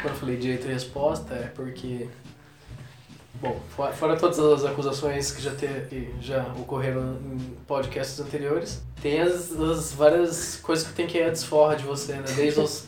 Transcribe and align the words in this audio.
quando 0.00 0.14
eu 0.14 0.20
falei 0.20 0.36
direito 0.36 0.66
e 0.66 0.72
resposta, 0.72 1.34
é 1.34 1.48
porque. 1.54 2.08
Bom, 3.34 3.58
fora, 3.70 4.16
todas 4.16 4.38
as 4.38 4.66
acusações 4.66 5.32
que 5.32 5.40
já, 5.40 5.52
ter, 5.52 5.86
que 5.88 6.12
já 6.20 6.44
ocorreram 6.58 7.16
em 7.24 7.38
podcasts 7.66 8.20
anteriores, 8.20 8.82
tem 9.00 9.18
as, 9.20 9.50
as 9.52 9.94
várias 9.94 10.56
coisas 10.56 10.86
que 10.86 10.92
tem 10.92 11.06
que 11.06 11.16
ir 11.16 11.22
a 11.22 11.30
desforra 11.30 11.74
de 11.74 11.84
você, 11.84 12.14
né? 12.14 12.24
Desde 12.36 12.60
os, 12.60 12.86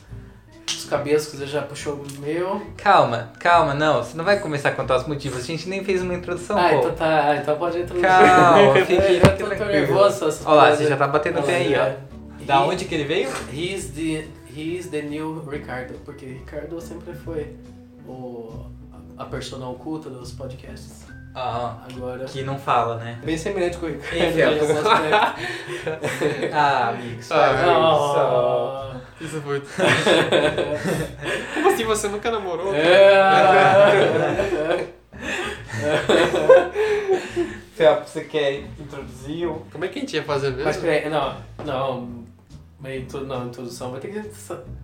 os 0.69 0.85
cabelos 0.85 1.25
que 1.25 1.39
você 1.39 1.47
já 1.47 1.63
puxou 1.63 1.95
o 1.95 2.21
meu. 2.21 2.61
Calma, 2.77 3.33
calma, 3.39 3.73
não. 3.73 4.03
Você 4.03 4.15
não 4.15 4.27
vai 4.27 4.41
começar 4.41 4.71
a 4.71 4.73
contar 4.73 4.97
os 4.97 5.07
motivos. 5.07 5.39
A 5.39 5.43
gente 5.43 5.67
nem 5.71 5.83
fez 5.85 6.03
uma 6.03 6.13
introdução, 6.13 6.59
ah, 6.59 6.69
pô. 6.69 6.79
então 6.81 6.95
tá. 6.97 7.31
ah, 7.31 7.37
Então 7.37 7.57
pode 7.57 7.79
introduzir. 7.79 8.07
Calma, 8.07 8.75
fique, 8.85 9.03
fique 9.03 9.57
tô, 9.57 9.65
nervoso. 9.65 10.25
Olha 10.45 10.55
lá, 10.55 10.77
você 10.77 10.87
já 10.87 10.97
tá 10.99 11.09
batendo 11.09 11.41
o 11.41 11.43
pé 11.43 11.57
aí, 11.57 11.75
ó. 11.75 11.83
É. 11.83 11.97
Da 12.45 12.61
onde 12.63 12.85
que 12.85 12.95
ele 12.95 13.05
veio? 13.05 13.31
He's 13.53 13.91
the, 13.91 14.27
he's 14.55 14.89
the 14.91 15.03
new 15.03 15.41
Ricardo, 15.49 15.95
porque 16.05 16.27
Ricardo 16.27 16.81
sempre 16.81 17.15
foi 17.15 17.55
o, 18.07 18.67
a 19.17 19.25
persona 19.25 19.69
oculta 19.69 20.11
dos 20.11 20.33
podcasts. 20.33 21.07
Ah, 21.35 21.79
Agora. 21.91 22.27
que 22.27 22.43
não 22.43 22.59
fala, 22.59 22.97
né? 22.97 23.19
Bem 23.25 23.39
semelhante 23.39 23.79
com 23.79 23.87
o 23.87 23.89
Ricardo. 23.89 24.17
Enfim, 24.17 24.43
aspectos. 24.43 24.83
Ah, 26.53 26.89
amigos, 26.91 27.33
Ah, 27.33 27.53
isso. 27.55 28.19
Ah. 28.19 29.01
Isso 29.21 29.41
foi. 29.41 29.63
Como 31.55 31.69
assim 31.69 31.85
você 31.85 32.09
nunca 32.09 32.31
namorou? 32.31 32.75
É. 32.75 33.23
Felps, 37.75 38.11
você 38.11 38.25
quer 38.25 38.65
introduzir 38.79 39.49
o... 39.49 39.65
Como 39.73 39.85
é 39.85 39.89
que 39.89 39.99
a 39.99 40.03
gente 40.03 40.15
ia 40.15 40.23
fazer 40.23 40.51
mesmo? 40.51 40.65
Mas 40.65 40.77
peraí, 40.77 41.09
não, 41.09 41.37
não, 41.65 42.22
mas 42.83 43.01
intu- 43.03 43.21
não, 43.25 43.47
introdução 43.47 43.91
vai 43.93 44.01
ter 44.01 44.09
que 44.09 44.31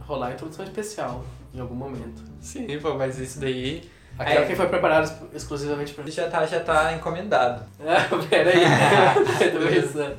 rolar 0.01 0.33
introdução 0.33 0.65
especial 0.65 1.25
em 1.52 1.61
algum 1.61 1.75
momento. 1.75 2.23
Sim, 2.41 2.66
pô, 2.80 2.95
mas 2.95 3.19
isso 3.19 3.41
daí. 3.41 3.91
Aquela 4.19 4.41
É. 4.45 4.47
que 4.47 4.56
foi 4.56 4.66
preparada 4.69 5.06
ex- 5.06 5.34
exclusivamente 5.42 5.92
pra. 5.95 6.05
Já 6.11 6.28
tá, 6.31 6.47
já 6.47 6.61
tá 6.61 6.92
encomendado. 6.95 7.64
Ah, 7.81 8.09
peraí. 8.31 8.62
Tô 9.53 9.67
pensando. 9.69 10.17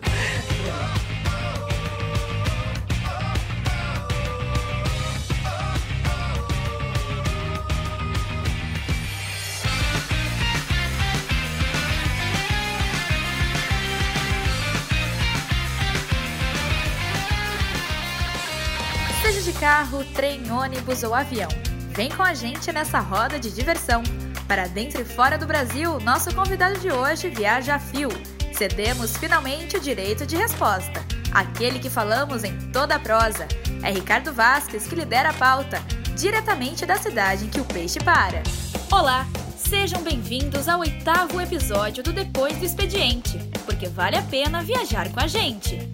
Carro, 19.80 20.04
trem, 20.14 20.52
ônibus 20.52 21.04
ou 21.04 21.16
avião, 21.16 21.48
vem 21.92 22.10
com 22.10 22.22
a 22.22 22.34
gente 22.34 22.70
nessa 22.70 23.00
roda 23.00 23.40
de 23.40 23.50
diversão. 23.50 24.04
Para 24.46 24.68
dentro 24.68 25.02
e 25.02 25.06
fora 25.06 25.38
do 25.38 25.48
Brasil, 25.48 26.02
nosso 26.02 26.36
convidado 26.36 26.78
de 26.82 26.92
hoje 26.92 27.30
viaja 27.30 27.76
a 27.76 27.80
fio. 27.80 28.10
Cedemos 28.52 29.16
finalmente 29.16 29.78
o 29.78 29.80
direito 29.80 30.26
de 30.26 30.36
resposta. 30.36 31.00
Aquele 31.32 31.80
que 31.80 31.90
falamos 31.90 32.44
em 32.44 32.58
toda 32.72 32.96
a 32.96 33.00
prosa. 33.00 33.48
É 33.82 33.90
Ricardo 33.90 34.34
Vasques 34.34 34.86
que 34.86 34.96
lidera 34.96 35.30
a 35.30 35.34
pauta, 35.34 35.82
diretamente 36.14 36.86
da 36.86 36.98
cidade 36.98 37.46
em 37.46 37.50
que 37.50 37.62
o 37.62 37.66
peixe 37.66 38.02
para. 38.02 38.44
Olá! 38.92 39.26
Sejam 39.56 40.02
bem-vindos 40.02 40.68
ao 40.68 40.82
oitavo 40.82 41.40
episódio 41.40 42.04
do 42.04 42.12
Depois 42.12 42.58
do 42.58 42.66
Expediente, 42.66 43.40
porque 43.66 43.88
vale 43.88 44.18
a 44.18 44.24
pena 44.24 44.62
viajar 44.62 45.10
com 45.10 45.22
a 45.22 45.28
gente. 45.28 45.90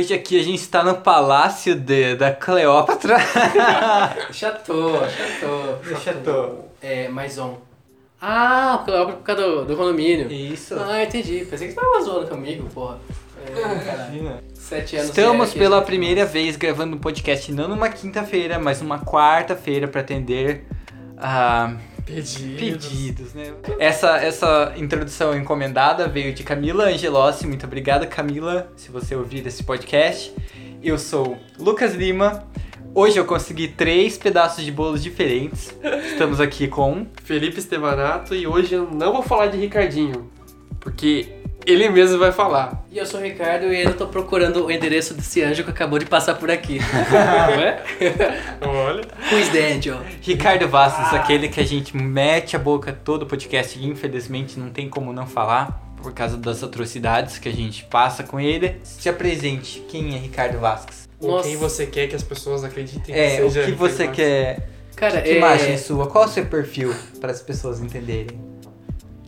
Hoje 0.00 0.14
aqui 0.14 0.40
a 0.40 0.42
gente 0.42 0.66
tá 0.66 0.82
no 0.82 0.94
palácio 0.96 1.74
de, 1.74 2.14
da 2.16 2.32
Cleópatra. 2.32 3.18
Chateau, 4.32 4.92
chateau. 5.08 5.98
Chateau. 6.02 6.70
É, 6.80 7.08
Maison. 7.08 7.58
Ah, 8.20 8.82
é 8.86 9.04
por 9.04 9.22
causa 9.22 9.42
do, 9.42 9.64
do 9.66 9.76
condomínio. 9.76 10.30
Isso. 10.32 10.74
Ah, 10.78 11.02
entendi. 11.02 11.44
Pensei 11.44 11.68
que 11.68 11.74
você 11.74 11.80
tava 11.80 12.02
zoando 12.02 12.28
comigo, 12.28 12.68
porra. 12.70 12.98
É. 13.46 14.40
Sete 14.54 14.96
anos 14.96 15.08
Estamos 15.08 15.54
pela 15.54 15.82
primeira 15.82 16.24
vez 16.24 16.56
gravando 16.56 16.96
um 16.96 16.98
podcast 16.98 17.50
não 17.52 17.68
numa 17.68 17.88
quinta-feira, 17.88 18.58
mas 18.58 18.80
numa 18.80 18.98
quarta-feira 18.98 19.88
para 19.88 20.00
atender 20.00 20.64
a 21.16 21.74
Pedidos. 22.04 22.86
pedidos, 22.86 23.34
né? 23.34 23.52
Essa, 23.78 24.16
essa 24.18 24.74
introdução 24.76 25.36
encomendada 25.36 26.08
veio 26.08 26.32
de 26.32 26.42
Camila 26.42 26.84
Angelossi. 26.84 27.46
Muito 27.46 27.66
obrigada, 27.66 28.06
Camila, 28.06 28.70
se 28.76 28.90
você 28.90 29.14
ouvir 29.14 29.46
esse 29.46 29.62
podcast. 29.62 30.32
Eu 30.82 30.98
sou 30.98 31.38
Lucas 31.58 31.94
Lima. 31.94 32.44
Hoje 32.94 33.18
eu 33.18 33.24
consegui 33.24 33.68
três 33.68 34.18
pedaços 34.18 34.64
de 34.64 34.72
bolos 34.72 35.02
diferentes. 35.02 35.74
Estamos 36.10 36.40
aqui 36.40 36.66
com 36.66 37.06
Felipe 37.22 37.58
Estevanato 37.58 38.34
e 38.34 38.46
hoje 38.46 38.74
eu 38.74 38.90
não 38.90 39.12
vou 39.12 39.22
falar 39.22 39.46
de 39.46 39.56
Ricardinho, 39.56 40.30
porque 40.80 41.39
ele 41.66 41.88
mesmo 41.88 42.18
vai 42.18 42.32
falar. 42.32 42.84
E 42.90 42.98
eu 42.98 43.06
sou 43.06 43.20
o 43.20 43.22
Ricardo 43.22 43.72
e 43.72 43.82
eu 43.82 43.94
tô 43.96 44.06
procurando 44.06 44.66
o 44.66 44.70
endereço 44.70 45.14
desse 45.14 45.42
anjo 45.42 45.64
que 45.64 45.70
acabou 45.70 45.98
de 45.98 46.06
passar 46.06 46.34
por 46.34 46.50
aqui. 46.50 46.78
Não 46.80 47.62
é? 47.62 47.82
Olha. 48.66 49.02
Who 49.32 49.38
is 49.38 49.48
the 49.50 49.72
angel? 49.72 49.98
Ricardo 50.20 50.68
Vastos, 50.68 51.12
aquele 51.14 51.48
que 51.48 51.60
a 51.60 51.64
gente 51.66 51.96
mete 51.96 52.56
a 52.56 52.58
boca 52.58 52.92
todo 52.92 53.22
o 53.22 53.26
podcast 53.26 53.78
e 53.78 53.86
infelizmente 53.86 54.58
não 54.58 54.70
tem 54.70 54.88
como 54.88 55.12
não 55.12 55.26
falar 55.26 55.80
por 56.02 56.12
causa 56.12 56.36
das 56.36 56.62
atrocidades 56.62 57.38
que 57.38 57.48
a 57.48 57.52
gente 57.52 57.84
passa 57.84 58.22
com 58.22 58.40
ele. 58.40 58.76
Se 58.82 59.08
apresente, 59.08 59.84
quem 59.88 60.14
é 60.14 60.18
Ricardo 60.18 60.58
Vasques? 60.58 61.08
Ou 61.20 61.42
quem 61.42 61.56
você 61.56 61.86
quer 61.86 62.08
que 62.08 62.16
as 62.16 62.22
pessoas 62.22 62.64
acreditem 62.64 63.14
É, 63.14 63.36
que 63.36 63.42
o 63.42 63.50
seja 63.50 63.66
que 63.66 63.72
você 63.72 64.02
Ricardo 64.04 64.16
quer. 64.16 64.68
Cara, 64.96 65.20
Que 65.20 65.30
é... 65.30 65.36
imagem 65.36 65.78
sua? 65.78 66.06
Qual 66.06 66.24
é 66.24 66.26
o 66.26 66.30
seu 66.30 66.46
perfil 66.46 66.94
para 67.20 67.30
as 67.30 67.42
pessoas 67.42 67.80
entenderem? 67.80 68.49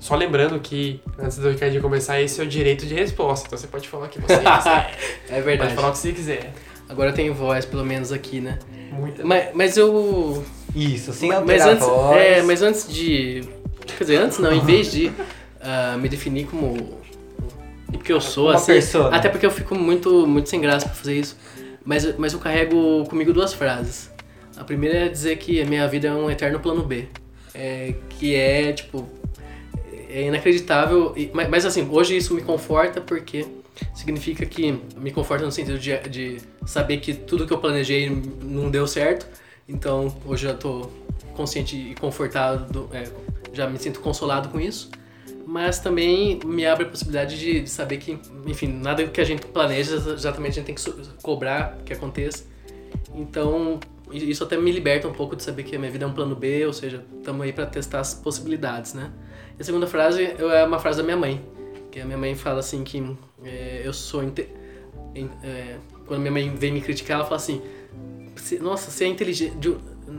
Só 0.03 0.17
lembrando 0.17 0.59
que, 0.59 1.01
antes 1.17 1.39
do 1.39 1.49
Ricardinho 1.49 1.81
começar, 1.81 2.21
esse 2.21 2.41
é 2.41 2.43
o 2.43 2.47
direito 2.47 2.85
de 2.85 2.93
resposta. 2.93 3.47
Então 3.47 3.57
você 3.57 3.69
pode 3.69 3.89
falar 3.89 4.07
o 4.07 4.09
que 4.09 4.21
você 4.21 4.35
quiser. 4.43 4.99
é 5.29 5.35
pode 5.35 5.43
verdade. 5.43 5.75
falar 5.77 5.89
o 5.91 5.93
que 5.93 5.99
você 5.99 6.13
quiser. 6.13 6.53
Agora 6.89 7.11
eu 7.11 7.15
tenho 7.15 7.33
voz, 7.33 7.65
pelo 7.65 7.85
menos 7.85 8.11
aqui, 8.11 8.41
né? 8.41 8.59
Muito. 8.91 9.25
Mas, 9.25 9.51
mas 9.55 9.77
eu... 9.77 10.45
Isso, 10.75 11.13
sem 11.13 11.29
mas 11.29 11.39
alterar 11.39 11.69
antes, 11.69 11.85
a 11.85 11.89
voz. 11.89 12.21
É, 12.21 12.43
mas 12.43 12.63
antes 12.63 12.93
de... 12.93 13.45
Quer 13.87 14.03
dizer, 14.03 14.17
antes 14.17 14.41
não, 14.41 14.53
em 14.53 14.59
vez 14.67 14.91
de 14.91 15.13
ah, 15.61 15.97
me 15.97 16.09
definir 16.09 16.47
como... 16.47 17.01
E 17.93 17.97
porque 17.97 18.13
eu 18.13 18.21
sou, 18.21 18.49
Uma 18.49 18.57
assim... 18.57 18.73
persona. 18.73 19.17
Até 19.17 19.29
porque 19.29 19.47
eu 19.47 19.53
fico 19.53 19.77
muito, 19.77 20.27
muito 20.27 20.49
sem 20.49 20.61
graça 20.61 20.85
pra 20.85 20.97
fazer 20.97 21.15
isso. 21.15 21.39
Mas, 21.85 22.19
mas 22.19 22.33
eu 22.33 22.41
carrego 22.41 23.05
comigo 23.09 23.33
duas 23.33 23.55
frases. 23.55 24.11
A 24.57 24.65
primeira 24.65 25.07
é 25.07 25.09
dizer 25.09 25.37
que 25.37 25.63
a 25.63 25.65
minha 25.65 25.87
vida 25.87 26.09
é 26.09 26.13
um 26.13 26.29
eterno 26.29 26.59
plano 26.59 26.83
B. 26.83 27.07
É, 27.55 27.95
que 28.09 28.35
é, 28.35 28.73
tipo... 28.73 29.22
É 30.13 30.23
inacreditável. 30.27 31.13
e- 31.17 31.31
Mas, 31.33 31.49
mas, 31.49 31.65
assim, 31.67 31.89
hoje 31.91 32.17
isso 32.17 32.35
me 32.35 32.43
conforta 32.43 33.01
porque 33.01 33.47
significa 33.95 34.45
que... 34.45 34.79
Me 34.97 35.11
conforta 35.11 35.45
no 35.45 35.53
sentido 35.53 35.79
de, 35.79 35.97
de 36.09 36.39
saber 36.67 36.99
que 36.99 37.15
tudo 37.15 37.47
que 37.47 37.53
eu 37.53 37.59
planejei 37.59 38.11
não 38.43 38.71
deu 38.71 38.87
certo. 38.87 39.27
Então, 39.69 40.15
hoje 40.27 40.45
já 40.45 40.55
tô 40.55 40.91
consciente 41.35 41.77
e 41.77 41.95
confortado, 41.95 42.91
é, 42.93 43.05
já 43.55 43.67
me 43.67 43.79
sinto 43.79 44.01
consolado 44.01 44.49
com 44.51 44.61
isso. 44.61 44.91
Mas 45.47 45.79
também 45.79 46.39
me 46.45 46.65
abre 46.67 46.85
a 46.85 46.89
possibilidade 46.89 47.39
de, 47.39 47.61
de 47.63 47.71
saber 47.71 47.97
que, 47.99 48.19
enfim, 48.47 48.69
nada 48.69 49.07
que 49.07 49.21
a 49.21 49.25
gente 49.25 49.45
planeja 49.47 49.97
exatamente 49.97 50.53
a 50.53 50.63
gente 50.63 50.67
tem 50.67 50.75
que 50.75 50.83
cobrar 51.23 51.79
que 51.85 51.93
aconteça. 51.93 52.45
Então, 53.15 53.79
isso 54.11 54.45
até 54.45 54.57
me 54.57 54.71
liberta 54.71 55.09
um 55.09 55.13
pouco 55.13 55.35
de 55.37 55.43
saber 55.43 55.63
que 55.65 55.75
a 55.75 55.79
minha 55.79 55.91
vida 55.91 56.05
é 56.05 56.09
um 56.09 56.13
plano 56.13 56.35
B, 56.37 56.67
ou 56.67 56.73
seja, 56.73 57.05
estamos 57.19 57.43
aí 57.43 57.53
para 57.53 57.67
testar 57.67 58.01
as 58.01 58.15
possibilidades, 58.15 58.95
né? 58.95 59.11
E 59.63 59.65
a 59.65 59.65
segunda 59.65 59.87
frase 59.87 60.25
é 60.25 60.65
uma 60.65 60.81
frase 60.81 60.99
da 60.99 61.05
minha 61.05 61.17
mãe, 61.17 61.41
que 61.89 62.01
a 62.01 62.05
minha 62.05 62.19
mãe 62.19 62.35
fala 62.35 62.59
assim 62.59 62.83
que 62.83 63.01
é, 63.45 63.83
eu 63.85 63.93
sou... 63.93 64.25
inte- 64.25 64.49
é, 65.45 65.77
quando 66.05 66.19
minha 66.19 66.33
mãe 66.33 66.53
vem 66.53 66.73
me 66.73 66.81
criticar, 66.81 67.15
ela 67.19 67.25
fala 67.25 67.37
assim, 67.37 67.63
"Você- 68.35 68.59
nossa, 68.59 68.91
você 68.91 69.05
é 69.05 69.07
inteligente... 69.07 69.57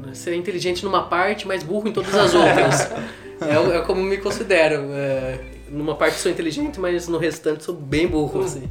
Você 0.06 0.30
é 0.31 0.36
inteligente 0.36 0.86
numa 0.86 1.04
parte, 1.10 1.45
mas 1.45 1.62
burro 1.62 1.90
em 1.90 1.92
todas 1.92 2.16
as 2.16 2.34
outras. 2.34 2.90
é, 3.44 3.78
é 3.80 3.81
como 3.81 4.01
me 4.01 4.16
considero. 4.18 4.75
é, 4.94 5.40
numa 5.69 5.95
parte 5.95 6.16
sou 6.19 6.31
inteligente, 6.31 6.80
mas 6.80 7.10
no 7.10 7.18
restante 7.18 7.66
sou 7.66 7.75
bem 7.75 8.07
burro, 8.07 8.44
assim. 8.45 8.69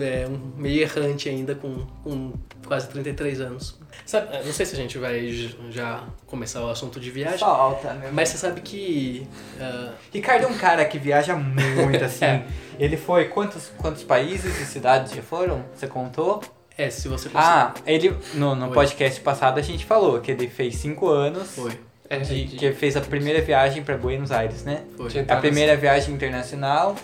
É, 0.00 0.26
meio 0.56 0.80
errante 0.80 1.28
ainda 1.28 1.54
com, 1.54 1.84
com 2.02 2.32
quase 2.66 2.88
33 2.88 3.40
anos. 3.40 3.78
Sabe, 4.04 4.28
não 4.44 4.52
sei 4.52 4.66
se 4.66 4.74
a 4.74 4.76
gente 4.78 4.98
vai 4.98 5.50
já 5.70 6.04
começar 6.26 6.62
o 6.64 6.68
assunto 6.70 7.00
de 7.00 7.10
viagem, 7.10 7.38
Falta, 7.38 7.92
né? 7.94 8.10
mas 8.12 8.28
você 8.28 8.38
sabe 8.38 8.60
que... 8.60 9.26
ah, 9.60 9.92
Ricardo 10.12 10.44
é 10.44 10.46
um 10.48 10.58
cara 10.58 10.84
que 10.84 10.98
viaja 10.98 11.34
muito, 11.34 12.04
assim. 12.04 12.24
É. 12.26 12.44
Ele 12.78 12.96
foi. 12.96 13.26
Quantos, 13.28 13.70
quantos 13.78 14.02
países 14.04 14.60
e 14.60 14.66
cidades 14.66 15.12
já 15.14 15.22
foram? 15.22 15.64
Você 15.74 15.86
contou? 15.86 16.42
é, 16.76 16.90
se 16.90 17.08
você 17.08 17.30
conseguir... 17.30 17.36
Ah, 17.42 17.72
ele. 17.86 18.14
No, 18.34 18.54
no 18.54 18.66
Foi. 18.66 18.74
podcast 18.74 19.18
passado 19.22 19.58
a 19.58 19.62
gente 19.62 19.86
falou 19.86 20.20
que 20.20 20.30
ele 20.30 20.46
fez 20.46 20.76
cinco 20.76 21.08
anos. 21.08 21.54
Foi. 21.54 21.72
É, 22.10 22.18
de- 22.18 22.44
de- 22.44 22.56
que 22.58 22.72
fez 22.72 22.94
a 22.96 23.00
primeira 23.00 23.40
viagem 23.40 23.82
pra 23.82 23.96
Buenos 23.96 24.30
Aires, 24.30 24.62
né? 24.62 24.82
Foi. 24.96 25.08
A 25.26 25.36
primeira 25.36 25.74
viagem 25.74 26.14
internacional, 26.14 26.94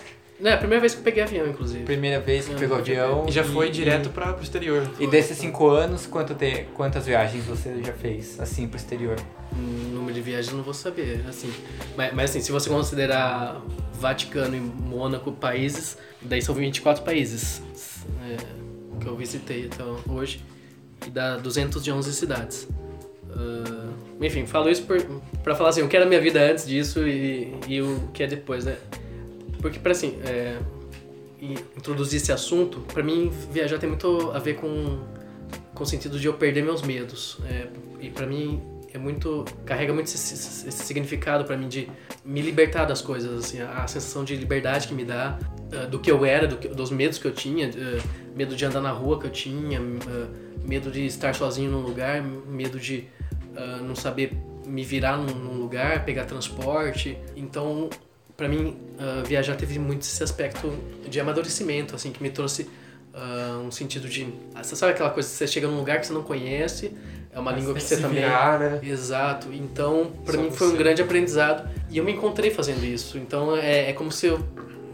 Não, 0.43 0.51
é 0.51 0.55
a 0.55 0.57
primeira 0.57 0.81
vez 0.81 0.93
que 0.93 0.99
eu 0.99 1.03
peguei 1.05 1.23
avião, 1.23 1.47
inclusive. 1.47 1.85
primeira 1.85 2.19
vez 2.19 2.49
que 2.49 2.55
pegou 2.55 2.77
avião. 2.77 3.25
E 3.29 3.31
já 3.31 3.45
foi 3.45 3.69
e- 3.69 3.71
direto 3.71 4.09
pra, 4.09 4.33
pro 4.33 4.43
exterior. 4.43 4.85
E 4.99 5.07
desses 5.07 5.37
cinco 5.37 5.69
anos, 5.69 6.05
quanto 6.05 6.35
te- 6.35 6.65
quantas 6.73 7.05
viagens 7.05 7.45
você 7.45 7.81
já 7.81 7.93
fez, 7.93 8.37
assim, 8.41 8.67
pro 8.67 8.75
exterior? 8.75 9.15
Hum, 9.55 9.91
Número 9.93 10.13
de 10.13 10.19
viagens 10.21 10.49
eu 10.51 10.57
não 10.57 10.63
vou 10.65 10.73
saber, 10.73 11.23
assim. 11.29 11.49
Mas, 11.95 12.13
mas 12.13 12.29
assim, 12.29 12.41
se 12.41 12.51
você 12.51 12.69
considerar 12.69 13.61
Vaticano 13.93 14.53
e 14.57 14.59
Mônaco 14.59 15.31
países, 15.31 15.97
daí 16.21 16.41
são 16.41 16.53
24 16.53 17.05
países 17.05 17.61
é, 18.29 18.35
que 18.99 19.07
eu 19.07 19.15
visitei 19.15 19.69
até 19.71 19.81
hoje. 20.11 20.43
E 21.07 21.09
dá 21.09 21.37
211 21.37 22.11
cidades. 22.13 22.67
Ah, 23.31 23.87
enfim, 24.21 24.45
falo 24.45 24.69
isso 24.69 24.83
por, 24.83 25.01
pra 25.41 25.55
falar 25.55 25.69
assim, 25.69 25.81
o 25.83 25.87
que 25.87 25.95
era 25.95 26.05
a 26.05 26.07
minha 26.07 26.19
vida 26.19 26.41
antes 26.41 26.67
disso 26.67 27.07
e, 27.07 27.55
e 27.67 27.81
o 27.81 28.09
que 28.13 28.23
é 28.23 28.27
depois, 28.27 28.65
né? 28.65 28.75
Porque, 29.63 29.79
pra 29.79 29.93
assim, 29.93 30.19
é, 30.25 30.57
introduzir 31.77 32.17
esse 32.21 32.31
assunto, 32.31 32.81
pra 32.93 33.01
mim 33.01 33.31
viajar 33.51 33.79
tem 33.79 33.87
muito 33.89 34.29
a 34.31 34.39
ver 34.39 34.55
com, 34.55 34.99
com 35.73 35.83
o 35.83 35.87
sentido 35.87 36.19
de 36.19 36.27
eu 36.27 36.33
perder 36.33 36.63
meus 36.63 36.81
medos. 36.81 37.37
É, 37.49 37.67
e 38.01 38.09
pra 38.09 38.25
mim 38.27 38.61
é 38.93 38.97
muito 38.97 39.45
carrega 39.65 39.93
muito 39.93 40.07
esse, 40.07 40.33
esse- 40.33 40.71
significado 40.71 41.45
pra 41.45 41.55
mim 41.57 41.67
de 41.69 41.87
me 42.23 42.41
libertar 42.41 42.85
das 42.85 43.01
coisas, 43.01 43.45
assim, 43.45 43.61
a, 43.61 43.83
a 43.83 43.87
sensação 43.87 44.23
de 44.23 44.35
liberdade 44.35 44.87
que 44.87 44.93
me 44.93 45.05
dá 45.05 45.39
ah, 45.71 45.85
do 45.85 45.97
que 45.97 46.11
eu 46.11 46.23
era, 46.25 46.45
do 46.47 46.57
que- 46.57 46.67
dos 46.67 46.91
medos 46.91 47.17
que 47.17 47.25
eu 47.25 47.31
tinha, 47.33 47.69
ah, 47.69 48.01
medo 48.35 48.55
de 48.55 48.65
andar 48.65 48.81
na 48.81 48.91
rua 48.91 49.17
que 49.19 49.25
eu 49.27 49.31
tinha, 49.31 49.79
ah, 49.79 50.27
medo 50.67 50.91
de 50.91 51.05
estar 51.05 51.33
sozinho 51.33 51.71
num 51.71 51.81
lugar, 51.81 52.21
medo 52.21 52.79
de 52.79 53.05
não 53.85 53.95
saber 53.95 54.35
me 54.65 54.83
virar 54.83 55.15
num, 55.17 55.35
num 55.35 55.59
lugar, 55.59 56.03
pegar 56.05 56.25
transporte. 56.25 57.15
Então, 57.35 57.87
pra 58.35 58.47
mim, 58.47 58.77
ah, 58.99 59.23
viajar 59.25 59.55
teve 59.55 59.79
muito 59.79 60.01
esse 60.01 60.23
aspecto 60.23 60.71
de 61.07 61.19
amadurecimento, 61.19 61.95
assim, 61.95 62.11
que 62.11 62.21
me 62.21 62.29
trouxe 62.29 62.69
ah, 63.13 63.61
um 63.65 63.71
sentido 63.71 64.07
de. 64.07 64.27
ah, 64.55 64.63
Você 64.63 64.75
sabe 64.75 64.93
aquela 64.93 65.09
coisa, 65.09 65.27
você 65.29 65.47
chega 65.47 65.67
num 65.67 65.77
lugar 65.77 65.99
que 65.99 66.07
você 66.07 66.13
não 66.13 66.23
conhece, 66.23 66.91
é 67.31 67.39
uma 67.39 67.51
língua 67.51 67.73
que 67.73 67.81
você 67.81 67.97
também. 67.97 68.21
virar, 68.23 68.59
né? 68.59 68.79
Exato. 68.83 69.51
Então, 69.51 70.11
Só 70.25 70.37
mim 70.37 70.51
foi 70.51 70.67
um 70.69 70.75
grande 70.75 71.01
aprendizado 71.01 71.69
e 71.89 71.97
eu 71.97 72.03
me 72.03 72.11
encontrei 72.11 72.51
fazendo 72.51 72.83
isso. 72.83 73.17
Então, 73.17 73.55
é, 73.57 73.89
é 73.89 73.93
como 73.93 74.11
se 74.11 74.27
eu 74.27 74.39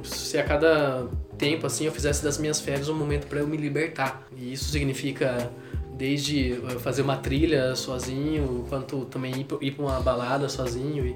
se 0.04 0.38
a 0.38 0.44
cada 0.44 1.08
tempo 1.38 1.66
assim 1.68 1.86
eu 1.86 1.92
fizesse 1.92 2.24
das 2.24 2.38
minhas 2.38 2.60
férias 2.60 2.88
um 2.88 2.96
momento 2.96 3.28
pra 3.28 3.40
eu 3.40 3.48
me 3.48 3.58
libertar. 3.58 4.26
E 4.36 4.54
isso 4.54 4.72
significa 4.72 5.50
desde 5.98 6.62
fazer 6.80 7.02
uma 7.02 7.18
trilha 7.18 7.76
sozinho, 7.76 8.66
quanto 8.70 9.04
também 9.06 9.46
ir, 9.62 9.72
pra 9.72 9.84
uma 9.84 10.00
balada 10.00 10.48
sozinho 10.48 11.06
e 11.06 11.16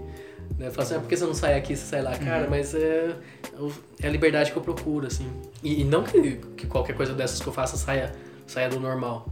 né, 0.57 0.69
falar 0.69 0.83
assim, 0.83 0.95
ah, 0.95 0.99
por 0.99 1.09
que 1.09 1.17
você 1.17 1.25
não 1.25 1.33
sai 1.33 1.57
aqui, 1.57 1.75
você 1.75 1.85
sai 1.85 2.01
lá? 2.01 2.17
Cara, 2.17 2.47
mas 2.49 2.73
é, 2.73 3.15
é 4.01 4.07
a 4.07 4.09
liberdade 4.09 4.51
que 4.51 4.57
eu 4.57 4.61
procuro, 4.61 5.07
assim. 5.07 5.27
E, 5.61 5.81
e 5.81 5.83
não 5.83 6.03
que, 6.03 6.37
que 6.57 6.67
qualquer 6.67 6.95
coisa 6.95 7.13
dessas 7.13 7.39
que 7.39 7.47
eu 7.47 7.53
faça 7.53 7.77
saia, 7.77 8.11
saia 8.45 8.69
do 8.69 8.79
normal. 8.79 9.27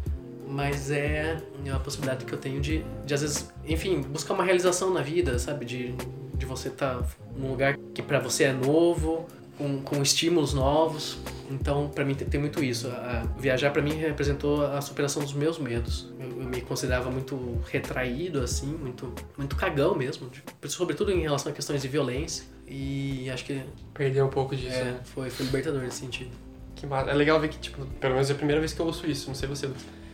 Mas 0.47 0.91
é 0.91 1.37
uma 1.65 1.79
possibilidade 1.79 2.25
que 2.25 2.33
eu 2.33 2.39
tenho 2.39 2.59
de, 2.59 2.83
de, 3.05 3.13
às 3.13 3.21
vezes, 3.21 3.49
enfim, 3.65 4.01
buscar 4.01 4.33
uma 4.33 4.43
realização 4.43 4.93
na 4.93 5.01
vida, 5.01 5.39
sabe? 5.39 5.65
De, 5.65 5.95
de 6.35 6.45
você 6.45 6.67
estar 6.67 7.01
num 7.37 7.49
lugar 7.49 7.77
que 7.93 8.01
pra 8.01 8.19
você 8.19 8.45
é 8.45 8.53
novo, 8.53 9.25
com, 9.61 9.81
com 9.81 10.01
estímulos 10.01 10.53
novos. 10.53 11.17
Então, 11.49 11.89
pra 11.89 12.03
mim, 12.05 12.15
tem, 12.15 12.39
muito 12.39 12.63
isso. 12.63 12.87
A- 12.87 13.23
a- 13.35 13.39
viajar 13.39 13.71
pra 13.71 13.81
mim 13.81 13.93
representou 13.93 14.65
a 14.65 14.81
superação 14.81 15.21
dos 15.21 15.33
meus 15.33 15.59
medos. 15.59 16.09
Eu, 16.19 16.41
eu 16.43 16.47
me 16.49 16.61
considerava 16.61 17.11
muito 17.11 17.59
retraído, 17.69 18.39
assim, 18.41 18.67
muito, 18.67 19.13
muito 19.37 19.55
cagão 19.55 19.93
mesmo. 19.95 20.29
tipo, 20.29 20.51
sobretudo 20.69 21.11
em 21.11 21.21
relação 21.21 21.51
a 21.51 21.55
questões 21.55 21.81
de 21.81 21.87
violência. 21.87 22.43
E 22.67 23.29
acho 23.29 23.43
que 23.45 23.61
Perder 23.93 24.23
um 24.23 24.29
pouco 24.29 24.55
disso, 24.55 24.73
é, 24.73 24.83
né? 24.85 24.99
foi, 25.03 25.29
foi 25.29 25.45
libertador 25.45 25.81
nesse 25.81 25.97
sentido. 25.97 26.31
Que 26.75 26.87
massa. 26.87 27.11
É 27.11 27.13
legal 27.13 27.39
ver 27.39 27.49
que, 27.49 27.59
tipo, 27.59 27.85
pelo 27.85 28.13
menos 28.13 28.29
é 28.29 28.33
a 28.33 28.35
primeira 28.35 28.59
vez 28.61 28.71
que 28.73 28.79
eu 28.79 28.85
ouço 28.85 29.05
isso, 29.05 29.27
não 29.27 29.35
sei 29.35 29.47
você. 29.49 29.69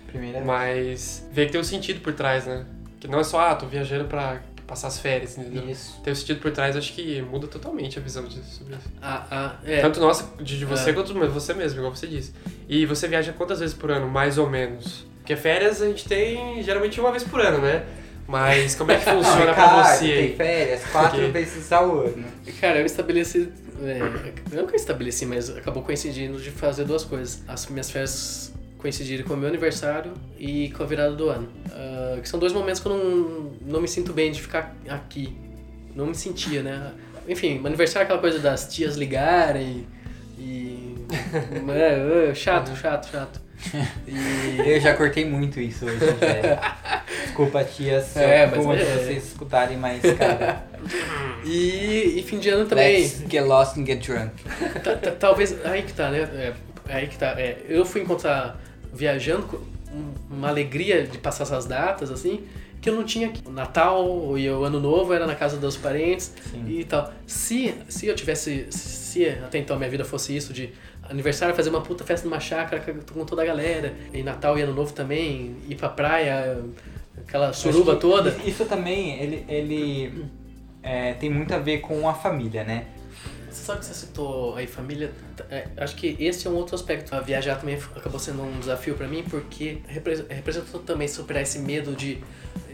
Primeira 0.07 0.44
Mas 0.44 1.27
ver 1.31 1.45
que 1.45 1.51
tem 1.51 1.61
um 1.61 1.63
sentido 1.63 2.01
por 2.01 2.13
trás, 2.13 2.45
né? 2.47 2.65
Que 2.99 3.07
não 3.07 3.19
é 3.19 3.23
só, 3.23 3.39
ah, 3.41 3.55
tô 3.55 3.67
viajando 3.67 4.05
pra 4.05 4.41
passar 4.68 4.88
as 4.90 5.00
férias, 5.00 5.38
entendeu? 5.38 5.69
Isso. 5.69 6.00
Tem 6.04 6.12
um 6.12 6.16
sentido 6.16 6.42
por 6.42 6.52
trás, 6.52 6.75
acho 6.75 6.94
que 6.94 7.22
muda 7.22 7.48
totalmente 7.48 7.98
a 7.98 8.02
visão 8.02 8.25
disso, 8.25 8.58
sobre 8.60 8.75
isso. 8.75 8.88
Ah, 9.02 9.25
ah, 9.31 9.56
é. 9.66 9.80
Tanto 9.81 10.00
nossa, 10.00 10.30
de, 10.44 10.58
de 10.60 10.66
você, 10.66 10.90
É. 10.90 10.94
quanto 10.94 11.14
de 11.14 11.28
você 11.28 11.54
mesmo, 11.54 11.80
igual 11.80 11.96
você 11.96 12.06
disse. 12.08 12.34
E 12.68 12.86
você 12.86 13.08
viaja 13.08 13.31
quantas 13.34 13.60
vezes 13.62 13.74
por 13.74 13.90
ano, 13.90 14.08
mais 14.10 14.38
ou 14.38 14.50
menos? 14.50 15.06
Porque 15.19 15.36
férias 15.36 15.81
a 15.81 15.86
gente 15.88 16.08
tem 16.08 16.62
geralmente 16.64 17.00
uma 17.00 17.12
vez 17.12 17.24
por 17.24 17.40
ano, 17.42 17.60
né? 17.60 17.86
Mas 18.28 18.75
como 18.75 18.92
é 18.92 18.98
que 18.98 19.06
funciona 19.10 19.54
pra 19.54 19.68
Ricardo, 19.68 19.98
você 20.00 20.08
tem 20.14 20.36
férias 20.36 20.84
quatro 20.92 21.12
Porque- 21.18 21.31
vezes 21.31 21.72
ao 21.72 22.00
ano. 22.02 22.25
Cara, 22.60 22.80
eu 22.80 22.86
estabeleci. 22.86 23.50
É, 23.81 24.00
não 24.56 24.66
que 24.66 24.74
eu 24.74 24.75
estabeleci, 24.75 25.25
mas 25.25 25.50
acabou 25.50 25.81
coincidindo 25.84 26.38
de 26.42 26.52
fazer 26.52 26.84
duas 26.84 27.06
coisas. 27.06 27.42
As 27.48 27.68
minhas 27.68 27.90
férias 27.90 28.52
coincidirem 28.77 29.25
com 29.25 29.33
o 29.33 29.38
meu 29.38 29.50
aniversário 29.50 30.13
e 30.39 30.69
com 30.69 30.83
a 30.83 30.85
virada 30.85 31.15
do 31.15 31.29
ano. 31.29 31.47
Ah, 31.71 32.19
que 32.21 32.27
são 32.29 32.39
dois 32.39 32.53
momentos 32.53 32.79
que 32.81 32.88
eu 32.88 32.94
não, 32.97 33.51
não 33.62 33.81
me 33.81 33.88
sinto 33.88 34.13
bem 34.13 34.31
de 34.31 34.41
ficar 34.41 34.75
aqui. 34.88 35.35
Não 35.95 36.06
me 36.07 36.15
sentia, 36.15 36.62
né? 36.62 36.91
Enfim, 37.27 37.59
aniversário 37.65 38.03
é 38.03 38.06
aquela 38.06 38.19
coisa 38.19 38.39
das 38.39 38.71
tias 38.74 38.95
ligarem 38.95 39.85
e. 40.38 40.95
é, 41.71 42.29
é, 42.29 42.35
chato, 42.35 42.75
chato, 42.75 43.09
chato. 43.12 43.41
E. 44.07 44.62
Eu 44.69 44.80
já 44.80 44.94
cortei 44.94 45.25
muito 45.25 45.59
isso 45.59 45.85
hoje, 45.85 45.97
velho. 46.19 46.59
Desculpa, 47.25 47.63
tias, 47.63 48.15
É, 48.15 48.45
mas 48.45 48.65
é- 48.80 48.85
vocês 48.97 49.27
escutarem 49.27 49.77
mais, 49.77 50.01
cara. 50.18 50.63
E, 51.44 52.19
e 52.19 52.23
fim 52.23 52.38
de 52.39 52.50
ano 52.50 52.65
também. 52.65 53.01
Let's 53.01 53.23
get 53.30 53.44
lost 53.44 53.77
and 53.77 53.85
get 53.85 54.06
drunk. 54.06 54.31
Ta- 54.83 54.95
ta- 54.95 55.12
Talvez. 55.12 55.56
Aí 55.65 55.81
que 55.81 55.94
tá, 55.94 56.09
né? 56.12 56.19
É, 56.33 56.53
aí 56.89 57.07
que 57.07 57.18
tá. 57.18 57.31
É, 57.39 57.57
eu 57.68 57.86
fui 57.86 58.01
encontrar 58.01 58.60
viajando 58.94 59.44
com 59.48 59.57
um- 59.94 60.13
uma 60.30 60.48
alegria 60.50 61.06
de 61.06 61.18
passar 61.18 61.44
essas 61.44 61.66
datas, 61.66 62.10
assim, 62.12 62.42
que 62.81 62.89
eu 62.89 62.95
não 62.95 63.04
tinha 63.04 63.28
aqui. 63.28 63.42
O 63.45 63.51
Natal 63.51 64.38
e 64.38 64.50
o 64.50 64.63
Ano 64.63 64.80
Novo 64.80 65.13
era 65.13 65.25
na 65.25 65.36
casa 65.36 65.57
dos 65.57 65.75
parentes 65.78 66.34
Sim. 66.51 66.66
e 66.68 66.84
tal. 66.84 67.12
Se, 67.25 67.74
se 67.89 68.07
eu 68.07 68.16
tivesse. 68.16 68.68
Se 68.72 69.28
até 69.30 69.57
então 69.57 69.75
a 69.75 69.80
minha 69.80 69.89
vida 69.89 70.06
fosse 70.06 70.36
isso, 70.36 70.54
de 70.54 70.69
aniversário 71.10 71.56
fazer 71.56 71.69
uma 71.69 71.81
puta 71.81 72.04
festa 72.04 72.28
numa 72.28 72.39
chácara 72.39 72.81
com 72.81 73.13
com 73.19 73.25
toda 73.25 73.42
a 73.42 73.45
galera, 73.45 73.94
e 74.13 74.22
Natal 74.24 74.57
e 74.60 74.62
Ano 74.62 74.74
Novo 74.74 74.94
também, 74.94 75.56
ir 75.69 75.75
pra 75.75 75.90
praia, 75.90 76.60
aquela 77.18 77.51
suruba 77.54 77.95
toda. 77.95 78.30
Isso, 78.30 78.50
isso 78.50 78.66
também, 78.66 79.19
ele, 79.22 79.45
ele 79.48 80.25
é, 80.83 81.13
tem 81.13 81.30
muito 81.30 81.54
a 81.54 81.57
ver 81.57 81.80
com 81.80 82.07
a 82.07 82.13
família, 82.13 82.64
né? 82.64 82.85
Você 83.57 83.66
sabe 83.66 83.80
que 83.80 83.85
você 83.85 83.94
citou 83.94 84.56
aí 84.56 84.68
família? 84.68 85.11
É, 85.49 85.68
acho 85.78 85.95
que 85.95 86.16
esse 86.19 86.47
é 86.47 86.49
um 86.49 86.56
outro 86.56 86.76
aspecto. 86.76 87.14
A 87.16 87.19
viajar 87.19 87.56
também 87.56 87.78
acabou 87.95 88.19
sendo 88.19 88.44
um 88.44 88.59
desafio 88.59 88.94
pra 88.95 89.07
mim, 89.07 89.23
porque 89.28 89.80
repre- 89.87 90.26
representou 90.30 90.80
também 90.81 91.07
superar 91.07 91.42
esse 91.42 91.57
medo 91.59 91.94
de, 91.95 92.19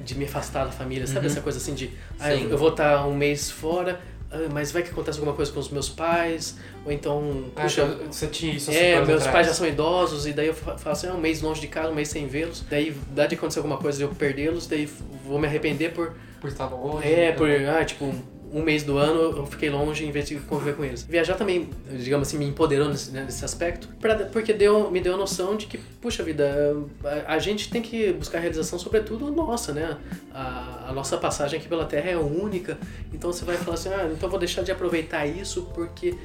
de 0.04 0.16
me 0.16 0.26
afastar 0.26 0.66
da 0.66 0.72
família. 0.72 1.08
Sabe 1.08 1.28
essa 1.28 1.42
coisa 1.42 1.58
assim 1.58 1.74
de, 1.74 1.90
ah, 2.20 2.34
eu, 2.34 2.50
eu 2.50 2.58
vou 2.58 2.70
estar 2.70 3.08
um 3.08 3.16
mês 3.16 3.50
fora, 3.50 4.02
ah, 4.30 4.50
mas 4.52 4.72
vai 4.72 4.84
que 4.84 4.90
acontece 4.90 5.18
alguma 5.20 5.36
coisa 5.36 5.52
com 5.52 5.60
os 5.60 5.70
meus 5.70 5.88
pais, 5.90 6.58
ou 6.86 6.92
então, 6.92 7.46
Ah, 7.56 7.62
puxa, 7.62 7.84
então 7.84 8.12
você 8.12 8.28
tinha 8.28 8.54
isso 8.54 8.70
é, 8.70 8.96
meus 9.06 9.10
atrás. 9.22 9.28
pais 9.32 9.48
já 9.48 9.54
são 9.54 9.66
idosos, 9.68 10.28
e 10.28 10.34
daí 10.34 10.48
eu 10.48 10.54
fa- 10.54 10.78
falo 10.78 10.94
assim, 10.94 11.08
ah, 11.08 11.14
um 11.14 11.18
mês 11.20 11.42
longe 11.42 11.62
de 11.62 11.68
casa, 11.68 11.90
um 11.92 11.96
mês 11.96 12.10
sem 12.10 12.28
vê-los, 12.28 12.62
daí 12.70 12.94
dá 13.12 13.26
de 13.26 13.36
acontecer 13.36 13.60
alguma 13.60 13.78
coisa 13.78 14.02
e 14.02 14.04
eu 14.04 14.10
perdê-los, 14.10 14.68
daí 14.68 14.86
vou 15.26 15.40
me 15.40 15.48
arrepender 15.48 15.94
por 15.94 16.14
Por 16.42 16.50
estar 16.50 16.66
longe. 16.68 17.08
é, 17.08 17.30
né? 17.30 17.32
por, 17.32 17.48
ah, 17.50 17.86
tipo, 17.86 18.14
um 18.54 18.62
mês 18.62 18.84
do 18.84 18.98
ano 18.98 19.38
eu 19.38 19.46
fiquei 19.48 19.70
longe 19.70 20.06
em 20.06 20.12
vez 20.12 20.28
de 20.28 20.36
conviver 20.36 20.76
com 20.76 20.84
eles. 20.84 21.04
Viajar 21.04 21.34
também, 21.34 21.70
digamos 21.92 22.28
assim, 22.28 22.38
me 22.38 22.46
empoderou 22.46 22.88
nesse, 22.88 23.12
né, 23.12 23.24
nesse 23.24 23.44
aspecto, 23.44 23.88
pra, 24.00 24.16
porque 24.26 24.54
deu, 24.54 24.92
me 24.92 25.02
deu 25.02 25.16
a 25.16 25.18
noção 25.18 25.58
de 25.58 25.66
que, 25.66 25.78
puxa 26.00 26.24
vida, 26.24 26.76
a, 27.04 27.34
a 27.34 27.40
gente 27.40 27.70
tem 27.70 27.82
que 27.82 28.14
buscar 28.14 28.40
realização, 28.40 28.78
sobretudo 28.78 29.32
nossa, 29.32 29.74
né? 29.74 29.98
A, 30.32 30.90
a 30.90 30.94
nossa 30.94 31.18
passagem 31.18 31.60
aqui 31.60 31.68
pela 31.68 31.86
Terra 31.86 32.12
é 32.12 32.18
única, 32.18 32.78
então 33.12 33.34
você 33.34 33.44
vai 33.44 33.58
falar 33.58 33.74
assim, 33.74 33.90
ah, 33.90 34.10
então 34.12 34.30
vou 34.30 34.40
deixar 34.40 34.62
de 34.62 34.72
aproveitar 34.72 35.26
isso 35.26 35.64
porque 35.74 36.16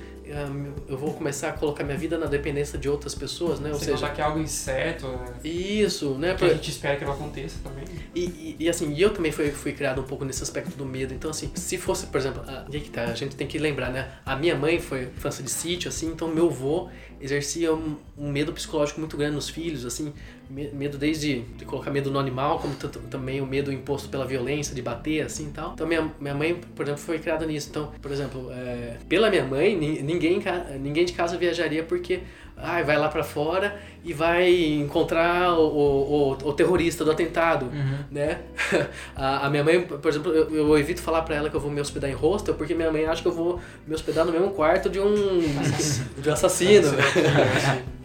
eu 0.89 0.97
vou 0.97 1.15
começar 1.15 1.51
a 1.51 1.53
colocar 1.53 1.85
minha 1.85 1.97
vida 1.97 2.19
na 2.19 2.27
dependência 2.27 2.79
de 2.79 2.89
outras 2.89 3.15
pessoas, 3.15 3.61
né? 3.61 3.71
Ou 3.71 3.77
Sem 3.77 3.87
seja, 3.89 3.97
contar 3.99 4.15
que 4.15 4.21
é 4.21 4.25
algo 4.25 4.39
incerto, 4.39 5.07
né? 5.07 5.35
isso, 5.45 6.15
né? 6.15 6.35
Que 6.35 6.45
a 6.45 6.55
gente 6.55 6.71
espera 6.71 6.97
que 6.97 7.05
não 7.05 7.13
aconteça 7.13 7.59
também. 7.63 7.85
E, 8.15 8.25
e, 8.25 8.57
e, 8.61 8.69
assim, 8.69 8.97
eu 8.99 9.11
também 9.11 9.33
fui, 9.33 9.51
fui 9.51 9.73
criado 9.73 10.01
um 10.01 10.05
pouco 10.05 10.25
nesse 10.25 10.43
aspecto 10.43 10.77
do 10.77 10.85
medo. 10.85 11.15
Então, 11.15 11.31
assim, 11.31 11.51
se 11.55 11.79
fosse, 11.79 12.07
por 12.07 12.19
exemplo, 12.19 12.43
a, 12.47 12.65
aí 12.71 12.81
que 12.81 12.91
tá, 12.91 13.05
a 13.05 13.15
gente 13.15 13.37
tem 13.37 13.47
que 13.47 13.59
lembrar, 13.59 13.91
né? 13.91 14.11
A 14.25 14.37
minha 14.37 14.57
mãe 14.57 14.79
foi 14.79 15.05
infância 15.05 15.43
de 15.43 15.51
sítio, 15.51 15.89
assim, 15.89 16.09
então 16.09 16.29
meu 16.29 16.47
avô 16.47 16.89
exercia 17.21 17.73
um, 17.75 17.97
um 18.17 18.31
medo 18.31 18.53
psicológico 18.53 19.01
muito 19.01 19.17
grande 19.17 19.35
nos 19.35 19.49
filhos, 19.49 19.85
assim, 19.85 20.13
me- 20.49 20.69
medo 20.71 20.97
desde 20.99 21.41
de 21.41 21.65
colocar 21.65 21.91
medo 21.91 22.11
no 22.11 22.19
animal, 22.19 22.59
como 22.59 22.75
também 23.11 23.41
o 23.41 23.47
medo 23.47 23.73
imposto 23.73 24.09
pela 24.09 24.25
violência, 24.27 24.75
de 24.75 24.83
bater, 24.83 25.23
assim 25.23 25.51
tal. 25.53 25.73
Então, 25.75 25.87
minha, 25.87 26.13
minha 26.21 26.35
mãe, 26.35 26.55
por 26.77 26.83
exemplo, 26.85 27.01
foi 27.01 27.19
criada 27.19 27.45
nisso. 27.47 27.69
Então, 27.71 27.93
por 28.01 28.11
exemplo, 28.11 28.51
é, 28.53 28.97
pela 29.09 29.31
minha 29.31 29.45
mãe, 29.45 29.77
ni- 29.77 30.03
ninguém, 30.03 30.41
ninguém 30.81 31.05
de 31.05 31.13
casa 31.13 31.37
viajaria 31.37 31.83
porque 31.83 32.21
ai, 32.61 32.83
vai 32.85 32.97
lá 32.99 33.09
pra 33.09 33.23
fora 33.25 33.81
e 34.05 34.13
vai 34.13 34.53
encontrar 34.75 35.53
o, 35.59 35.67
o, 35.67 36.13
o, 36.33 36.49
o 36.49 36.53
terrorista 36.53 37.05
do 37.05 37.11
atentado, 37.11 37.67
Uhum. 37.67 37.99
né? 38.11 38.41
A, 39.17 39.47
a 39.47 39.51
minha 39.51 39.65
mãe, 39.65 39.81
por 39.83 40.09
exemplo, 40.09 40.33
eu, 40.33 40.55
eu 40.55 40.79
evito 40.79 41.01
falar 41.03 41.23
pra 41.23 41.35
ela 41.37 41.51
que 41.51 41.57
eu 41.57 41.61
vou 41.61 41.71
me 41.71 41.81
hospedar 41.81 42.09
em 42.09 42.15
hostel 42.15 42.55
porque 42.55 42.75
minha 42.75 42.91
mãe 42.93 43.05
acha 43.07 43.21
que 43.23 43.29
eu 43.29 43.33
vou 43.33 43.61
me 43.87 43.95
hospedar 43.95 44.25
no 44.25 44.33
mesmo 44.33 44.51
quarto 44.51 44.89
de 44.89 45.01
um, 45.01 45.15
de 46.21 46.29
um 46.29 46.33
assassino. 46.33 46.89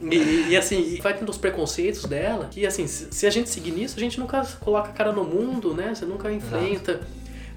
E, 0.03 0.15
e, 0.17 0.47
e, 0.49 0.57
assim, 0.57 0.99
vai 1.01 1.13
tendo 1.13 1.29
os 1.29 1.37
preconceitos 1.37 2.03
dela, 2.03 2.49
que 2.51 2.65
assim, 2.65 2.85
se, 2.87 3.07
se 3.09 3.25
a 3.25 3.29
gente 3.29 3.49
seguir 3.49 3.71
nisso, 3.71 3.95
a 3.95 4.01
gente 4.01 4.19
nunca 4.19 4.45
coloca 4.59 4.89
a 4.89 4.91
cara 4.91 5.13
no 5.13 5.23
mundo, 5.23 5.73
né? 5.73 5.95
Você 5.95 6.05
nunca 6.05 6.29
enfrenta. 6.29 6.99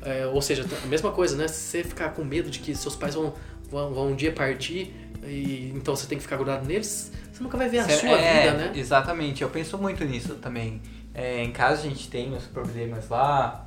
É, 0.01 0.27
ou 0.29 0.41
seja, 0.41 0.65
a 0.85 0.87
mesma 0.87 1.11
coisa, 1.11 1.37
né? 1.37 1.49
Se 1.49 1.55
você 1.61 1.83
ficar 1.83 2.11
com 2.11 2.23
medo 2.23 2.49
de 2.49 2.61
que 2.61 2.73
seus 2.77 2.95
pais 2.95 3.17
vão, 3.17 3.35
vão, 3.69 3.93
vão 3.93 4.07
um 4.11 4.15
dia 4.15 4.31
partir, 4.31 4.95
e 5.25 5.73
então 5.75 5.95
você 5.95 6.07
tem 6.07 6.19
que 6.19 6.23
ficar 6.23 6.37
grudado 6.37 6.67
neles, 6.67 7.13
você 7.33 7.43
nunca 7.43 7.57
vai 7.57 7.69
ver 7.69 7.81
a 7.81 7.89
sua 7.89 8.19
é, 8.19 8.43
vida, 8.43 8.57
né? 8.57 8.73
Exatamente, 8.75 9.43
eu 9.43 9.49
penso 9.49 9.79
muito 9.79 10.05
nisso 10.05 10.35
também. 10.35 10.81
É, 11.15 11.43
em 11.43 11.53
casa 11.53 11.81
a 11.83 11.85
gente 11.89 12.11
tem 12.11 12.35
os 12.35 12.45
problemas 12.45 13.09
lá, 13.09 13.67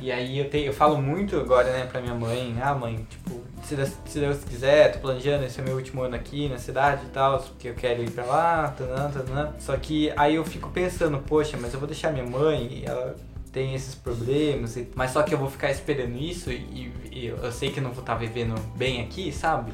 e 0.00 0.12
aí 0.12 0.38
eu, 0.38 0.48
te, 0.48 0.58
eu 0.58 0.72
falo 0.72 1.00
muito 1.00 1.36
agora, 1.36 1.72
né, 1.72 1.86
pra 1.86 2.00
minha 2.00 2.14
mãe, 2.14 2.56
ah 2.62 2.74
mãe, 2.74 3.06
tipo, 3.10 3.42
se 3.64 3.74
Deus, 3.74 3.92
se 4.06 4.20
Deus 4.20 4.44
quiser, 4.44 4.92
tô 4.92 5.00
planejando, 5.00 5.44
esse 5.44 5.60
é 5.60 5.64
meu 5.64 5.74
último 5.74 6.02
ano 6.02 6.14
aqui 6.14 6.48
na 6.48 6.58
cidade 6.58 7.04
e 7.06 7.08
tal, 7.08 7.38
porque 7.40 7.68
eu 7.68 7.74
quero 7.74 8.02
ir 8.02 8.10
pra 8.10 8.24
lá, 8.24 8.68
tanã, 8.76 9.10
tanã. 9.10 9.54
Só 9.58 9.76
que 9.76 10.12
aí 10.16 10.36
eu 10.36 10.44
fico 10.44 10.70
pensando, 10.70 11.18
poxa, 11.18 11.58
mas 11.60 11.74
eu 11.74 11.80
vou 11.80 11.88
deixar 11.88 12.12
minha 12.12 12.24
mãe, 12.24 12.82
ela 12.86 13.16
tem 13.52 13.74
esses 13.74 13.94
problemas, 13.94 14.78
mas 14.94 15.10
só 15.10 15.22
que 15.22 15.34
eu 15.34 15.38
vou 15.38 15.50
ficar 15.50 15.70
esperando 15.70 16.16
isso 16.16 16.52
e, 16.52 16.92
e 17.10 17.26
eu 17.26 17.50
sei 17.50 17.70
que 17.70 17.80
eu 17.80 17.82
não 17.82 17.90
vou 17.90 18.02
estar 18.02 18.14
vivendo 18.14 18.54
bem 18.76 19.00
aqui, 19.00 19.32
sabe? 19.32 19.72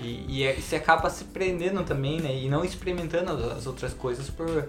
E, 0.00 0.24
e 0.28 0.42
é- 0.44 0.54
você 0.54 0.76
acaba 0.76 1.10
se 1.10 1.24
prendendo 1.24 1.82
também, 1.84 2.20
né? 2.20 2.34
E 2.34 2.48
não 2.48 2.64
experimentando 2.64 3.32
as 3.32 3.58
as 3.58 3.66
outras 3.66 3.92
coisas 3.92 4.30
por. 4.30 4.68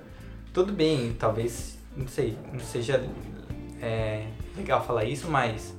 Tudo 0.54 0.74
bem, 0.74 1.16
talvez, 1.18 1.78
não 1.96 2.08
sei, 2.08 2.38
não 2.52 2.60
seja 2.60 3.02
é, 3.82 4.26
legal 4.56 4.86
falar 4.86 5.06
isso, 5.06 5.30
mas. 5.30 5.74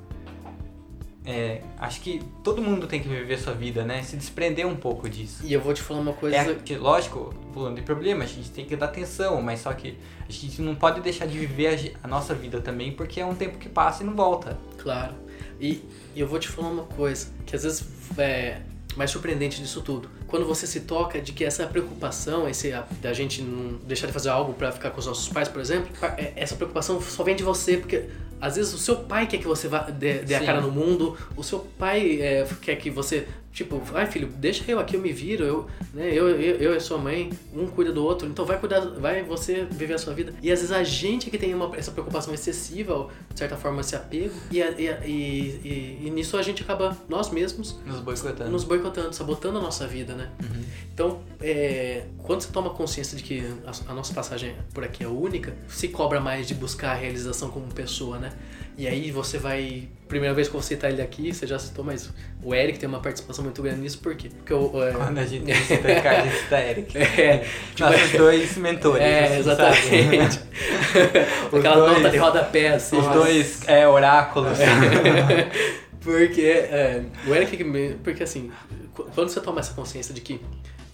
é, 1.27 1.61
acho 1.79 2.01
que 2.01 2.21
todo 2.43 2.61
mundo 2.63 2.87
tem 2.87 3.01
que 3.01 3.09
viver 3.09 3.39
sua 3.39 3.53
vida, 3.53 3.85
né? 3.85 4.03
Se 4.03 4.17
desprender 4.17 4.67
um 4.67 4.75
pouco 4.75 5.09
disso. 5.09 5.45
E 5.45 5.53
eu 5.53 5.61
vou 5.61 5.75
te 5.75 5.83
falar 5.83 6.01
uma 6.01 6.15
coisa. 6.15 6.37
É, 6.37 6.55
que, 6.55 6.75
lógico, 6.77 7.35
falando 7.53 7.77
de 7.77 7.83
problema, 7.83 8.25
a 8.25 8.27
gente 8.27 8.51
tem 8.51 8.65
que 8.65 8.75
dar 8.75 8.87
atenção, 8.87 9.41
mas 9.43 9.61
só 9.61 9.73
que 9.75 9.99
a 10.27 10.33
gente 10.33 10.63
não 10.63 10.75
pode 10.75 11.01
deixar 11.03 11.27
de 11.27 11.39
viver 11.39 11.93
a 12.03 12.07
a, 12.07 12.09
nossa 12.09 12.35
vida 12.35 12.61
também, 12.61 12.93
porque 12.93 13.21
é 13.21 13.27
um 13.27 13.35
tempo 13.35 13.59
que 13.59 13.69
passa 13.69 14.03
e 14.03 14.07
não 14.07 14.15
volta. 14.15 14.59
Claro. 14.79 15.15
E, 15.61 15.85
e 16.15 16.21
eu 16.21 16.27
vou 16.27 16.39
te 16.39 16.49
falar 16.49 16.71
uma 16.71 16.85
coisa, 16.85 17.29
que 17.47 17.55
às 17.55 17.63
vezes 17.63 17.85
é 18.19 18.63
mais 18.97 19.11
surpreendente 19.11 19.61
disso 19.61 19.81
tudo. 19.81 20.09
Quando 20.27 20.47
você 20.47 20.67
se 20.67 20.81
toca 20.81 21.21
de 21.21 21.33
que 21.33 21.45
essa 21.45 21.67
preocupação, 21.67 22.49
esse, 22.49 22.73
a- 22.73 22.87
da 23.01 23.13
gente 23.13 23.43
não 23.43 23.79
deixar 23.87 24.07
de 24.07 24.13
fazer 24.13 24.29
algo 24.31 24.55
pra 24.55 24.71
ficar 24.73 24.91
com 24.91 24.99
os 25.01 25.07
nossos 25.07 25.29
pais, 25.29 25.49
por 25.49 25.61
exemplo, 25.61 25.89
é- 26.17 26.33
essa 26.37 26.55
preocupação 26.57 27.01
só 27.01 27.23
vem 27.23 27.35
de 27.37 27.43
você, 27.43 27.77
porque 27.77 28.05
às 28.41 28.57
vezes 28.57 28.73
o 28.75 28.79
seu 28.79 28.97
pai 28.97 29.27
quer 29.27 29.39
que 29.39 29.47
você 29.47 29.69
vá, 29.69 29.79
dê, 29.91 30.19
dê 30.21 30.35
a 30.35 30.41
cara 30.45 30.61
no 30.61 30.71
mundo, 30.71 31.17
o 31.37 31.43
seu 31.45 31.61
pai 31.79 32.21
é, 32.21 32.47
quer 32.61 32.77
que 32.77 32.91
você, 32.91 33.27
tipo, 33.53 33.83
ai 33.95 34.07
filho, 34.07 34.29
deixa 34.29 34.65
eu 34.71 34.79
aqui, 34.81 34.97
eu 34.97 35.01
me 35.01 35.13
viro, 35.13 35.45
eu, 35.45 35.67
né, 35.93 36.09
eu, 36.11 36.29
eu, 36.31 36.57
eu 36.57 36.75
e 36.77 36.81
sua 36.81 36.97
mãe, 36.99 37.31
um 37.55 37.67
cuida 37.67 37.93
do 37.93 38.03
outro, 38.03 38.27
então 38.27 38.45
vai 38.47 38.59
cuidar, 38.59 38.81
vai 38.81 39.23
você 39.23 39.67
viver 39.71 39.95
a 39.95 39.99
sua 39.99 40.15
vida. 40.15 40.33
E 40.43 40.51
às 40.51 40.61
vezes 40.61 40.73
a 40.75 40.83
gente 40.83 41.29
que 41.31 41.37
tem 41.37 41.53
uma, 41.55 41.77
essa 41.77 41.91
preocupação 41.91 42.33
excessiva, 42.33 42.95
ou, 42.95 43.11
de 43.33 43.39
certa 43.39 43.57
forma, 43.57 43.81
esse 43.83 43.95
apego, 43.95 44.33
e, 44.51 44.63
a- 44.63 44.71
e, 44.71 44.89
a- 44.89 45.07
e, 45.07 45.11
e, 45.13 46.07
e 46.07 46.11
nisso 46.11 46.37
a 46.37 46.43
gente 46.43 46.63
acaba, 46.63 46.97
nós 47.09 47.31
mesmos, 47.31 47.77
Nos 47.87 48.01
boicotando. 48.01 48.51
nos 48.51 48.65
boicotando, 48.65 49.13
sabotando 49.15 49.59
a 49.59 49.61
nossa 49.63 49.87
vida, 49.87 50.15
né? 50.15 50.31
Uhum. 50.43 50.63
Então, 50.95 51.21
é, 51.41 52.05
quando 52.23 52.41
você 52.41 52.51
toma 52.53 52.71
consciência 52.71 53.17
de 53.17 53.23
que 53.23 53.43
a, 53.67 53.93
a 53.93 53.95
nossa 53.95 54.15
passagem 54.15 54.55
por 54.73 54.83
aqui 54.85 55.05
é 55.05 55.09
única, 55.09 55.55
se 55.69 55.89
cobra 55.89 56.21
mais 56.21 56.47
de 56.49 56.55
buscar 56.55 56.93
a 56.93 56.95
realização 56.95 57.51
como 57.51 57.67
pessoa, 57.67 58.19
né? 58.19 58.33
E 58.77 58.87
aí 58.89 59.11
você 59.11 59.39
vai. 59.39 59.89
Primeira 60.09 60.35
vez 60.35 60.47
que 60.49 60.53
vou 60.53 60.63
citar 60.63 60.91
ele 60.91 61.01
aqui, 61.01 61.33
você 61.33 61.47
já 61.47 61.59
citou, 61.59 61.85
mas 61.85 62.11
o 62.43 62.55
Eric 62.55 62.79
tem 62.79 62.89
uma 62.89 63.01
participação 63.01 63.43
muito 63.45 63.63
grande 63.63 63.81
nisso, 63.81 63.99
por 63.99 64.15
quê? 64.15 64.29
Porque 64.31 64.53
eu. 64.53 64.71
é, 64.83 64.93
Quando 64.93 65.19
a 65.19 65.25
gente 65.25 65.45
visita 65.53 65.89
a 65.93 66.01
casa, 66.01 66.21
a 66.23 66.27
gente 66.27 66.45
da 66.51 66.61
Eric. 66.61 66.99
É, 66.99 67.47
Nossos 67.79 68.11
dois 68.13 68.57
mentores. 68.59 69.03
é, 69.03 69.25
assim, 69.25 69.39
exatamente. 69.39 70.41
Aquela 71.59 71.77
dois- 71.77 71.97
nota 71.99 72.11
de 72.11 72.17
rodapé, 72.19 72.69
assim. 72.69 72.97
Os 72.99 73.07
dois 73.09 73.69
é, 73.69 73.87
oráculos. 73.89 74.59
Porque 76.01 76.41
é, 76.43 77.05
o 77.27 77.35
Eric, 77.35 77.65
porque 78.03 78.23
assim, 78.25 78.51
qu- 78.93 79.05
quando 79.15 79.29
você 79.29 79.41
toma 79.41 79.61
essa 79.61 79.73
consciência 79.73 80.13
de 80.13 80.21
que 80.21 80.41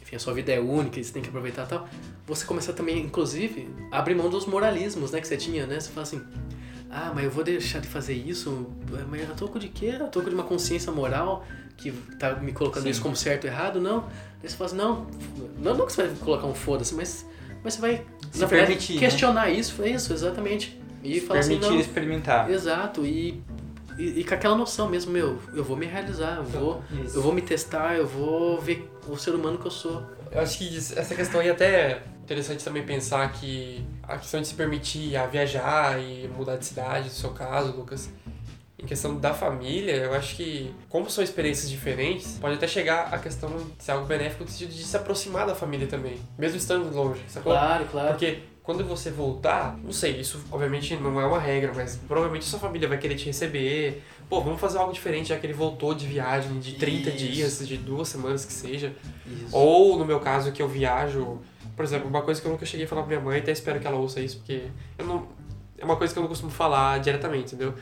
enfim, 0.02 0.16
a 0.16 0.18
sua 0.18 0.34
vida 0.34 0.52
é 0.52 0.60
única 0.60 1.00
e 1.00 1.04
você 1.04 1.12
tem 1.12 1.22
que 1.22 1.28
aproveitar 1.28 1.64
e 1.64 1.66
tal, 1.66 1.88
você 2.26 2.44
começa 2.44 2.72
também, 2.74 2.98
inclusive, 3.00 3.70
a 3.90 3.98
abrir 4.00 4.14
mão 4.14 4.28
dos 4.28 4.44
moralismos, 4.46 5.10
né, 5.12 5.20
que 5.20 5.26
você 5.26 5.36
tinha, 5.38 5.66
né? 5.66 5.80
Você 5.80 5.90
fala 5.90 6.02
assim, 6.02 6.22
ah, 6.90 7.12
mas 7.14 7.24
eu 7.24 7.30
vou 7.30 7.44
deixar 7.44 7.80
de 7.80 7.88
fazer 7.88 8.14
isso, 8.14 8.66
mas 9.08 9.30
a 9.30 9.34
toco 9.34 9.58
de 9.58 9.68
quê? 9.68 9.98
A 10.00 10.04
toco 10.04 10.28
de 10.28 10.34
uma 10.34 10.44
consciência 10.44 10.90
moral 10.90 11.44
que 11.76 11.92
tá 12.18 12.34
me 12.34 12.52
colocando 12.52 12.84
Sim. 12.84 12.90
isso 12.90 13.02
como 13.02 13.14
certo 13.14 13.44
ou 13.44 13.50
errado? 13.50 13.80
Não. 13.80 14.04
Aí 14.42 14.48
você 14.48 14.56
fala 14.56 14.66
assim, 14.66 14.76
não, 14.76 15.06
não, 15.58 15.76
não 15.76 15.86
que 15.86 15.92
você 15.92 16.06
vai 16.06 16.16
colocar 16.16 16.46
um 16.46 16.54
foda-se, 16.54 16.94
mas, 16.94 17.26
mas 17.62 17.74
você 17.74 17.80
vai, 17.80 18.04
Se 18.32 18.38
verdade, 18.38 18.66
permitir, 18.66 18.94
né? 18.94 19.00
questionar 19.00 19.50
isso, 19.50 19.74
foi 19.74 19.90
isso, 19.90 20.12
exatamente. 20.12 20.80
E 21.04 21.20
falar 21.20 21.40
assim, 21.40 21.50
Permitir 21.50 21.70
não, 21.72 21.80
experimentar. 21.80 22.50
Exato, 22.50 23.04
e, 23.04 23.42
e, 23.98 24.20
e 24.20 24.24
com 24.24 24.34
aquela 24.34 24.56
noção 24.56 24.88
mesmo, 24.88 25.12
meu, 25.12 25.38
eu 25.54 25.62
vou 25.62 25.76
me 25.76 25.86
realizar, 25.86 26.36
eu 26.36 26.44
vou, 26.44 26.82
Isso. 27.04 27.16
eu 27.16 27.22
vou 27.22 27.32
me 27.32 27.42
testar, 27.42 27.96
eu 27.96 28.06
vou 28.06 28.60
ver 28.60 28.90
o 29.06 29.16
ser 29.16 29.34
humano 29.34 29.58
que 29.58 29.66
eu 29.66 29.70
sou. 29.70 30.02
Eu 30.32 30.40
acho 30.40 30.58
que 30.58 30.76
essa 30.76 31.14
questão 31.14 31.40
aí 31.40 31.50
até 31.50 31.66
é 31.66 32.02
interessante 32.28 32.62
também 32.62 32.84
pensar 32.84 33.32
que 33.32 33.82
a 34.02 34.18
questão 34.18 34.38
de 34.42 34.46
se 34.46 34.54
permitir 34.54 35.16
a 35.16 35.26
viajar 35.26 35.98
e 35.98 36.28
mudar 36.28 36.56
de 36.56 36.66
cidade, 36.66 37.06
no 37.06 37.14
seu 37.14 37.30
caso, 37.30 37.72
Lucas, 37.74 38.10
em 38.78 38.84
questão 38.84 39.16
da 39.16 39.32
família, 39.32 39.92
eu 39.92 40.12
acho 40.12 40.36
que, 40.36 40.70
como 40.90 41.08
são 41.08 41.24
experiências 41.24 41.70
diferentes, 41.70 42.36
pode 42.38 42.56
até 42.56 42.68
chegar 42.68 43.14
a 43.14 43.18
questão 43.18 43.48
de 43.56 43.82
ser 43.82 43.92
algo 43.92 44.04
benéfico 44.04 44.44
no 44.44 44.50
sentido 44.50 44.74
de 44.74 44.84
se 44.84 44.94
aproximar 44.94 45.46
da 45.46 45.54
família 45.54 45.86
também, 45.86 46.18
mesmo 46.36 46.58
estando 46.58 46.94
longe, 46.94 47.22
sacou? 47.28 47.50
Claro, 47.50 47.86
claro. 47.86 48.08
Porque 48.10 48.40
quando 48.62 48.84
você 48.84 49.10
voltar, 49.10 49.78
não 49.82 49.92
sei, 49.92 50.20
isso 50.20 50.44
obviamente 50.52 50.94
não 50.96 51.18
é 51.18 51.24
uma 51.24 51.40
regra, 51.40 51.72
mas 51.74 51.96
provavelmente 52.06 52.44
sua 52.44 52.58
família 52.58 52.86
vai 52.86 52.98
querer 52.98 53.14
te 53.14 53.24
receber. 53.24 54.02
Pô, 54.28 54.42
vamos 54.42 54.60
fazer 54.60 54.76
algo 54.76 54.92
diferente, 54.92 55.30
já 55.30 55.38
que 55.38 55.46
ele 55.46 55.54
voltou 55.54 55.94
de 55.94 56.06
viagem 56.06 56.60
de 56.60 56.74
30 56.74 57.08
Isso. 57.08 57.16
dias, 57.16 57.66
de 57.66 57.78
duas 57.78 58.08
semanas 58.08 58.44
que 58.44 58.52
seja. 58.52 58.92
Isso. 59.26 59.56
Ou, 59.56 59.98
no 59.98 60.04
meu 60.04 60.20
caso, 60.20 60.52
que 60.52 60.60
eu 60.60 60.68
viajo. 60.68 61.40
Por 61.78 61.84
exemplo, 61.84 62.08
uma 62.08 62.22
coisa 62.22 62.40
que 62.40 62.46
eu 62.48 62.50
nunca 62.50 62.66
cheguei 62.66 62.86
a 62.86 62.88
falar 62.88 63.02
pra 63.02 63.08
minha 63.10 63.20
mãe, 63.20 63.38
até 63.38 63.52
espero 63.52 63.78
que 63.78 63.86
ela 63.86 63.96
ouça 63.96 64.18
isso, 64.20 64.38
porque 64.38 64.64
eu 64.98 65.06
não. 65.06 65.28
É 65.78 65.84
uma 65.84 65.94
coisa 65.94 66.12
que 66.12 66.18
eu 66.18 66.22
não 66.22 66.28
costumo 66.28 66.50
falar 66.50 66.98
diretamente, 66.98 67.54
entendeu? 67.54 67.72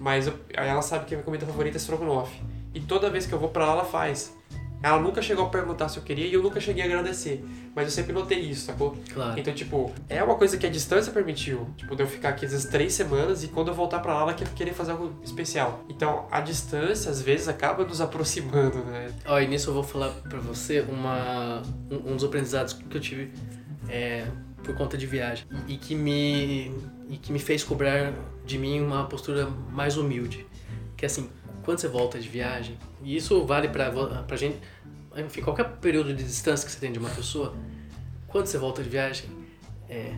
Mas 0.00 0.26
eu- 0.26 0.34
ela 0.52 0.82
sabe 0.82 1.04
que 1.04 1.14
a 1.14 1.16
minha 1.18 1.24
comida 1.24 1.46
favorita 1.46 1.76
é 1.76 1.78
estrogonofe. 1.78 2.42
E 2.74 2.80
toda 2.80 3.08
vez 3.08 3.26
que 3.26 3.32
eu 3.32 3.38
vou 3.38 3.50
pra 3.50 3.64
lá, 3.64 3.72
ela 3.74 3.84
faz. 3.84 4.36
Ela 4.84 5.00
nunca 5.00 5.22
chegou 5.22 5.46
a 5.46 5.48
perguntar 5.48 5.88
se 5.88 5.96
eu 5.96 6.02
queria 6.02 6.26
e 6.26 6.34
eu 6.34 6.42
nunca 6.42 6.60
cheguei 6.60 6.82
a 6.82 6.84
agradecer. 6.84 7.42
Mas 7.74 7.86
eu 7.86 7.90
sempre 7.90 8.12
notei 8.12 8.38
isso, 8.38 8.66
sacou? 8.66 8.94
Claro. 9.14 9.40
Então, 9.40 9.54
tipo, 9.54 9.90
é 10.10 10.22
uma 10.22 10.34
coisa 10.34 10.58
que 10.58 10.66
a 10.66 10.68
distância 10.68 11.10
permitiu. 11.10 11.70
Tipo, 11.74 11.96
de 11.96 12.02
eu 12.02 12.06
ficar 12.06 12.28
aqui 12.28 12.44
às 12.44 12.52
vezes 12.52 12.66
três 12.66 12.92
semanas 12.92 13.42
e 13.42 13.48
quando 13.48 13.68
eu 13.68 13.74
voltar 13.74 14.00
pra 14.00 14.12
lá, 14.12 14.20
ela 14.20 14.34
quer 14.34 14.46
querer 14.50 14.74
fazer 14.74 14.90
algo 14.90 15.18
especial. 15.24 15.82
Então, 15.88 16.26
a 16.30 16.38
distância, 16.42 17.10
às 17.10 17.22
vezes, 17.22 17.48
acaba 17.48 17.82
nos 17.82 18.02
aproximando, 18.02 18.76
né? 18.84 19.10
Ó, 19.24 19.40
e 19.40 19.46
nisso 19.46 19.70
eu 19.70 19.74
vou 19.74 19.82
falar 19.82 20.10
pra 20.10 20.38
você 20.38 20.82
uma, 20.82 21.62
um, 21.90 22.12
um 22.12 22.16
dos 22.16 22.24
aprendizados 22.24 22.74
que 22.74 22.94
eu 22.94 23.00
tive 23.00 23.32
é, 23.88 24.26
por 24.62 24.74
conta 24.74 24.98
de 24.98 25.06
viagem 25.06 25.46
e, 25.66 25.74
e 25.74 25.76
que 25.78 25.94
me, 25.94 26.74
e 27.08 27.16
que 27.16 27.32
me 27.32 27.38
fez 27.38 27.64
cobrar 27.64 28.12
de 28.44 28.58
mim 28.58 28.82
uma 28.82 29.06
postura 29.06 29.46
mais 29.46 29.96
humilde. 29.96 30.46
Que 30.94 31.06
assim, 31.06 31.30
quando 31.64 31.78
você 31.78 31.88
volta 31.88 32.18
de 32.18 32.28
viagem, 32.28 32.78
e 33.02 33.16
isso 33.16 33.44
vale 33.44 33.68
pra, 33.68 33.90
pra 34.26 34.36
gente, 34.36 34.58
enfim, 35.16 35.40
qualquer 35.42 35.64
período 35.80 36.14
de 36.14 36.22
distância 36.22 36.66
que 36.66 36.72
você 36.72 36.78
tem 36.78 36.92
de 36.92 36.98
uma 36.98 37.10
pessoa, 37.10 37.54
quando 38.28 38.46
você 38.46 38.58
volta 38.58 38.82
de 38.82 38.88
viagem, 38.88 39.28
é, 39.88 40.14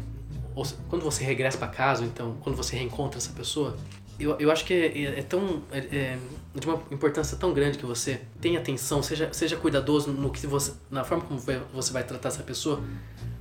ou 0.54 0.66
quando 0.88 1.02
você 1.02 1.22
regressa 1.24 1.58
pra 1.58 1.68
casa, 1.68 2.04
então 2.04 2.36
quando 2.42 2.56
você 2.56 2.76
reencontra 2.76 3.18
essa 3.18 3.32
pessoa, 3.32 3.76
eu, 4.18 4.34
eu 4.38 4.50
acho 4.50 4.64
que 4.64 4.72
é, 4.72 4.86
é- 4.98 5.18
é 5.20 5.22
tão 5.22 5.62
é, 5.70 5.78
é 5.78 6.18
de 6.54 6.66
uma 6.66 6.80
importância 6.90 7.36
tão 7.36 7.52
grande 7.52 7.76
que 7.76 7.84
você 7.84 8.22
tenha 8.40 8.58
atenção, 8.58 9.02
seja, 9.02 9.30
seja 9.32 9.56
cuidadoso 9.56 10.10
no 10.10 10.30
que 10.30 10.46
você, 10.46 10.72
na 10.90 11.04
forma 11.04 11.24
como 11.24 11.38
você 11.74 11.92
vai 11.92 12.02
tratar 12.02 12.28
essa 12.28 12.42
pessoa, 12.42 12.82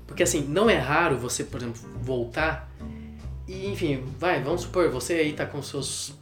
porque 0.06 0.22
assim 0.22 0.42
não 0.42 0.70
é 0.70 0.78
raro 0.78 1.18
você, 1.18 1.46
por 1.46 1.62
exemplo, 1.62 1.82
voltar 2.02 2.70
e 3.48 3.68
enfim, 3.68 4.04
vai, 4.20 4.44
vamos 4.44 4.62
supor 4.64 4.90
você 4.90 5.14
aí 5.14 5.32
tá 5.32 5.46
com 5.46 5.62
seus 5.62 6.14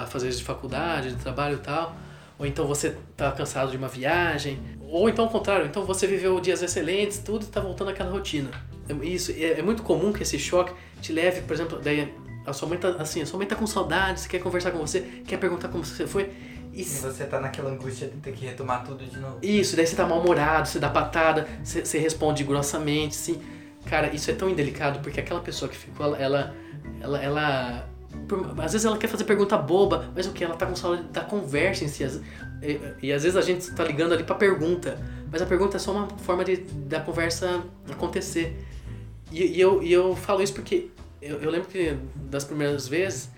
afazeres 0.00 0.38
de 0.38 0.44
faculdade, 0.44 1.10
de 1.10 1.16
trabalho 1.16 1.56
e 1.56 1.60
tal, 1.60 1.94
ou 2.38 2.46
então 2.46 2.66
você 2.66 2.96
tá 3.16 3.30
cansado 3.32 3.70
de 3.70 3.76
uma 3.76 3.88
viagem, 3.88 4.60
ou 4.88 5.08
então 5.08 5.24
ao 5.24 5.30
contrário, 5.30 5.66
então 5.66 5.84
você 5.84 6.06
viveu 6.06 6.40
dias 6.40 6.62
excelentes, 6.62 7.18
tudo 7.18 7.44
e 7.44 7.48
tá 7.48 7.60
voltando 7.60 7.90
àquela 7.90 8.10
rotina. 8.10 8.50
É- 8.88 9.06
Isso, 9.06 9.32
é, 9.32 9.58
é 9.58 9.62
muito 9.62 9.82
comum 9.82 10.12
que 10.12 10.22
esse 10.22 10.38
choque 10.38 10.72
te 11.00 11.12
leve, 11.12 11.42
por 11.42 11.52
exemplo, 11.54 11.78
daí 11.82 12.12
a 12.46 12.52
sua 12.52 12.68
mãe 12.68 12.78
tá 12.78 12.88
assim, 12.98 13.22
a 13.22 13.26
sua 13.26 13.38
mãe 13.38 13.46
tá 13.46 13.56
com 13.56 13.66
saudade, 13.66 14.20
você 14.20 14.28
quer 14.28 14.40
conversar 14.40 14.70
com 14.72 14.78
você, 14.78 15.00
quer 15.26 15.38
perguntar 15.38 15.68
como 15.68 15.84
você 15.84 16.06
foi, 16.06 16.30
E 16.72 16.80
E 16.80 16.84
você 16.84 17.24
tá 17.24 17.40
naquela 17.40 17.70
angústia 17.70 18.08
de 18.08 18.16
ter 18.16 18.32
que 18.32 18.44
retomar 18.44 18.84
tudo 18.84 19.04
de 19.04 19.16
novo. 19.18 19.38
Isso, 19.40 19.76
daí 19.76 19.86
você 19.86 19.94
tá 19.94 20.04
mal-humorado, 20.04 20.66
você 20.68 20.80
dá 20.80 20.90
patada, 20.90 21.46
você, 21.62 21.84
você 21.84 21.98
responde 21.98 22.42
grossamente, 22.42 23.14
assim. 23.14 23.40
Cara, 23.86 24.12
isso 24.12 24.28
é 24.30 24.34
tão 24.34 24.50
indelicado 24.50 24.98
porque 25.00 25.20
aquela 25.20 25.40
pessoa 25.40 25.68
que 25.68 25.76
ficou, 25.76 26.04
ela. 26.16 26.18
ela, 26.18 26.54
ela, 27.00 27.22
ela- 27.22 27.88
por- 28.28 28.54
às 28.60 28.72
vezes 28.72 28.84
ela 28.84 28.96
quer 28.98 29.08
fazer 29.08 29.24
pergunta 29.24 29.56
boba, 29.56 30.10
mas 30.14 30.26
o 30.26 30.32
que? 30.32 30.42
Ela 30.44 30.54
tá 30.56 30.66
com 30.66 30.74
saudade 30.76 31.08
da 31.08 31.20
conversa 31.22 31.84
em 31.84 31.88
si. 31.88 32.04
Às- 32.04 32.20
E, 32.62 32.80
e 33.08 33.12
às 33.12 33.22
vezes 33.22 33.36
a 33.36 33.42
gente 33.42 33.70
tá 33.72 33.84
ligando 33.84 34.12
ali 34.14 34.24
pra 34.24 34.34
pergunta, 34.34 34.98
mas 35.30 35.42
a 35.42 35.46
pergunta 35.46 35.76
é 35.76 35.80
só 35.80 35.92
uma 35.92 36.08
forma 36.18 36.42
de, 36.44 36.56
da 36.56 36.98
conversa 37.00 37.62
acontecer. 37.90 38.56
E, 39.30 39.42
e 39.56 39.60
eu, 39.60 39.82
e 39.82 39.92
eu 39.92 40.16
falo 40.16 40.42
isso 40.42 40.54
porque 40.54 40.88
eu, 41.20 41.40
eu 41.42 41.50
lembro 41.50 41.68
que 41.68 41.94
das 42.30 42.44
primeiras 42.44 42.88
vezes 42.88 43.28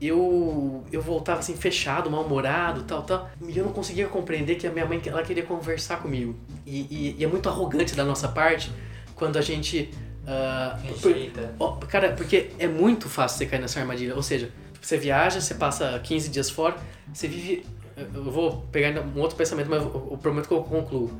eu, 0.00 0.84
eu 0.90 1.00
voltava 1.00 1.38
assim 1.40 1.54
fechado, 1.56 2.10
mal-humorado, 2.10 2.82
tal, 2.82 3.02
tal, 3.02 3.30
e 3.48 3.56
eu 3.56 3.64
não 3.64 3.72
conseguia 3.72 4.06
compreender 4.08 4.56
que 4.56 4.66
a 4.66 4.70
minha 4.72 4.84
mãe 4.86 5.00
ela 5.06 5.22
queria 5.22 5.44
conversar 5.44 5.98
comigo. 6.02 6.34
E, 6.66 6.80
e, 6.90 7.16
e 7.18 7.24
é 7.24 7.26
muito 7.26 7.48
arrogante 7.48 7.94
da 7.94 8.04
nossa 8.04 8.28
parte 8.28 8.72
quando 9.14 9.36
a 9.36 9.40
gente. 9.40 9.90
Ah, 10.26 10.78
por-. 11.00 11.14
Ó, 11.58 11.72
cara, 11.86 12.12
porque 12.12 12.50
é 12.58 12.66
muito 12.66 13.08
fácil 13.08 13.38
você 13.38 13.46
cair 13.46 13.60
nessa 13.60 13.80
armadilha. 13.80 14.14
Ou 14.14 14.22
seja, 14.22 14.50
você 14.80 14.96
viaja, 14.96 15.40
você 15.40 15.54
passa 15.54 15.98
15 16.02 16.28
dias 16.28 16.50
fora, 16.50 16.76
você 17.12 17.28
vive. 17.28 17.64
Eu 17.96 18.24
vou 18.24 18.62
pegar 18.72 19.00
um 19.00 19.20
outro 19.20 19.36
pensamento, 19.36 19.68
mas 19.70 19.82
eu 19.82 20.18
prometo 20.20 20.48
que 20.48 20.54
eu 20.54 20.62
concluo. 20.62 21.12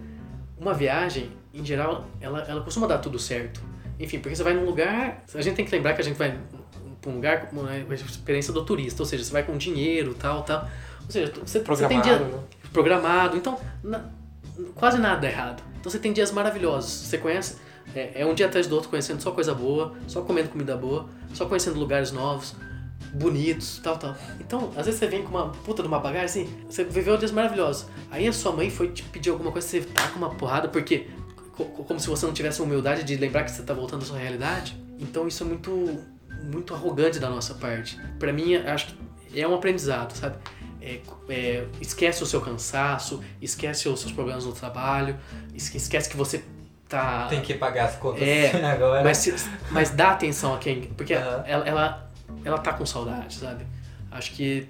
Uma 0.59 0.75
viagem, 0.75 1.31
em 1.53 1.65
geral, 1.65 2.07
ela, 2.21 2.41
ela 2.49 2.61
costuma 2.63 2.87
dar 2.87 2.99
tudo 2.99 3.19
certo. 3.19 3.61
Enfim, 3.99 4.19
porque 4.19 4.35
você 4.35 4.43
vai 4.43 4.55
num 4.55 4.65
lugar. 4.65 5.23
A 5.35 5.41
gente 5.43 5.55
tem 5.55 5.65
que 5.65 5.71
lembrar 5.71 5.95
que 5.95 6.01
a 6.01 6.05
gente 6.05 6.17
vai 6.17 6.37
pra 7.01 7.11
um 7.11 7.15
lugar 7.17 7.47
com 7.47 7.65
a 7.67 7.95
experiência 7.95 8.53
do 8.53 8.65
turista, 8.65 9.03
ou 9.03 9.07
seja, 9.07 9.23
você 9.23 9.33
vai 9.33 9.43
com 9.45 9.57
dinheiro, 9.57 10.15
tal, 10.15 10.43
tal. 10.43 10.69
Ou 11.05 11.11
seja, 11.11 11.31
você, 11.33 11.43
você 11.45 11.59
tem 11.59 11.65
Programado, 12.01 12.03
dia 12.03 12.19
né? 12.19 12.39
programado, 12.73 13.37
então 13.37 13.59
na- 13.83 14.05
quase 14.75 14.99
nada 14.99 15.21
dá 15.21 15.29
errado. 15.29 15.63
Então 15.79 15.93
você 15.93 15.99
tem 15.99 16.13
dias 16.13 16.33
maravilhosos. 16.33 16.91
Você 16.91 17.19
conhece, 17.19 17.57
é, 17.95 18.23
é 18.23 18.27
um 18.27 18.35
dia 18.35 18.47
atrás 18.47 18.67
do 18.67 18.75
outro 18.75 18.89
conhecendo 18.91 19.21
só 19.23 19.31
coisa 19.33 19.55
boa, 19.55 19.95
só 20.07 20.23
comendo 20.23 20.49
comida 20.49 20.77
boa, 20.77 21.09
só 21.33 21.47
conhecendo 21.47 21.79
lugares 21.79 22.13
novos, 22.13 22.55
bonitos, 23.13 23.81
tal, 23.83 23.97
tal. 23.97 24.17
Então, 24.41 24.71
às 24.77 24.87
vezes 24.87 24.99
você 25.01 25.07
vem 25.07 25.23
com 25.23 25.31
uma 25.31 25.49
puta 25.51 25.83
de 25.83 25.89
uma 25.89 25.99
bagagem 25.99 26.25
assim, 26.45 26.55
você 26.69 26.85
viveu 26.85 27.17
dias 27.17 27.31
maravilhosos. 27.33 27.87
Aí 28.11 28.27
a 28.27 28.33
sua 28.33 28.53
mãe 28.53 28.71
foi 28.71 28.89
te 28.89 29.03
pedir 29.05 29.31
alguma 29.31 29.53
coisa, 29.53 29.67
você 29.67 29.81
tá 29.83 30.09
com 30.09 30.19
uma 30.19 30.31
porrada, 30.31 30.69
porque 30.69 31.09
co- 31.57 31.65
co- 31.67 31.85
como 31.85 32.01
se 32.01 32.09
você 32.09 32.27
não 32.27 32.33
tivesse 32.33 32.61
a 32.61 32.65
humildade 32.65 33.05
de 33.05 33.17
lembrar 33.17 33.45
que 33.45 33.51
você 33.51 33.63
tá 33.63 33.73
voltando 33.75 34.03
à 34.03 34.05
sua 34.05 34.19
realidade. 34.19 34.77
Então 34.99 35.27
isso 35.29 35.43
é 35.43 35.47
muito 35.47 36.15
muito 36.43 36.75
arrogante 36.75 37.19
da 37.19 37.31
nossa 37.31 37.55
parte. 37.55 37.99
Pra 38.19 38.31
mim, 38.33 38.55
acho 38.57 38.89
que 39.31 39.41
é 39.41 39.49
um 39.49 39.55
aprendizado, 39.55 40.13
sabe? 40.15 40.37
É, 40.81 41.01
é, 41.31 41.67
esquece 41.81 42.23
o 42.23 42.27
seu 42.27 42.39
cansaço, 42.41 43.23
esquece 43.41 43.89
os 43.89 44.01
seus 44.01 44.13
problemas 44.13 44.45
no 44.45 44.53
trabalho, 44.53 45.17
esque- 45.55 45.79
esquece 45.79 46.11
que 46.11 46.17
você 46.19 46.45
tá. 46.89 47.27
Tem 47.29 47.41
que 47.41 47.55
pagar 47.55 47.87
as 47.87 47.97
contas 47.97 48.23
É, 48.23 48.51
agora. 48.65 49.03
Mas, 49.05 49.19
se- 49.19 49.35
mas 49.71 49.91
dá 49.91 50.11
atenção 50.11 50.55
a 50.55 50.59
quem. 50.59 50.83
Porque 50.83 51.15
Aham. 51.15 51.45
ela, 51.47 51.67
ela, 51.69 52.11
ela 52.45 52.59
tá 52.59 52.73
com 52.73 52.85
saudade, 52.87 53.35
sabe? 53.35 53.67
Acho 54.11 54.33
que 54.33 54.69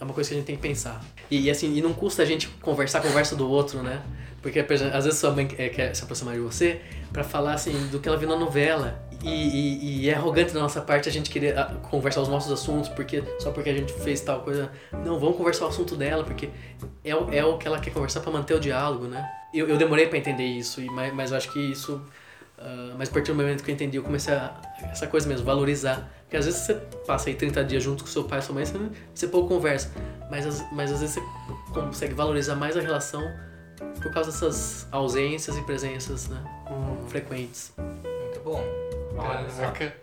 é 0.00 0.04
uma 0.04 0.14
coisa 0.14 0.28
que 0.30 0.34
a 0.34 0.38
gente 0.38 0.46
tem 0.46 0.56
que 0.56 0.62
pensar. 0.62 1.00
E, 1.30 1.50
assim, 1.50 1.74
e 1.76 1.80
não 1.80 1.92
custa 1.92 2.22
a 2.22 2.26
gente 2.26 2.48
conversar 2.60 2.98
a 2.98 3.02
conversa 3.02 3.34
do 3.36 3.48
outro, 3.48 3.82
né? 3.82 4.00
Porque, 4.40 4.62
por 4.62 4.72
exemplo, 4.74 4.96
às 4.96 5.04
vezes 5.04 5.20
sua 5.20 5.30
mãe 5.30 5.46
quer 5.46 5.94
se 5.94 6.02
aproximar 6.02 6.34
de 6.34 6.40
você 6.40 6.80
pra 7.12 7.22
falar, 7.22 7.54
assim, 7.54 7.72
do 7.88 8.00
que 8.00 8.08
ela 8.08 8.16
viu 8.18 8.28
na 8.28 8.36
novela. 8.36 9.01
E, 9.22 9.28
e- 9.30 10.00
e 10.02 10.10
é 10.10 10.14
arrogante 10.14 10.52
da 10.52 10.60
nossa 10.60 10.80
parte 10.80 11.08
a 11.08 11.12
gente 11.12 11.30
querer 11.30 11.56
ah, 11.56 11.66
conversar 11.90 12.20
os 12.22 12.28
nossos 12.28 12.50
assuntos 12.50 12.88
porque 12.88 13.22
só 13.38 13.50
porque 13.52 13.70
a 13.70 13.74
gente 13.74 13.92
fez 13.92 14.20
tal 14.20 14.40
coisa. 14.40 14.70
Não, 15.04 15.18
vamos 15.18 15.36
conversar 15.36 15.66
o 15.66 15.68
assunto 15.68 15.94
dela, 15.96 16.24
porque 16.24 16.50
é, 17.04 17.14
o- 17.14 17.30
é 17.32 17.44
o 17.44 17.56
que 17.58 17.66
ela 17.68 17.78
quer 17.78 17.92
conversar 17.92 18.20
pra 18.20 18.32
manter 18.32 18.54
o 18.54 18.60
diálogo, 18.60 19.06
né? 19.06 19.24
Eu, 19.54 19.68
eu 19.68 19.76
demorei 19.76 20.06
pra 20.08 20.18
entender 20.18 20.44
isso, 20.44 20.80
mas, 20.92 21.12
mas 21.14 21.30
eu 21.30 21.36
acho 21.36 21.52
que 21.52 21.60
isso 21.60 22.02
ah, 22.58 22.94
mas 22.98 23.08
a 23.08 23.12
partir 23.12 23.32
do 23.32 23.36
momento 23.36 23.62
que 23.62 23.70
eu 23.70 23.74
entendi, 23.74 23.96
eu 23.96 24.02
comecei 24.02 24.34
a. 24.34 24.52
Essa 24.90 25.06
coisa 25.06 25.28
mesmo, 25.28 25.44
valorizar. 25.46 26.08
Porque 26.22 26.36
às 26.36 26.46
vezes 26.46 26.60
você 26.62 26.74
passa 27.06 27.28
aí 27.28 27.34
30 27.34 27.62
dias 27.64 27.82
junto 27.82 28.02
com 28.04 28.10
seu 28.10 28.24
pai 28.24 28.38
e 28.38 28.42
sua 28.42 28.54
mãe, 28.54 28.64
você, 28.64 28.78
você 29.14 29.28
pouco 29.28 29.48
conversa. 29.48 29.90
Mas, 30.30 30.64
mas 30.72 30.90
às 30.90 31.00
vezes 31.00 31.14
você 31.16 31.22
consegue 31.74 32.14
valorizar 32.14 32.54
mais 32.56 32.76
a 32.76 32.80
relação 32.80 33.22
por 34.00 34.12
causa 34.12 34.30
dessas 34.30 34.86
ausências 34.90 35.56
e 35.58 35.62
presenças 35.62 36.28
né, 36.28 36.38
Hum, 36.70 37.06
frequentes. 37.08 37.72
Muito 37.76 38.40
bom. 38.44 38.62
Olha. 39.22 39.44
Caraca. 39.56 39.94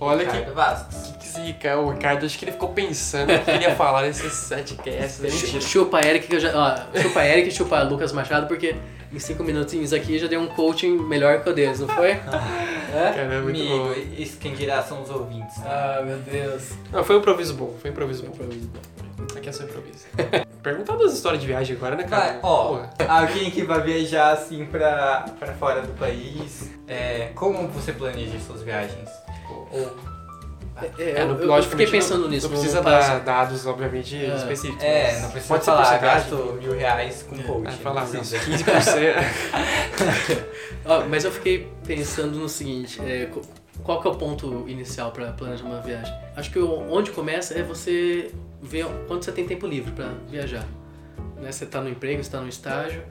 Olha 0.00 0.26
que, 0.26 0.50
Vasques. 0.50 1.14
que 1.20 1.28
zica. 1.28 1.78
O 1.78 1.90
Ricardo, 1.92 2.26
acho 2.26 2.36
que 2.38 2.44
ele 2.44 2.52
ficou 2.52 2.70
pensando 2.70 3.32
o 3.32 3.38
que 3.44 3.50
ele 3.50 3.64
ia 3.64 3.76
falar 3.76 4.02
nesses 4.02 4.32
sete 4.32 4.74
casts. 4.74 5.20
Mentira. 5.20 5.60
Chupa 5.60 6.00
Eric, 6.04 6.26
que 6.26 6.34
eu 6.36 6.40
já. 6.40 6.50
Ó, 6.54 7.00
chupa 7.00 7.24
Eric 7.24 7.48
e 7.48 7.52
chupa 7.52 7.80
Lucas 7.82 8.12
Machado, 8.12 8.48
porque 8.48 8.74
em 9.12 9.18
5 9.18 9.44
minutinhos 9.44 9.92
aqui 9.92 10.18
já 10.18 10.26
deu 10.26 10.40
um 10.40 10.48
coaching 10.48 10.96
melhor 10.98 11.42
que 11.44 11.50
o 11.50 11.52
deles, 11.52 11.78
não 11.80 11.88
foi? 11.88 12.18
É? 12.92 13.10
Caramba, 13.10 13.40
muito 13.40 13.58
Amigo, 13.58 13.84
bom. 13.86 13.94
isso 14.18 14.36
quem 14.36 14.52
dirá 14.52 14.82
são 14.82 15.00
os 15.02 15.08
ouvintes. 15.08 15.56
né? 15.60 15.64
Ah, 15.66 16.02
meu 16.04 16.18
Deus. 16.18 16.72
Não, 16.92 17.02
foi 17.02 17.16
um 17.16 17.20
improviso 17.20 17.54
bom. 17.54 17.74
Foi 17.80 17.90
um 17.90 17.94
improviso 17.94 18.22
bom. 18.26 18.32
Aqui 19.36 19.48
é 19.48 19.52
só 19.52 19.64
improviso. 19.64 20.04
Perguntar 20.62 20.96
das 20.96 21.12
histórias 21.12 21.40
de 21.40 21.46
viagem 21.48 21.76
agora, 21.76 21.96
né, 21.96 22.04
cara? 22.04 22.24
Vai, 22.34 22.38
ó, 22.42 22.66
Porra. 22.68 22.90
alguém 23.08 23.50
que 23.50 23.64
vai 23.64 23.80
viajar 23.82 24.32
assim 24.32 24.64
pra, 24.64 25.26
pra 25.38 25.52
fora 25.54 25.82
do 25.82 25.92
país, 25.98 26.70
é, 26.86 27.30
como 27.34 27.66
você 27.68 27.92
planeja 27.92 28.38
suas 28.40 28.62
viagens? 28.62 29.08
Tipo, 29.34 29.68
ou, 29.72 30.12
É, 30.80 31.02
É, 31.02 31.22
eu, 31.22 31.28
não- 31.28 31.38
eu- 31.38 31.54
eu 31.56 31.62
fiquei 31.64 31.86
pensando 31.86 32.22
não, 32.22 32.28
nisso. 32.30 32.48
Não 32.48 32.56
precisa 32.56 32.80
passo. 32.82 33.08
dar 33.10 33.18
dados, 33.20 33.66
obviamente, 33.66 34.16
É. 34.16 34.34
específicos. 34.36 34.82
é, 34.82 35.20
não 35.20 35.30
precisa 35.30 35.52
pode 35.54 35.64
ser 35.64 35.70
falar, 35.70 35.98
gasto 35.98 36.58
mil 36.62 36.72
reais 36.76 37.22
com 37.22 37.36
coaching. 37.42 37.66
É, 37.68 37.70
falar 37.72 38.04
isso, 38.04 38.12
precisa. 38.16 38.38
15%. 38.38 39.14
Ó, 40.86 41.04
mas 41.08 41.24
eu 41.24 41.30
fiquei 41.30 41.68
pensando 41.86 42.38
no 42.38 42.48
seguinte, 42.48 43.00
é, 43.04 43.28
qual 43.84 44.00
que 44.00 44.08
é 44.08 44.10
o 44.10 44.14
ponto 44.14 44.68
inicial 44.68 45.10
para 45.10 45.32
planejar 45.32 45.64
uma 45.64 45.80
viagem? 45.80 46.14
Acho 46.36 46.50
que 46.50 46.58
onde 46.58 47.10
começa 47.10 47.58
é 47.58 47.62
você 47.62 48.32
ver 48.62 48.86
quanto 49.08 49.24
você 49.24 49.32
tem 49.32 49.46
tempo 49.46 49.66
livre 49.66 49.90
para 49.92 50.08
viajar. 50.28 50.66
Né? 51.36 51.50
Você 51.50 51.66
tá 51.66 51.80
no 51.80 51.88
emprego, 51.88 52.22
você 52.22 52.30
tá 52.30 52.40
no 52.40 52.48
estágio, 52.48 53.02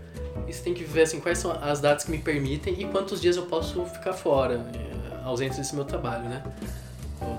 e 0.47 0.53
você 0.53 0.63
tem 0.63 0.73
que 0.73 0.83
ver 0.83 1.03
assim, 1.03 1.19
quais 1.19 1.37
são 1.37 1.51
as 1.61 1.81
datas 1.81 2.05
que 2.05 2.11
me 2.11 2.17
permitem 2.17 2.81
e 2.81 2.85
quantos 2.85 3.21
dias 3.21 3.35
eu 3.35 3.43
posso 3.43 3.85
ficar 3.85 4.13
fora, 4.13 4.53
é, 4.55 5.25
ausente 5.25 5.57
desse 5.57 5.75
meu 5.75 5.83
trabalho, 5.83 6.23
né? 6.23 6.41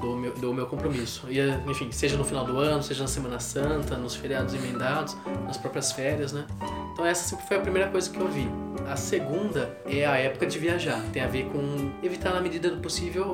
Do 0.00 0.16
meu, 0.16 0.32
do 0.32 0.54
meu 0.54 0.66
compromisso. 0.66 1.26
E, 1.28 1.38
é, 1.40 1.60
enfim, 1.66 1.90
seja 1.90 2.16
no 2.16 2.24
final 2.24 2.44
do 2.44 2.58
ano, 2.58 2.82
seja 2.82 3.02
na 3.02 3.08
Semana 3.08 3.40
Santa, 3.40 3.96
nos 3.96 4.14
feriados 4.14 4.54
emendados, 4.54 5.16
nas 5.46 5.56
próprias 5.56 5.92
férias, 5.92 6.32
né? 6.32 6.44
Então 6.92 7.04
essa 7.06 7.28
sempre 7.28 7.46
foi 7.46 7.56
a 7.56 7.60
primeira 7.60 7.88
coisa 7.88 8.10
que 8.10 8.18
eu 8.18 8.28
vi. 8.28 8.48
A 8.88 8.96
segunda 8.96 9.76
é 9.86 10.04
a 10.04 10.16
época 10.16 10.46
de 10.46 10.58
viajar. 10.58 11.00
Tem 11.12 11.22
a 11.22 11.26
ver 11.28 11.46
com 11.46 11.90
evitar 12.02 12.32
na 12.32 12.40
medida 12.40 12.70
do 12.70 12.78
possível 12.78 13.32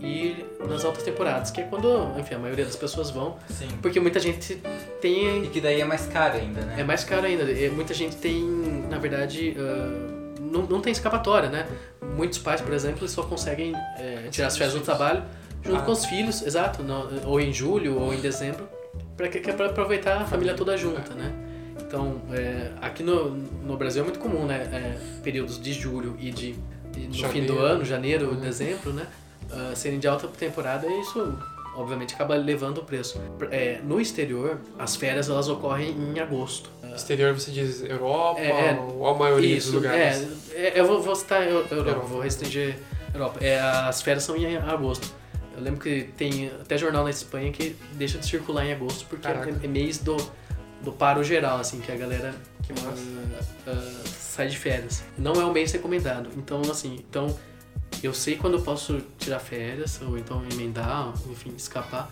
ir 0.00 0.46
nas 0.68 0.84
altas 0.84 1.02
temporadas, 1.02 1.50
que 1.50 1.60
é 1.60 1.64
quando, 1.64 2.12
enfim, 2.18 2.34
a 2.34 2.38
maioria 2.38 2.64
das 2.64 2.76
pessoas 2.76 3.10
vão, 3.10 3.36
Sim. 3.48 3.68
porque 3.82 3.98
muita 3.98 4.20
gente 4.20 4.62
tem 5.00 5.44
E 5.44 5.48
que 5.48 5.60
daí 5.60 5.80
é 5.80 5.84
mais 5.84 6.06
caro 6.06 6.36
ainda, 6.36 6.60
né? 6.60 6.76
é 6.78 6.84
mais 6.84 7.04
caro 7.04 7.26
ainda. 7.26 7.44
Muita 7.72 7.94
gente 7.94 8.16
tem, 8.16 8.44
na 8.88 8.98
verdade, 8.98 9.56
ah, 9.58 10.36
não, 10.40 10.62
não 10.62 10.80
tem 10.80 10.92
escapatória, 10.92 11.48
né? 11.48 11.66
Muitos 12.16 12.38
pais, 12.38 12.60
por 12.60 12.72
exemplo, 12.72 13.08
só 13.08 13.22
conseguem 13.22 13.72
eh, 13.98 14.28
tirar 14.30 14.48
as 14.48 14.56
férias 14.56 14.74
do 14.74 14.80
trabalho 14.80 15.22
junto 15.68 15.82
Ah. 15.82 15.84
com 15.84 15.92
os 15.92 16.04
filhos, 16.04 16.42
exato, 16.42 16.82
no- 16.82 17.08
ou 17.26 17.40
em 17.40 17.52
julho 17.52 17.98
ou 18.00 18.12
em 18.12 18.20
dezembro, 18.20 18.66
para 19.16 19.28
que, 19.28 19.38
que 19.40 19.50
é 19.50 19.52
para 19.52 19.66
aproveitar 19.66 20.22
a 20.22 20.24
família 20.24 20.54
toda 20.54 20.76
junta, 20.76 21.14
né? 21.14 21.32
Então, 21.80 22.20
eh, 22.32 22.70
aqui 22.80 23.02
no, 23.02 23.30
no 23.30 23.76
Brasil 23.76 24.02
é 24.02 24.04
muito 24.04 24.18
comum, 24.18 24.44
né? 24.46 24.68
Eh, 24.72 24.98
períodos 25.22 25.60
de 25.60 25.72
julho 25.72 26.16
e 26.18 26.30
de 26.30 26.54
no 26.96 27.14
fim 27.28 27.44
do 27.44 27.54
Janeiro. 27.54 27.58
ano, 27.60 27.84
janeiro, 27.84 28.28
Uhum. 28.30 28.40
dezembro, 28.40 28.92
né? 28.92 29.06
ah, 29.52 29.72
serem 29.74 29.98
de 29.98 30.06
alta 30.08 30.26
temporada, 30.28 30.86
e 30.86 31.00
isso 31.00 31.38
obviamente 31.76 32.12
acaba 32.14 32.34
levando 32.34 32.78
o 32.78 32.84
preço. 32.84 33.18
Eh, 33.50 33.78
no 33.84 34.00
exterior, 34.00 34.58
as 34.78 34.96
férias 34.96 35.28
elas 35.30 35.48
ocorrem 35.48 35.90
em 35.90 36.18
agosto. 36.20 36.68
Exterior 36.94 37.32
você 37.32 37.50
diz 37.52 37.82
Europa 37.82 38.40
É, 38.40 38.70
é. 38.70 38.78
ou 38.80 39.06
a 39.06 39.14
maioria 39.14 39.56
Isso, 39.56 39.72
dos 39.72 39.82
lugares? 39.82 40.26
É, 40.52 40.68
é, 40.68 40.72
eu 40.80 40.86
vou, 40.86 41.00
vou 41.00 41.14
citar 41.14 41.42
Eu- 41.44 41.58
Europa, 41.60 41.74
Europa. 41.74 42.00
vou 42.06 42.20
restringir 42.20 42.76
Europa. 43.14 43.38
É, 43.42 43.60
as 43.60 44.02
férias 44.02 44.24
são 44.24 44.36
em 44.36 44.56
agosto. 44.56 45.14
Eu 45.58 45.64
lembro 45.64 45.80
que 45.80 46.04
tem 46.16 46.46
até 46.60 46.78
jornal 46.78 47.02
na 47.02 47.10
Espanha 47.10 47.50
que 47.50 47.74
deixa 47.94 48.16
de 48.18 48.26
circular 48.26 48.64
em 48.64 48.72
agosto 48.72 49.04
porque 49.06 49.26
Caraca. 49.26 49.50
é, 49.50 49.64
é 49.64 49.66
mês 49.68 49.98
do, 49.98 50.16
do 50.82 50.92
paro 50.92 51.24
geral, 51.24 51.58
assim, 51.58 51.80
que 51.80 51.90
a 51.90 51.96
galera 51.96 52.32
Que 52.62 52.72
ah, 52.72 53.42
ah, 53.66 54.02
sai 54.06 54.46
de 54.46 54.56
férias. 54.56 55.02
Não 55.18 55.32
é 55.32 55.44
um 55.44 55.52
mês 55.52 55.72
recomendado. 55.72 56.30
Então, 56.36 56.62
assim, 56.62 57.04
então 57.08 57.36
eu 58.00 58.14
sei 58.14 58.36
quando 58.36 58.54
eu 58.54 58.62
posso 58.62 59.02
tirar 59.18 59.40
férias, 59.40 60.00
ou 60.00 60.16
então 60.16 60.44
emendar, 60.52 61.12
enfim, 61.28 61.52
escapar. 61.56 62.08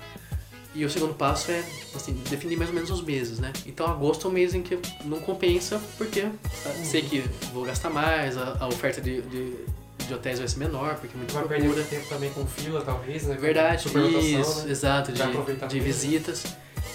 E 0.75 0.85
o 0.85 0.91
segundo 0.91 1.15
passo 1.15 1.53
é, 1.53 1.65
assim, 1.95 2.13
definir 2.29 2.57
mais 2.57 2.69
ou 2.69 2.75
menos 2.75 2.91
os 2.91 3.01
meses, 3.01 3.39
né? 3.39 3.53
Então 3.65 3.87
agosto 3.87 4.27
é 4.27 4.31
um 4.31 4.35
mês 4.35 4.55
em 4.55 4.63
que 4.63 4.77
não 5.05 5.21
compensa, 5.21 5.81
porque 5.97 6.29
sabe, 6.63 6.85
sei 6.85 7.03
que 7.03 7.21
vou 7.53 7.65
gastar 7.65 7.91
mais, 7.91 8.37
a, 8.37 8.59
a 8.59 8.67
oferta 8.67 9.01
de, 9.01 9.23
de, 9.23 9.55
de 10.07 10.15
hotéis 10.15 10.39
vai 10.39 10.49
ser 10.49 10.59
menor, 10.59 10.95
porque 10.97 11.15
é 11.15 11.19
muito 11.19 11.33
Vai 11.35 11.45
perder 11.47 11.65
procura. 11.67 11.85
tempo 11.87 12.09
também 12.09 12.31
com 12.31 12.47
fila, 12.47 12.81
talvez, 12.83 13.25
né? 13.25 13.37
Verdade, 13.37 13.87
isso, 13.87 14.65
né? 14.65 14.71
exato, 14.71 15.13
de, 15.13 15.67
de 15.69 15.81
visitas. 15.81 16.45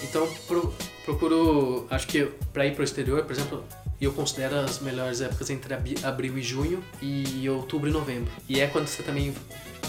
Então, 0.02 0.26
pro- 0.48 0.74
procuro, 1.04 1.86
acho 1.90 2.06
que 2.06 2.24
para 2.52 2.66
ir 2.66 2.72
para 2.74 2.80
o 2.80 2.84
exterior, 2.84 3.22
por 3.24 3.32
exemplo, 3.32 3.64
eu 4.00 4.12
considero 4.12 4.56
as 4.56 4.80
melhores 4.80 5.20
épocas 5.20 5.48
entre 5.50 5.74
abril 6.02 6.36
e 6.38 6.42
junho 6.42 6.82
e 7.00 7.48
outubro 7.48 7.88
e 7.88 7.92
novembro. 7.92 8.32
E 8.48 8.60
é 8.60 8.66
quando 8.66 8.86
você 8.88 9.02
também 9.02 9.32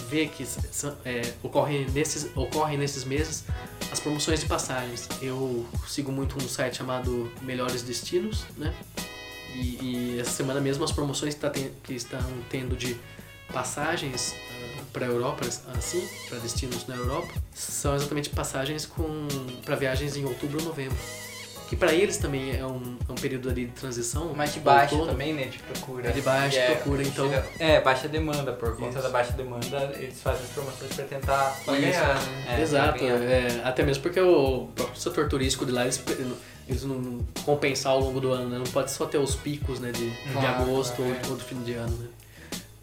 vê 0.10 0.28
que 0.28 0.46
é, 1.06 1.22
ocorrem, 1.42 1.88
nesses, 1.92 2.30
ocorrem 2.36 2.78
nesses 2.78 3.04
meses 3.04 3.44
as 3.92 4.00
promoções 4.00 4.40
de 4.42 4.46
passagens. 4.46 5.08
Eu 5.22 5.66
sigo 5.88 6.12
muito 6.12 6.36
um 6.38 6.48
site 6.48 6.78
chamado 6.78 7.32
Melhores 7.42 7.82
Destinos, 7.82 8.46
né? 8.58 8.72
E, 9.56 10.16
e 10.16 10.20
essa 10.20 10.32
semana 10.32 10.60
mesmo 10.60 10.84
as 10.84 10.92
promoções 10.92 11.34
que, 11.36 11.40
tá 11.40 11.50
ten- 11.50 11.72
que 11.84 11.94
estão 11.94 12.20
tendo 12.50 12.76
de 12.76 12.98
passagens 13.52 14.36
para 14.92 15.06
a 15.06 15.10
Europa, 15.10 15.46
assim, 15.78 16.08
para 16.30 16.38
destinos 16.40 16.86
na 16.88 16.96
Europa, 16.96 17.34
são 17.54 17.96
exatamente 17.96 18.30
passagens 18.30 18.86
com 18.86 19.28
para 19.66 19.76
viagens 19.76 20.16
em 20.16 20.24
outubro 20.26 20.60
ou 20.60 20.66
novembro. 20.66 20.98
Que 21.70 21.76
para 21.78 21.92
eles 21.92 22.18
também 22.18 22.56
é 22.56 22.64
um, 22.64 22.98
é 23.08 23.12
um 23.12 23.16
período 23.16 23.50
ali 23.50 23.66
de 23.66 23.72
transição. 23.72 24.32
Mas 24.36 24.54
de 24.54 24.60
baixa 24.60 24.94
outono. 24.94 25.12
também, 25.14 25.34
né? 25.34 25.46
De 25.46 25.58
procura. 25.58 26.10
É 26.10 26.12
de 26.12 26.22
baixa 26.22 26.60
E 26.60 26.76
procura, 26.76 27.02
então- 27.02 27.28
chega- 27.28 27.46
É, 27.58 27.82
baixa 27.82 28.08
demanda. 28.08 28.52
Por 28.54 28.76
conta 28.76 28.90
Isso. 29.00 29.02
da 29.02 29.10
baixa 29.10 29.34
demanda, 29.34 29.92
eles 29.98 30.22
fazem 30.22 30.44
as 30.44 30.50
promoções 30.52 30.94
pra 30.94 31.06
tentar 31.06 31.58
ganhar, 31.66 32.16
né? 32.16 32.46
É, 32.50 32.62
Exato, 32.62 33.04
é, 33.04 33.62
até 33.64 33.82
mesmo 33.82 34.04
porque 34.04 34.20
o 34.22 34.68
próprio 34.76 35.00
setor 35.02 35.28
turístico 35.28 35.66
de 35.66 35.72
lá, 35.72 35.82
eles, 35.84 36.04
eles 36.68 36.84
não 36.84 37.26
compensar 37.44 37.94
ao 37.94 38.02
longo 38.02 38.20
do 38.20 38.32
ano, 38.32 38.50
né? 38.50 38.58
Não 38.60 38.72
pode 38.72 38.92
só 38.92 39.08
ter 39.08 39.18
os 39.18 39.34
picos 39.34 39.80
né, 39.80 39.92
de, 39.92 40.12
de 40.12 40.32
Claro, 40.34 40.64
agosto 40.64 40.98
claro, 40.98 41.12
ou, 41.12 41.18
é. 41.18 41.22
ou 41.32 41.36
do 41.38 41.44
fim 41.44 41.60
de 41.64 41.74
ano, 41.74 41.98
né? 41.98 42.08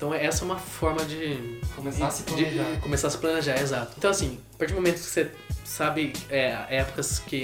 Então 0.01 0.15
essa 0.15 0.43
é 0.43 0.45
uma 0.47 0.59
forma 0.59 1.05
de 1.05 1.61
Começar 1.77 2.07
a 2.07 2.11
se 2.11 2.23
de- 2.23 2.33
planejar. 2.33 2.65
de 2.73 2.77
começar 2.79 3.09
a 3.09 3.11
se 3.11 3.19
planejar, 3.19 3.61
exato. 3.61 3.93
Então 3.99 4.11
assim, 4.11 4.41
a 4.55 4.57
partir 4.57 4.73
do 4.73 4.77
momento 4.77 4.95
que 4.95 5.01
você 5.01 5.31
sabe 5.63 6.15
é, 6.31 6.57
épocas 6.71 7.19
que 7.19 7.43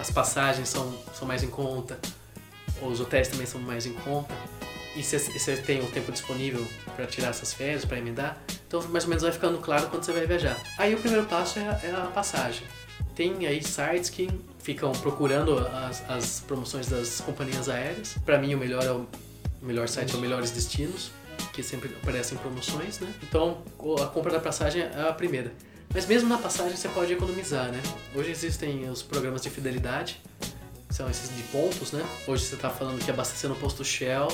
as 0.00 0.10
passagens 0.10 0.68
são, 0.68 0.98
são 1.14 1.28
mais 1.28 1.44
em 1.44 1.48
conta, 1.48 1.96
os 2.82 2.98
hotéis 2.98 3.28
também 3.28 3.46
são 3.46 3.60
mais 3.60 3.86
em 3.86 3.92
conta, 3.92 4.34
e 4.96 5.02
você, 5.04 5.16
você 5.20 5.56
tem 5.56 5.80
o 5.80 5.86
tempo 5.86 6.10
disponível 6.10 6.66
para 6.96 7.06
tirar 7.06 7.28
essas 7.28 7.54
férias, 7.54 7.84
para 7.84 7.98
emendar, 7.98 8.36
então 8.66 8.82
mais 8.88 9.04
ou 9.04 9.10
menos 9.10 9.22
vai 9.22 9.30
ficando 9.30 9.58
claro 9.58 9.86
quando 9.86 10.02
você 10.02 10.10
vai 10.10 10.26
viajar. 10.26 10.58
Aí 10.78 10.96
o 10.96 10.98
primeiro 10.98 11.24
passo 11.26 11.60
é 11.60 11.68
a, 11.68 11.80
é 11.84 11.92
a 11.92 12.06
passagem. 12.08 12.64
Tem 13.14 13.46
aí 13.46 13.62
sites 13.62 14.10
que 14.10 14.28
ficam 14.58 14.90
procurando 14.90 15.56
as, 15.58 16.02
as 16.10 16.40
promoções 16.40 16.88
das 16.88 17.20
companhias 17.20 17.68
aéreas. 17.68 18.16
Para 18.24 18.38
mim 18.38 18.56
o 18.56 18.58
melhor 18.58 18.82
é 18.84 18.90
o, 18.90 19.06
o 19.62 19.64
melhor 19.64 19.88
site 19.88 20.12
é 20.14 20.16
o 20.16 20.20
Melhores 20.20 20.50
Destinos, 20.50 21.12
que 21.52 21.62
sempre 21.62 21.90
aparecem 22.02 22.36
promoções, 22.38 22.98
né? 23.00 23.12
Então 23.22 23.62
a 24.00 24.06
compra 24.06 24.32
da 24.32 24.40
passagem 24.40 24.82
é 24.82 25.08
a 25.08 25.12
primeira. 25.12 25.52
Mas 25.94 26.06
mesmo 26.06 26.28
na 26.28 26.38
passagem 26.38 26.76
você 26.76 26.88
pode 26.88 27.12
economizar, 27.12 27.70
né? 27.70 27.80
Hoje 28.14 28.30
existem 28.30 28.88
os 28.88 29.02
programas 29.02 29.42
de 29.42 29.50
fidelidade, 29.50 30.20
que 30.88 30.94
são 30.94 31.08
esses 31.10 31.36
de 31.36 31.42
pontos, 31.44 31.92
né? 31.92 32.02
Hoje 32.26 32.44
você 32.44 32.54
está 32.54 32.70
falando 32.70 33.02
que 33.04 33.10
abastecer 33.10 33.48
no 33.48 33.56
posto 33.56 33.84
Shell 33.84 34.28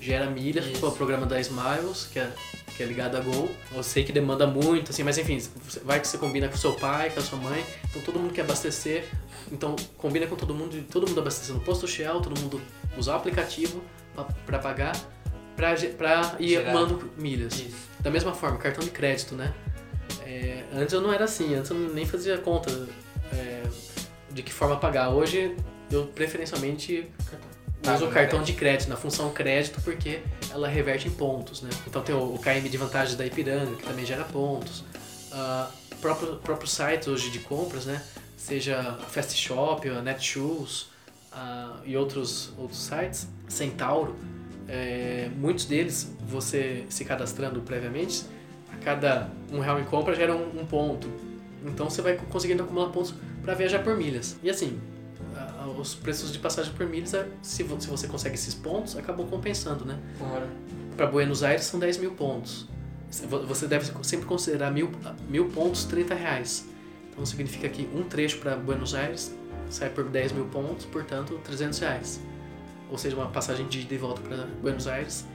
gera 0.00 0.30
milhas, 0.30 0.66
que 0.66 0.84
é 0.84 0.86
o 0.86 0.92
programa 0.92 1.26
da 1.26 1.40
Smiles, 1.40 2.08
que 2.12 2.18
é, 2.18 2.30
que 2.76 2.82
é 2.82 2.86
ligado 2.86 3.16
a 3.16 3.20
Gol. 3.20 3.50
Eu 3.74 3.82
sei 3.82 4.04
que 4.04 4.12
demanda 4.12 4.46
muito, 4.46 4.90
assim, 4.90 5.02
mas 5.02 5.18
enfim, 5.18 5.42
vai 5.84 6.00
que 6.00 6.06
você 6.06 6.18
combina 6.18 6.48
com 6.48 6.56
seu 6.56 6.74
pai, 6.74 7.10
com 7.10 7.20
a 7.20 7.22
sua 7.22 7.38
mãe, 7.38 7.64
então 7.88 8.02
todo 8.02 8.18
mundo 8.18 8.32
quer 8.32 8.42
abastecer, 8.42 9.08
então 9.50 9.74
combina 9.96 10.26
com 10.26 10.36
todo 10.36 10.54
mundo, 10.54 10.82
todo 10.90 11.06
mundo 11.08 11.20
abastecer 11.20 11.54
no 11.54 11.60
posto 11.60 11.88
Shell, 11.88 12.20
todo 12.20 12.38
mundo 12.38 12.60
usar 12.96 13.14
o 13.14 13.16
aplicativo 13.16 13.82
para 14.46 14.58
pagar, 14.58 14.96
para 15.58 16.36
ir 16.38 16.50
Gerar. 16.50 16.70
acumulando 16.70 17.10
milhas. 17.18 17.54
Isso. 17.54 17.88
Da 17.98 18.10
mesma 18.10 18.32
forma, 18.32 18.56
cartão 18.58 18.84
de 18.84 18.90
crédito, 18.90 19.34
né? 19.34 19.52
É, 20.24 20.62
antes 20.72 20.94
eu 20.94 21.00
não 21.00 21.12
era 21.12 21.24
assim, 21.24 21.54
antes 21.54 21.70
eu 21.70 21.76
nem 21.76 22.06
fazia 22.06 22.38
conta 22.38 22.70
é, 23.32 23.64
de 24.30 24.42
que 24.42 24.52
forma 24.52 24.76
pagar. 24.76 25.10
Hoje 25.10 25.56
eu 25.90 26.06
preferencialmente 26.06 27.10
Pago 27.82 27.96
uso 27.96 28.04
o 28.04 28.08
no 28.08 28.14
cartão 28.14 28.42
de 28.42 28.52
crédito, 28.52 28.88
na 28.88 28.96
função 28.96 29.32
crédito, 29.32 29.80
porque 29.82 30.20
ela 30.50 30.68
reverte 30.68 31.08
em 31.08 31.10
pontos, 31.10 31.62
né? 31.62 31.70
Então 31.86 32.02
tem 32.02 32.14
o, 32.14 32.34
o 32.34 32.38
KM 32.38 32.68
de 32.68 32.76
vantagens 32.76 33.16
da 33.16 33.26
Ipiranga, 33.26 33.74
que 33.76 33.82
também 33.82 34.06
gera 34.06 34.24
pontos. 34.24 34.84
Ah, 35.32 35.70
próprio, 36.00 36.36
próprio 36.36 36.68
site 36.68 37.10
hoje 37.10 37.30
de 37.30 37.40
compras, 37.40 37.84
né? 37.84 38.02
Seja 38.36 38.80
a 38.80 39.06
Fast 39.06 39.36
Shop, 39.36 39.88
a 39.88 40.00
Netshoes 40.02 40.88
ah, 41.32 41.80
e 41.84 41.96
outros, 41.96 42.52
outros 42.56 42.80
sites, 42.80 43.28
Centauro, 43.48 44.16
é, 44.68 45.30
muitos 45.36 45.64
deles, 45.64 46.14
você 46.26 46.84
se 46.88 47.04
cadastrando 47.04 47.60
previamente, 47.62 48.24
a 48.72 48.76
cada 48.76 49.30
um 49.52 49.60
real 49.60 49.80
em 49.80 49.84
compra 49.84 50.14
gera 50.14 50.34
um, 50.36 50.60
um 50.60 50.66
ponto. 50.66 51.08
Então 51.64 51.88
você 51.90 52.02
vai 52.02 52.16
conseguindo 52.30 52.62
acumular 52.62 52.90
pontos 52.90 53.14
para 53.42 53.54
viajar 53.54 53.82
por 53.82 53.96
milhas. 53.96 54.36
E 54.42 54.50
assim, 54.50 54.78
a- 55.34 55.62
a- 55.64 55.68
os 55.68 55.94
preços 55.94 56.32
de 56.32 56.38
passagem 56.38 56.72
por 56.74 56.86
milhas, 56.86 57.14
é- 57.14 57.26
se, 57.42 57.62
vo- 57.62 57.80
se 57.80 57.88
você 57.88 58.06
consegue 58.06 58.34
esses 58.34 58.54
pontos, 58.54 58.96
acabam 58.96 59.26
compensando, 59.26 59.84
né? 59.84 59.98
Claro. 60.18 60.46
Para 60.96 61.06
Buenos 61.06 61.42
Aires 61.42 61.64
são 61.64 61.80
10 61.80 61.96
mil 61.96 62.12
pontos. 62.12 62.66
Vo- 63.28 63.46
Você 63.46 63.66
deve 63.66 63.90
sempre 64.04 64.26
considerar 64.26 64.70
mil, 64.70 64.90
mil 65.28 65.46
pontos 65.48 65.84
30 65.84 66.14
reais. 66.14 66.66
Então 67.10 67.24
significa 67.24 67.68
que 67.68 67.88
um 67.94 68.02
trecho 68.02 68.38
para 68.38 68.54
Buenos 68.54 68.94
Aires 68.94 69.34
sai 69.70 69.88
por 69.90 70.04
10 70.04 70.30
mil 70.32 70.44
pontos, 70.46 70.84
portanto 70.86 71.40
300 71.42 71.78
reais. 71.78 72.20
Ou 72.90 72.98
seja, 72.98 73.16
uma 73.16 73.26
passagem 73.26 73.66
de 73.66 73.80
ida 73.80 73.94
e 73.94 73.98
volta 73.98 74.20
para 74.22 74.46
Buenos 74.60 74.86
Aires 74.86 75.26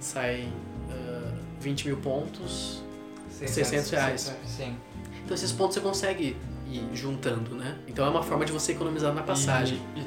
sai 0.00 0.48
ah, 0.90 1.32
20 1.60 1.86
mil 1.86 1.96
pontos. 1.98 2.82
600 3.30 3.90
reais. 3.90 4.36
Sim. 4.46 4.76
Então 5.24 5.34
esses 5.34 5.52
pontos 5.52 5.74
você 5.74 5.80
consegue 5.80 6.36
ir 6.68 6.88
juntando, 6.94 7.54
né? 7.54 7.76
Então 7.86 8.06
é 8.06 8.08
uma 8.08 8.22
forma 8.22 8.44
de 8.44 8.52
você 8.52 8.72
economizar 8.72 9.12
na 9.12 9.22
passagem. 9.22 9.80
E, 9.96 10.00
e 10.00 10.06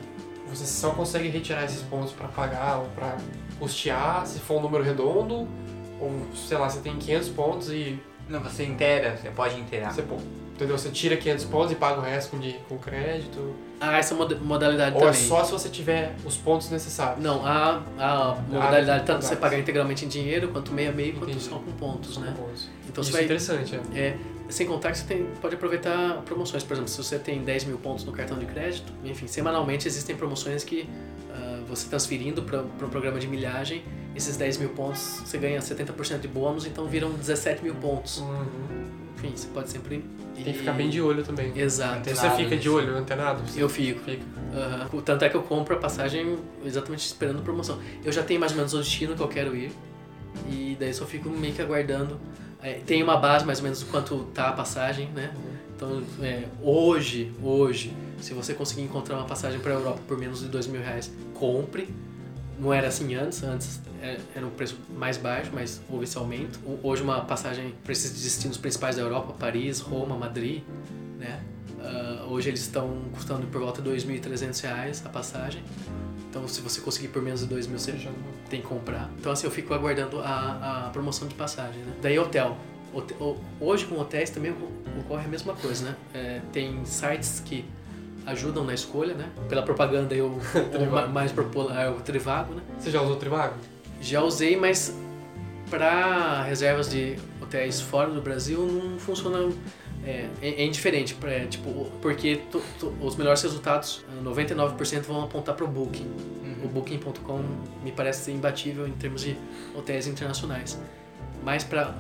você 0.50 0.66
só 0.66 0.92
consegue 0.92 1.28
retirar 1.28 1.66
esses 1.66 1.82
pontos 1.82 2.14
pra 2.14 2.28
pagar 2.28 2.80
ou 2.80 2.86
pra 2.90 3.18
custear 3.60 4.26
se 4.26 4.40
for 4.40 4.60
um 4.60 4.62
número 4.62 4.84
redondo, 4.84 5.48
ou 6.00 6.12
sei 6.36 6.58
lá, 6.58 6.70
você 6.70 6.80
tem 6.80 6.98
500 6.98 7.30
pontos 7.30 7.70
e 7.70 8.00
Não, 8.30 8.40
você 8.42 8.64
inteira, 8.66 9.18
você 9.18 9.30
pode 9.30 9.60
inteirar. 9.60 9.94
você, 9.94 10.04
entendeu? 10.54 10.78
Você 10.78 10.90
tira 10.90 11.18
500 11.18 11.46
pontos 11.46 11.72
e 11.72 11.76
paga 11.76 12.00
o 12.00 12.04
resto 12.04 12.32
com, 12.32 12.40
de, 12.40 12.54
com 12.70 12.78
crédito. 12.78 13.56
Ah, 13.80 13.98
essa 13.98 14.16
mod- 14.16 14.36
modalidade 14.36 14.96
Ou 14.96 15.02
é 15.08 15.12
também. 15.12 15.28
só 15.28 15.44
se 15.44 15.52
você 15.52 15.70
tiver 15.70 16.16
os 16.26 16.38
pontos 16.38 16.70
necessários. 16.70 17.22
Não, 17.24 17.46
a, 17.46 17.82
a 18.00 18.36
modalidade 18.50 19.06
tanto 19.06 19.22
você 19.22 19.28
exato. 19.28 19.42
pagar 19.42 19.60
integralmente 19.60 20.06
em 20.06 20.08
dinheiro, 20.08 20.48
quanto 20.50 20.72
meio 20.72 20.90
a 20.92 20.94
meio, 20.94 21.16
quanto 21.16 21.38
só 21.40 21.58
com 21.60 21.72
pontos, 21.74 22.18
né? 22.18 22.34
Pontos. 22.38 22.70
Então 22.88 23.02
Isso 23.02 23.12
você 23.12 23.18
é 23.18 23.20
vai. 23.20 23.24
interessante, 23.26 23.80
é. 23.94 24.00
É, 24.00 24.18
sem 24.48 24.66
contar 24.66 24.92
que 24.92 25.00
você 25.00 25.06
tem, 25.06 25.26
pode 25.42 25.56
aproveitar 25.56 26.22
promoções. 26.26 26.64
Por 26.64 26.74
exemplo, 26.74 26.90
se 26.90 26.98
você 26.98 27.20
tem 27.20 27.44
10 27.44 27.66
mil 27.66 27.78
pontos 27.78 28.06
no 28.06 28.12
cartão 28.12 28.38
de 28.40 28.46
crédito, 28.46 28.94
enfim, 29.04 29.28
semanalmente 29.28 29.88
existem 29.88 30.16
promoções 30.16 30.64
que 30.64 30.88
ah, 31.34 31.60
você 31.68 31.90
transferindo 31.90 32.44
para 32.44 32.62
um 32.62 32.90
programa 32.90 33.20
de 33.20 33.28
milhagem, 33.28 33.84
esses 34.16 34.38
10 34.38 34.58
mil 34.58 34.70
pontos 34.70 35.22
você 35.26 35.38
ganha 35.38 35.60
70% 35.60 36.20
de 36.20 36.28
bônus, 36.30 36.66
então 36.66 36.86
viram 36.88 37.12
17 37.12 37.62
mil 37.64 37.76
pontos. 37.76 38.20
Uhum. 38.20 39.05
Enfim, 39.26 39.36
você 39.38 39.48
pode 39.48 39.70
sempre. 39.70 40.04
Tem 40.36 40.44
que 40.44 40.54
ficar 40.54 40.74
bem 40.74 40.90
de 40.90 41.02
olho 41.02 41.24
também. 41.24 41.58
Exato. 41.58 42.04
Você 42.04 42.12
Antenado 42.12 42.36
fica 42.36 42.50
de 42.50 42.56
nisso. 42.56 42.74
olho, 42.76 42.98
antenado? 42.98 43.42
Você 43.48 43.62
Eu 43.64 43.70
fico. 43.70 44.00
fica. 44.02 44.24
Aham. 44.54 45.02
Tanto 45.02 45.26
é 45.26 45.30
que 45.30 45.36
eu 45.36 45.44
compro 45.44 45.76
a 45.76 45.80
passagem 45.80 46.38
exatamente 46.66 47.06
esperando 47.06 47.42
promoção. 47.42 47.80
Eu 48.04 48.12
já 48.12 48.22
tenho 48.24 48.40
mais 48.40 48.52
ou 48.52 48.58
menos 48.58 48.74
o 48.74 48.80
destino 48.80 49.16
que 49.16 49.22
eu 49.22 49.28
quero 49.28 49.56
ir. 49.56 49.72
E 50.50 50.76
daí 50.80 50.94
só 50.94 51.06
fico 51.06 51.30
meio 51.30 51.54
que 51.54 51.62
aguardando. 51.62 52.20
É, 52.62 52.74
tem 52.86 53.02
uma 53.04 53.18
base 53.18 53.46
mais 53.46 53.60
ou 53.60 53.64
menos 53.64 53.80
do 53.80 53.86
quanto 53.88 54.26
tá 54.34 54.50
a 54.50 54.54
passagem, 54.54 55.08
né? 55.16 55.32
Então, 55.76 56.02
é, 56.22 56.44
hoje, 56.62 57.32
hoje, 57.44 57.94
se 58.20 58.34
você 58.34 58.54
conseguir 58.54 58.82
encontrar 58.82 59.18
uma 59.18 59.26
passagem 59.26 59.60
para 59.60 59.72
a 59.74 59.76
Europa 59.76 60.00
por 60.08 60.18
menos 60.18 60.40
de 60.40 60.48
dois 60.48 60.68
mil 60.68 60.82
reais, 60.82 61.12
compre. 61.34 61.88
Não 62.60 62.74
era 62.74 62.88
assim 62.88 63.14
antes, 63.16 63.44
antes 63.44 63.82
era 64.36 64.46
um 64.46 64.50
preço 64.50 64.78
mais 64.96 65.18
baixo, 65.18 65.52
mas 65.54 65.82
houve 65.90 66.04
esse 66.06 66.18
aumento. 66.18 66.60
Hoje 66.84 67.02
uma 67.04 67.22
passagem 67.22 67.74
para 67.84 67.92
esses 67.92 68.12
destinos 68.22 68.58
principais 68.58 68.96
da 68.96 69.02
Europa, 69.02 69.34
Paris, 69.40 69.80
Roma, 69.80 70.16
Madrid, 70.16 70.64
né? 71.20 71.42
Ah, 71.82 72.26
hoje 72.30 72.50
eles 72.50 72.62
estão 72.62 73.02
custando 73.14 73.46
por 73.48 73.62
volta 73.62 73.82
de 73.82 73.90
2.300 73.90 74.62
reais 74.64 75.04
a 75.06 75.10
passagem. 75.10 75.64
Então 76.30 76.48
se 76.48 76.60
você 76.62 76.82
conseguir 76.82 77.08
por 77.10 77.22
menos 77.22 77.42
de 77.42 77.46
2 77.48 77.68
mil, 77.68 77.80
você 77.80 77.94
Já 77.98 78.12
tem 78.50 78.62
que 78.62 78.68
comprar. 78.68 79.10
Então 79.20 79.32
assim, 79.32 79.46
eu 79.48 79.52
fico 79.52 79.74
aguardando 79.74 80.20
a, 80.20 80.86
a 80.88 80.90
promoção 80.90 81.28
de 81.28 81.36
passagem, 81.36 81.82
né? 81.82 81.94
Daí 82.02 82.18
hotel. 82.20 82.58
Hote- 82.94 83.14
o- 83.20 83.38
Hoje 83.60 83.86
com 83.86 84.00
hotéis 84.00 84.30
também 84.30 84.52
oco- 84.52 84.72
ocorre 85.00 85.26
a 85.26 85.28
mesma 85.28 85.54
coisa, 85.54 85.86
né? 85.90 85.96
É, 86.14 86.42
tem 86.54 86.84
sites 86.86 87.40
que 87.44 87.66
ajudam 88.26 88.64
na 88.64 88.74
escolha, 88.74 89.14
né? 89.14 89.30
Pela 89.48 89.62
propaganda 89.64 90.16
eu 90.16 90.28
o 90.80 90.92
ma- 90.92 91.08
mais 91.08 91.32
popular 91.32 91.86
é 91.86 91.90
o 91.90 91.96
Trivago, 92.02 92.54
né? 92.56 92.62
Você 92.80 92.90
já 92.92 93.02
usou 93.02 93.16
o 93.16 93.20
Trivago? 93.20 93.56
Já 94.02 94.22
usei, 94.22 94.56
mas 94.56 94.96
para 95.70 96.44
reservas 96.44 96.90
de 96.90 97.16
hotéis 97.42 97.82
fora 97.82 98.10
do 98.12 98.22
Brasil 98.22 98.66
não 98.66 99.00
funciona. 99.00 99.52
É, 100.06 100.30
é, 100.40 100.50
é 100.62 100.66
indiferente, 100.66 101.18
é, 101.24 101.46
tipo, 101.48 101.90
porque 102.00 102.36
to- 102.52 102.62
to- 102.80 102.94
os 103.02 103.16
melhores 103.16 103.42
resultados, 103.42 104.06
99% 104.24 105.02
vão 105.08 105.24
apontar 105.24 105.56
para 105.56 105.66
o 105.66 105.68
Booking. 105.68 106.06
O 106.64 106.68
Booking.com 106.68 107.42
me 107.84 107.92
parece 107.92 108.32
imbatível 108.32 108.88
em 108.88 108.92
termos 108.92 109.22
de 109.22 109.36
hotéis 109.74 110.06
internacionais. 110.06 110.80
Mas 111.44 111.64
para 111.64 111.96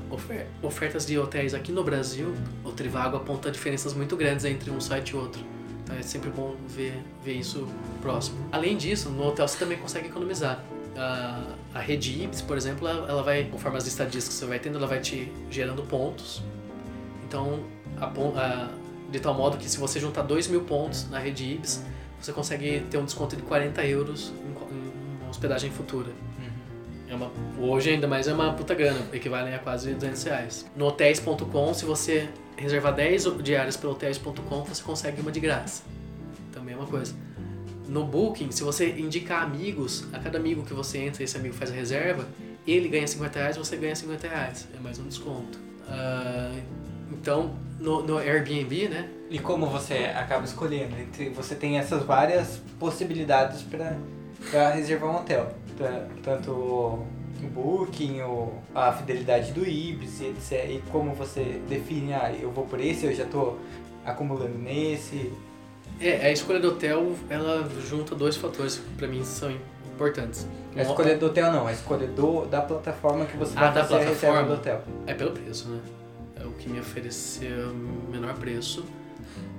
ofertas 0.61 1.05
de 1.05 1.17
hotéis 1.17 1.55
aqui 1.55 1.71
no 1.71 1.83
Brasil, 1.83 2.33
o 2.63 2.71
Trivago 2.71 3.17
aponta 3.17 3.49
diferenças 3.49 3.93
muito 3.95 4.15
grandes 4.15 4.45
entre 4.45 4.69
um 4.69 4.79
site 4.79 5.09
e 5.09 5.15
outro. 5.15 5.43
Então 5.83 5.95
é 5.95 6.01
sempre 6.03 6.29
bom 6.29 6.55
ver, 6.67 6.99
ver 7.23 7.33
isso 7.33 7.67
próximo. 8.03 8.37
Além 8.51 8.77
disso, 8.77 9.09
no 9.09 9.25
hotel 9.27 9.47
você 9.47 9.57
também 9.57 9.77
consegue 9.79 10.07
economizar. 10.07 10.63
A, 10.97 11.41
a 11.73 11.79
rede 11.79 12.23
IBS, 12.23 12.41
por 12.41 12.55
exemplo, 12.57 12.87
ela 12.87 13.21
vai, 13.21 13.43
conforme 13.45 13.77
as 13.77 13.85
estadias 13.85 14.27
que 14.27 14.33
você 14.33 14.45
vai 14.45 14.59
tendo, 14.59 14.77
ela 14.77 14.87
vai 14.87 14.99
te 14.99 15.31
gerando 15.51 15.83
pontos. 15.83 16.41
Então, 17.27 17.59
a 17.99 18.05
a- 18.05 18.69
de 19.11 19.19
tal 19.19 19.33
modo 19.33 19.57
que 19.57 19.69
se 19.69 19.77
você 19.77 19.99
juntar 19.99 20.23
2 20.23 20.47
mil 20.47 20.61
pontos 20.61 21.09
na 21.09 21.19
rede 21.19 21.43
IBS, 21.53 21.83
você 22.19 22.31
consegue 22.33 22.79
ter 22.89 22.97
um 22.97 23.05
desconto 23.05 23.35
de 23.35 23.41
40 23.43 23.85
euros 23.85 24.31
em, 24.43 25.21
uma 25.21 25.29
hospedagem 25.29 25.69
futura. 25.69 26.11
É 27.07 27.13
uma, 27.13 27.31
hoje 27.59 27.91
ainda 27.91 28.07
mais 28.07 28.27
é 28.27 28.33
uma 28.33 28.53
puta 28.53 28.73
grana, 28.73 28.99
equivalem 29.13 29.53
a 29.53 29.59
quase 29.59 29.93
200 29.93 30.23
reais. 30.23 30.65
No 30.75 30.85
hotéis.com, 30.87 31.73
se 31.73 31.85
você 31.85 32.27
reservar 32.57 32.95
10 32.95 33.25
diárias 33.43 33.77
pelo 33.77 33.93
hotéis.com, 33.93 34.63
você 34.63 34.81
consegue 34.81 35.21
uma 35.21 35.31
de 35.31 35.39
graça. 35.39 35.83
Também 36.51 36.73
é 36.73 36.77
uma 36.77 36.87
coisa. 36.87 37.13
No 37.87 38.03
Booking, 38.03 38.51
se 38.51 38.63
você 38.63 38.89
indicar 38.91 39.43
amigos, 39.43 40.05
a 40.11 40.19
cada 40.19 40.37
amigo 40.37 40.63
que 40.63 40.73
você 40.73 40.99
entra, 40.99 41.23
esse 41.23 41.37
amigo 41.37 41.53
faz 41.53 41.71
a 41.71 41.73
reserva, 41.73 42.27
ele 42.65 42.89
ganha 42.89 43.07
50 43.07 43.39
reais, 43.39 43.57
você 43.57 43.77
ganha 43.77 43.95
50 43.95 44.27
reais. 44.27 44.67
É 44.75 44.79
mais 44.79 44.97
um 44.99 45.07
desconto. 45.07 45.59
Ah, 45.87 46.55
então, 47.11 47.55
no, 47.79 48.01
no 48.01 48.17
Airbnb, 48.17 48.89
né? 48.89 49.09
E 49.29 49.39
como 49.39 49.67
você 49.67 50.11
acaba 50.15 50.45
escolhendo? 50.45 50.95
Você 51.35 51.55
tem 51.55 51.77
essas 51.77 52.03
várias 52.03 52.59
possibilidades 52.79 53.63
para 53.63 54.71
reservar 54.71 55.11
um 55.11 55.15
hotel. 55.17 55.53
Tanto 56.23 56.51
o 56.51 57.47
booking, 57.53 58.21
o, 58.21 58.53
a 58.73 58.91
fidelidade 58.93 59.51
do 59.51 59.65
Ibis, 59.65 60.21
etc. 60.21 60.69
E 60.69 60.83
como 60.91 61.13
você 61.13 61.61
define, 61.67 62.13
ah, 62.13 62.33
eu 62.33 62.51
vou 62.51 62.65
por 62.65 62.79
esse, 62.79 63.05
eu 63.05 63.13
já 63.13 63.25
tô 63.25 63.57
acumulando 64.03 64.57
nesse. 64.57 65.31
É, 65.99 66.27
a 66.27 66.31
escolha 66.31 66.59
do 66.59 66.69
hotel, 66.69 67.13
ela 67.29 67.67
junta 67.87 68.13
dois 68.15 68.35
fatores 68.35 68.75
que 68.77 68.89
pra 68.97 69.07
mim 69.07 69.23
são 69.23 69.49
importantes. 69.93 70.47
A 70.75 70.81
escolha 70.81 71.17
do 71.17 71.27
hotel 71.27 71.51
não, 71.53 71.67
a 71.67 71.71
escolha 71.71 72.05
do, 72.07 72.45
da 72.45 72.61
plataforma 72.61 73.25
que 73.25 73.37
você 73.37 73.53
Ah, 73.55 73.61
vai 73.61 73.73
da 73.73 73.81
fazer 73.83 73.95
a 73.95 73.97
reserva 73.99 74.17
plataforma. 74.43 74.47
do 74.47 74.53
hotel. 74.53 74.83
É 75.07 75.13
pelo 75.13 75.31
preço, 75.31 75.69
né? 75.69 75.79
É 76.41 76.45
o 76.45 76.51
que 76.51 76.69
me 76.69 76.79
ofereceu 76.79 77.69
o 77.69 78.11
menor 78.11 78.33
preço. 78.33 78.83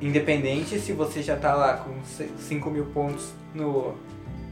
Independente 0.00 0.78
se 0.78 0.92
você 0.92 1.22
já 1.22 1.36
tá 1.36 1.54
lá 1.54 1.74
com 1.78 1.94
5 2.38 2.70
mil 2.70 2.84
pontos 2.86 3.30
no, 3.54 3.94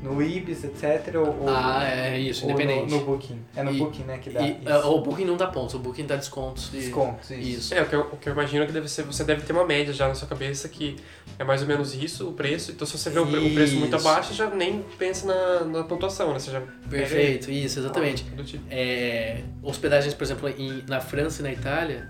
no 0.04 0.22
Ibis, 0.22 0.62
etc. 0.64 1.14
Ou, 1.16 1.48
ah, 1.48 1.82
é 1.88 2.18
isso, 2.20 2.44
ou 2.44 2.50
independente. 2.52 2.90
No, 2.90 2.98
no 3.00 3.04
Booking. 3.06 3.40
É 3.56 3.62
no 3.62 3.72
E- 3.72 3.78
Booking, 3.78 4.02
né, 4.04 4.18
que 4.18 4.28
dá 4.30 4.42
E, 4.42 4.50
isso. 4.52 4.60
ah, 4.68 4.86
o 4.88 5.00
Booking 5.00 5.24
não 5.24 5.36
dá 5.36 5.46
pontos, 5.46 5.74
o 5.74 5.78
Booking 5.78 6.04
dá 6.06 6.16
descontos. 6.16 6.68
e- 6.74 6.76
descontos. 6.76 7.30
Isso. 7.30 7.40
Isso. 7.40 7.74
É, 7.74 7.82
o 7.82 7.86
que, 7.86 7.94
eu, 7.96 8.00
o 8.12 8.16
que 8.18 8.28
eu 8.28 8.32
imagino 8.34 8.66
que 8.66 8.72
deve 8.72 8.88
ser, 8.88 9.02
você 9.04 9.24
deve 9.24 9.42
ter 9.42 9.52
uma 9.54 9.64
média 9.64 9.92
já 9.94 10.06
na 10.06 10.14
sua 10.14 10.28
cabeça 10.28 10.68
que 10.68 10.96
é 11.38 11.44
mais 11.44 11.62
ou 11.62 11.66
menos 11.68 11.94
isso, 11.94 12.28
o 12.28 12.32
preço. 12.34 12.70
Então 12.70 12.86
se 12.86 12.96
você 12.98 13.08
vê 13.08 13.18
o, 13.18 13.22
o 13.24 13.54
preço 13.54 13.76
muito 13.76 13.96
abaixo, 13.96 14.34
já 14.34 14.50
nem 14.50 14.82
pensa 14.98 15.26
na, 15.26 15.64
na 15.64 15.84
pontuação, 15.84 16.32
né? 16.32 16.38
Você 16.38 16.50
já 16.50 16.60
Perfeito, 16.88 17.50
isso, 17.50 17.78
exatamente. 17.78 18.24
Do 18.24 18.44
tipo. 18.44 18.62
É, 18.70 19.40
hospedagens, 19.62 20.12
por 20.14 20.24
exemplo, 20.24 20.48
em, 20.50 20.84
na 20.86 21.00
França 21.00 21.40
e 21.40 21.42
na 21.44 21.52
Itália, 21.52 22.08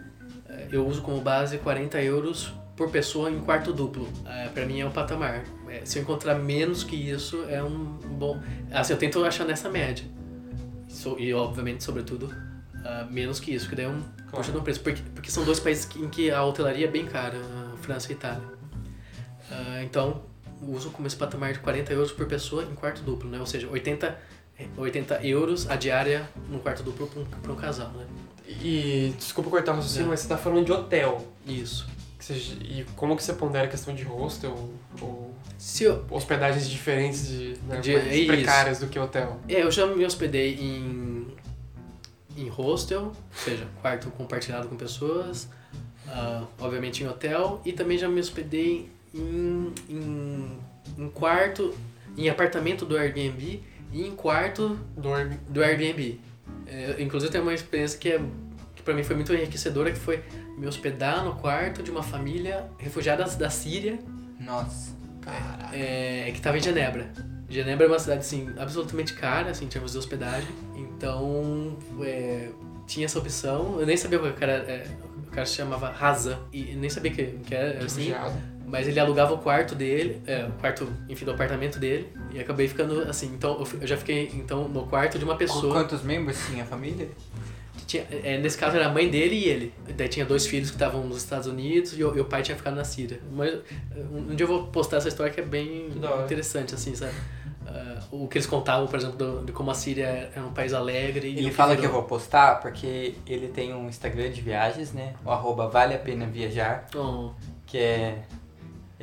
é, 0.49 0.67
eu 0.73 0.85
uso 0.87 1.01
como 1.03 1.21
base 1.21 1.59
40 1.59 2.03
euros 2.03 2.53
por 2.77 2.91
pessoa 2.91 3.31
em 3.31 3.39
quarto 3.39 3.73
duplo. 3.73 4.09
É, 4.27 4.49
para 4.49 4.67
mim 4.67 4.81
é 4.81 4.87
um 4.87 4.91
patamar. 4.91 5.45
É, 5.75 5.85
se 5.85 5.99
eu 5.99 6.03
encontrar 6.03 6.37
menos 6.37 6.85
que 6.85 6.95
isso, 6.95 7.45
é 7.49 7.63
um 7.63 7.85
bom. 8.19 8.41
Assim, 8.71 8.93
eu 8.93 8.99
tento 8.99 9.25
achar 9.25 9.45
nessa 9.45 9.69
média. 9.69 10.05
So- 10.89 11.17
e, 11.19 11.35
obviamente, 11.35 11.83
sobretudo, 11.83 12.33
ah, 12.85 13.07
menos 13.11 13.41
que 13.41 13.53
isso, 13.53 13.69
que 13.69 13.75
daí 13.75 13.87
é 13.87 13.89
um 13.89 14.01
puxa 14.31 14.53
de 14.53 14.59
um 14.59 14.63
preço. 14.63 14.81
Porque, 14.81 15.03
porque 15.15 15.31
são 15.31 15.45
dois 15.45 15.59
países 15.59 15.89
em 15.97 16.09
que 16.09 16.31
a 16.31 16.45
hotelaria 16.45 16.87
é 16.87 16.91
bem 16.91 17.07
cara, 17.07 17.37
França 17.83 18.13
e 18.13 18.15
Itália. 18.15 18.43
Ah, 19.51 19.83
então, 19.83 20.23
uso 20.63 20.91
como 20.91 21.07
esse 21.09 21.17
patamar 21.17 21.53
de 21.53 21.59
40 21.59 21.93
euros 21.93 22.13
por 22.13 22.27
pessoa 22.27 22.63
em 22.63 22.75
quarto 22.75 23.03
duplo, 23.03 23.29
né? 23.29 23.41
Ou 23.41 23.47
seja, 23.47 23.69
80, 23.69 24.17
80 24.77 25.27
euros 25.27 25.69
a 25.69 25.75
diária 25.77 26.29
num 26.49 26.59
quarto 26.61 26.83
duplo 26.85 27.09
para 27.43 27.53
um 27.53 27.57
casal, 27.57 27.91
né? 27.93 28.07
E 28.47 29.13
desculpa 29.17 29.51
cortar 29.51 29.73
o 29.73 29.77
raciocínio, 29.77 30.09
mas 30.09 30.21
você 30.21 30.29
tá 30.29 30.37
falando 30.37 30.65
de 30.65 30.73
hotel. 30.73 31.27
Isso. 31.47 31.87
Você- 32.25 32.57
e 32.63 32.87
como 32.97 33.17
que 33.17 33.23
você 33.23 33.35
pondera 33.35 33.67
a 33.67 33.69
questão 33.69 33.95
de 33.95 34.03
hostel 34.03 34.53
ou 35.01 35.35
eu, 35.59 36.05
hospedagens 36.11 36.69
diferentes 36.69 37.29
de, 37.29 37.55
né, 37.69 37.81
De- 37.81 37.93
mais 37.93 38.07
é 38.07 38.17
isso. 38.17 38.27
precárias 38.27 38.79
do 38.79 38.87
que 38.87 38.99
hotel? 38.99 39.39
é, 39.49 39.63
eu 39.63 39.71
já 39.71 39.87
me 39.87 40.05
hospedei 40.07 40.55
em, 40.55 41.27
em 42.37 42.49
hostel, 42.49 43.03
ou 43.03 43.15
seja, 43.45 43.67
quarto 43.83 44.09
compartilhado 44.13 44.69
com 44.69 44.77
pessoas, 44.77 45.49
ah, 46.09 46.45
obviamente 46.59 47.03
em 47.05 47.09
hotel, 47.09 47.61
e 47.65 47.73
também 47.73 47.99
já 47.99 48.09
me 48.09 48.21
hospedei 48.21 48.89
em, 49.15 49.73
em, 49.89 50.59
em 50.99 51.09
quarto, 51.11 51.75
em 52.17 52.29
apartamento 52.31 52.87
do 52.87 52.97
Airbnb 52.97 53.63
e 53.93 54.03
em 54.03 54.17
quarto 54.17 54.79
Dorme. 54.97 55.39
do 55.49 55.63
Airbnb. 55.63 56.19
É, 56.67 56.97
inclusive 57.01 57.31
tem 57.31 57.41
uma 57.41 57.53
experiência 57.55 57.99
que, 57.99 58.09
é, 58.09 58.21
para 58.85 58.95
mim 58.95 59.03
foi 59.03 59.17
muito 59.17 59.33
enriquecedora, 59.33 59.91
que 59.91 59.99
foi 59.99 60.23
me 60.57 60.67
hospedar 60.67 61.25
no 61.25 61.35
quarto 61.37 61.83
de 61.83 61.91
uma 61.91 62.03
família 62.03 62.69
refugiada 62.79 63.25
da 63.25 63.51
Síria, 63.51 63.99
Nossa. 64.39 64.93
é, 65.73 66.31
que 66.31 66.39
estava 66.39 66.59
em 66.59 66.61
Genebra. 66.61 67.11
Genebra 67.49 67.87
é 67.87 67.89
uma 67.89 67.99
cidade 67.99 68.21
assim 68.21 68.53
absolutamente 68.59 69.15
cara, 69.15 69.51
assim, 69.51 69.65
em 69.65 69.69
termos 69.69 69.93
de 69.93 69.99
hospedagem. 69.99 70.49
Então 70.77 71.77
é, 72.03 72.51
tinha 72.87 73.07
essa 73.07 73.19
opção. 73.19 73.79
Eu 73.79 73.87
nem 73.87 73.97
sabia 73.97 74.19
que 74.19 74.29
o 74.29 74.35
cara, 74.35 74.53
é, 74.53 74.87
o 75.27 75.31
cara 75.31 75.47
se 75.47 75.55
chamava 75.55 75.91
Razan 75.91 76.39
e 76.53 76.75
nem 76.75 76.91
sabia 76.91 77.13
que, 77.13 77.25
que 77.25 77.55
era 77.55 77.85
assim. 77.85 78.09
Refugiado. 78.09 78.55
Mas 78.67 78.89
ele 78.89 78.99
alugava 78.99 79.35
o 79.35 79.39
quarto 79.39 79.75
dele, 79.75 80.21
é, 80.27 80.47
o 80.47 80.53
quarto, 80.53 80.91
enfim, 81.09 81.25
do 81.25 81.33
apartamento 81.33 81.79
dele, 81.79 82.09
e 82.33 82.41
acabei 82.41 82.67
ficando 82.67 83.03
assim. 83.03 83.27
Então 83.27 83.63
eu 83.81 83.87
já 83.87 83.97
fiquei 83.97 84.33
então 84.35 84.67
no 84.67 84.87
quarto 84.87 85.19
de 85.19 85.25
uma 85.25 85.37
pessoa. 85.37 85.75
Quantos 85.75 86.03
membros 86.03 86.39
tinha 86.47 86.65
a 86.65 86.67
família? 86.67 87.09
Tinha- 87.87 88.07
é, 88.11 88.39
nesse 88.39 88.57
caso 88.59 88.77
era 88.77 88.87
a 88.87 88.93
mãe 88.93 89.09
dele 89.09 89.37
e 89.37 89.45
ele. 89.45 89.75
Daí 89.97 90.09
tinha 90.09 90.25
dois 90.27 90.47
filhos 90.47 90.71
que 90.71 90.77
estavam 90.77 91.05
nos 91.05 91.19
Estados 91.19 91.47
Unidos 91.47 91.99
e 91.99 92.03
o, 92.05 92.17
e 92.17 92.21
o 92.21 92.25
pai 92.25 92.43
tinha 92.43 92.57
ficado 92.57 92.75
na 92.75 92.85
Síria. 92.85 93.21
Mas 93.33 93.55
um, 94.13 94.19
um 94.33 94.35
dia 94.35 94.45
eu 94.45 94.49
vou 94.49 94.67
postar 94.69 94.99
essa 94.99 95.09
história 95.09 95.33
que 95.33 95.41
é 95.41 95.45
bem 95.45 95.91
interessante, 96.25 96.75
assim, 96.75 96.95
sabe? 96.95 97.13
Ah, 97.67 98.03
o 98.11 98.29
que 98.29 98.37
eles 98.37 98.47
contavam, 98.47 98.87
por 98.87 98.99
exemplo, 98.99 99.17
do- 99.17 99.45
de 99.47 99.53
como 99.53 99.71
a 99.71 99.75
Síria 99.75 100.31
é 100.37 100.41
um 100.41 100.53
país 100.53 100.73
alegre. 100.75 101.29
e 101.29 101.39
Ele 101.39 101.51
fala 101.51 101.73
que 101.75 101.79
eu 101.79 101.89
virou. 101.89 102.01
vou 102.01 102.03
postar 102.09 102.61
porque 102.61 103.15
ele 103.27 103.49
tem 103.49 103.73
um 103.75 103.89
Instagram 103.89 104.31
de 104.31 104.41
viagens, 104.43 104.93
né? 104.93 105.15
O 105.25 105.31
arroba 105.31 105.67
vale 105.69 105.95
a 105.95 105.99
pena 105.99 106.27
viajar, 106.27 106.87
Oh, 106.95 107.31
que 107.67 107.79
é. 107.79 108.19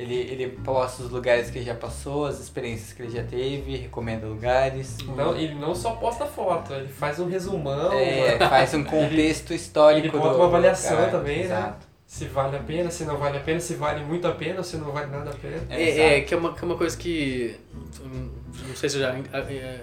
Ele, 0.02 0.14
ele 0.14 0.48
posta 0.64 1.02
os 1.02 1.10
lugares 1.10 1.50
que 1.50 1.58
ele 1.58 1.64
já 1.64 1.74
passou, 1.74 2.26
as 2.26 2.40
experiências 2.40 2.92
que 2.92 3.02
ele 3.02 3.10
já 3.12 3.22
teve, 3.22 3.76
recomenda 3.76 4.26
lugares. 4.26 4.98
Não, 5.16 5.36
ele 5.36 5.54
não 5.54 5.74
só 5.74 5.92
posta 5.92 6.26
foto, 6.26 6.72
ele 6.74 6.88
faz 6.88 7.18
um 7.20 7.28
resumão, 7.28 7.92
É, 7.92 8.36
faz 8.48 8.74
um 8.74 8.82
contexto 8.84 9.52
histórico. 9.54 10.08
ele 10.08 10.18
bota 10.18 10.36
uma 10.36 10.46
avaliação 10.46 10.96
lugar. 10.96 11.10
também, 11.10 11.38
né? 11.38 11.44
Exato. 11.44 11.86
se 12.06 12.24
vale 12.26 12.56
a 12.56 12.60
pena, 12.60 12.90
se 12.90 13.04
não 13.04 13.16
vale 13.16 13.38
a 13.38 13.40
pena, 13.40 13.60
se 13.60 13.74
vale 13.74 14.04
muito 14.04 14.26
a 14.26 14.32
pena 14.32 14.58
ou 14.58 14.64
se 14.64 14.76
não 14.76 14.90
vale 14.92 15.10
nada 15.10 15.30
a 15.30 15.34
pena. 15.34 15.60
É, 15.70 15.82
É, 15.82 16.18
é, 16.18 16.20
que 16.22 16.34
é 16.34 16.36
uma, 16.36 16.52
que 16.52 16.62
é 16.62 16.64
uma 16.66 16.76
coisa 16.76 16.96
que. 16.96 17.56
hum, 18.04 18.30
Não 18.68 18.76
sei 18.76 18.88
se 18.88 18.96
eu 18.96 19.02
já 19.02 19.14
é, 19.32 19.80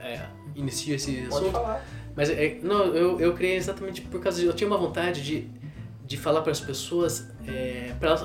é, 0.00 0.20
inicio 0.54 0.94
esse 0.94 1.12
Pode 1.22 1.34
assunto. 1.34 1.52
falar. 1.52 1.84
Mas 2.16 2.30
é, 2.30 2.58
não, 2.62 2.86
eu, 2.94 3.20
eu 3.20 3.32
criei 3.34 3.56
exatamente 3.56 4.00
por 4.02 4.20
causa 4.20 4.40
de. 4.40 4.46
Eu 4.46 4.52
tinha 4.52 4.66
uma 4.68 4.76
vontade 4.78 5.22
de, 5.22 5.48
de 6.08 6.16
falar 6.16 6.40
para 6.40 6.50
as 6.50 6.58
pessoas 6.60 7.28
é, 7.46 7.92
pra 8.00 8.16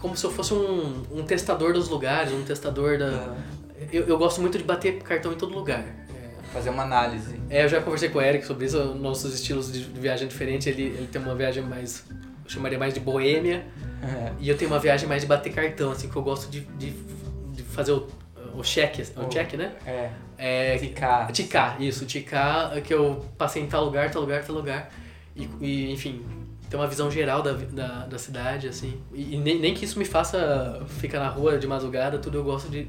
como 0.00 0.16
se 0.16 0.24
eu 0.24 0.30
fosse 0.30 0.54
um, 0.54 1.02
um 1.10 1.22
testador 1.24 1.72
dos 1.74 1.88
lugares, 1.88 2.32
um 2.32 2.44
testador 2.44 2.96
da. 2.98 3.34
Eu, 3.92 4.06
eu 4.06 4.16
gosto 4.16 4.40
muito 4.40 4.56
de 4.56 4.64
bater 4.64 5.02
cartão 5.02 5.32
em 5.32 5.36
todo 5.36 5.52
lugar. 5.52 5.80
É, 5.80 6.52
Fazer 6.52 6.70
uma 6.70 6.84
análise. 6.84 7.34
É, 7.50 7.64
eu 7.64 7.68
já 7.68 7.82
conversei 7.82 8.08
com 8.08 8.18
o 8.18 8.22
Eric 8.22 8.46
sobre 8.46 8.66
isso, 8.66 8.82
nossos 8.94 9.34
estilos 9.34 9.72
de 9.72 9.80
viagem 9.80 10.28
diferentes. 10.28 10.68
Ele, 10.68 10.82
ele 10.84 11.08
tem 11.10 11.20
uma 11.20 11.34
viagem 11.34 11.62
mais. 11.64 12.04
Eu 12.44 12.50
chamaria 12.50 12.78
mais 12.78 12.94
de 12.94 13.00
boêmia. 13.00 13.66
E 14.40 14.48
eu 14.48 14.56
tenho 14.56 14.70
uma 14.70 14.78
viagem 14.80 15.08
mais 15.08 15.22
de 15.22 15.28
bater 15.28 15.52
cartão, 15.52 15.90
assim, 15.92 16.08
que 16.08 16.14
eu 16.16 16.22
gosto 16.22 16.50
de, 16.50 16.60
de, 16.78 16.90
de 17.52 17.62
fazer 17.62 17.92
o, 17.92 18.08
o 18.54 18.62
check, 18.62 18.98
o 19.16 19.20
O- 19.22 19.28
check, 19.28 19.54
né? 19.54 19.72
É. 19.86 20.10
É, 20.38 20.78
Ficar. 20.78 21.30
Ticar, 21.32 21.80
isso, 21.80 22.04
ticar, 22.04 22.80
que 22.82 22.92
eu 22.92 23.24
passei 23.38 23.62
em 23.62 23.66
tal 23.68 23.84
lugar, 23.84 24.10
tal 24.10 24.22
lugar, 24.22 24.44
tal 24.44 24.56
lugar. 24.56 24.90
E, 25.36 25.48
e, 25.60 25.92
enfim, 25.92 26.24
ter 26.72 26.76
uma 26.78 26.86
visão 26.88 27.10
geral 27.10 27.42
da, 27.42 27.52
da, 27.52 28.06
da 28.06 28.18
cidade, 28.18 28.66
assim. 28.66 28.98
E, 29.12 29.34
e 29.34 29.36
nem, 29.36 29.58
nem 29.60 29.74
que 29.74 29.84
isso 29.84 29.98
me 29.98 30.06
faça 30.06 30.82
ficar 30.98 31.20
na 31.20 31.28
rua 31.28 31.58
de 31.58 31.66
madrugada, 31.66 32.18
tudo 32.18 32.38
eu 32.38 32.42
gosto 32.44 32.70
de, 32.70 32.84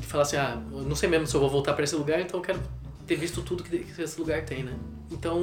de 0.00 0.06
falar 0.06 0.22
assim, 0.22 0.36
ah, 0.36 0.56
eu 0.70 0.82
não 0.82 0.94
sei 0.94 1.08
mesmo 1.08 1.26
se 1.26 1.34
eu 1.34 1.40
vou 1.40 1.50
voltar 1.50 1.72
para 1.74 1.82
esse 1.82 1.96
lugar, 1.96 2.20
então 2.20 2.38
eu 2.38 2.44
quero 2.44 2.60
ter 3.08 3.16
visto 3.16 3.42
tudo 3.42 3.64
que, 3.64 3.76
que 3.80 4.00
esse 4.02 4.20
lugar 4.20 4.44
tem, 4.44 4.62
né? 4.62 4.72
Então 5.10 5.36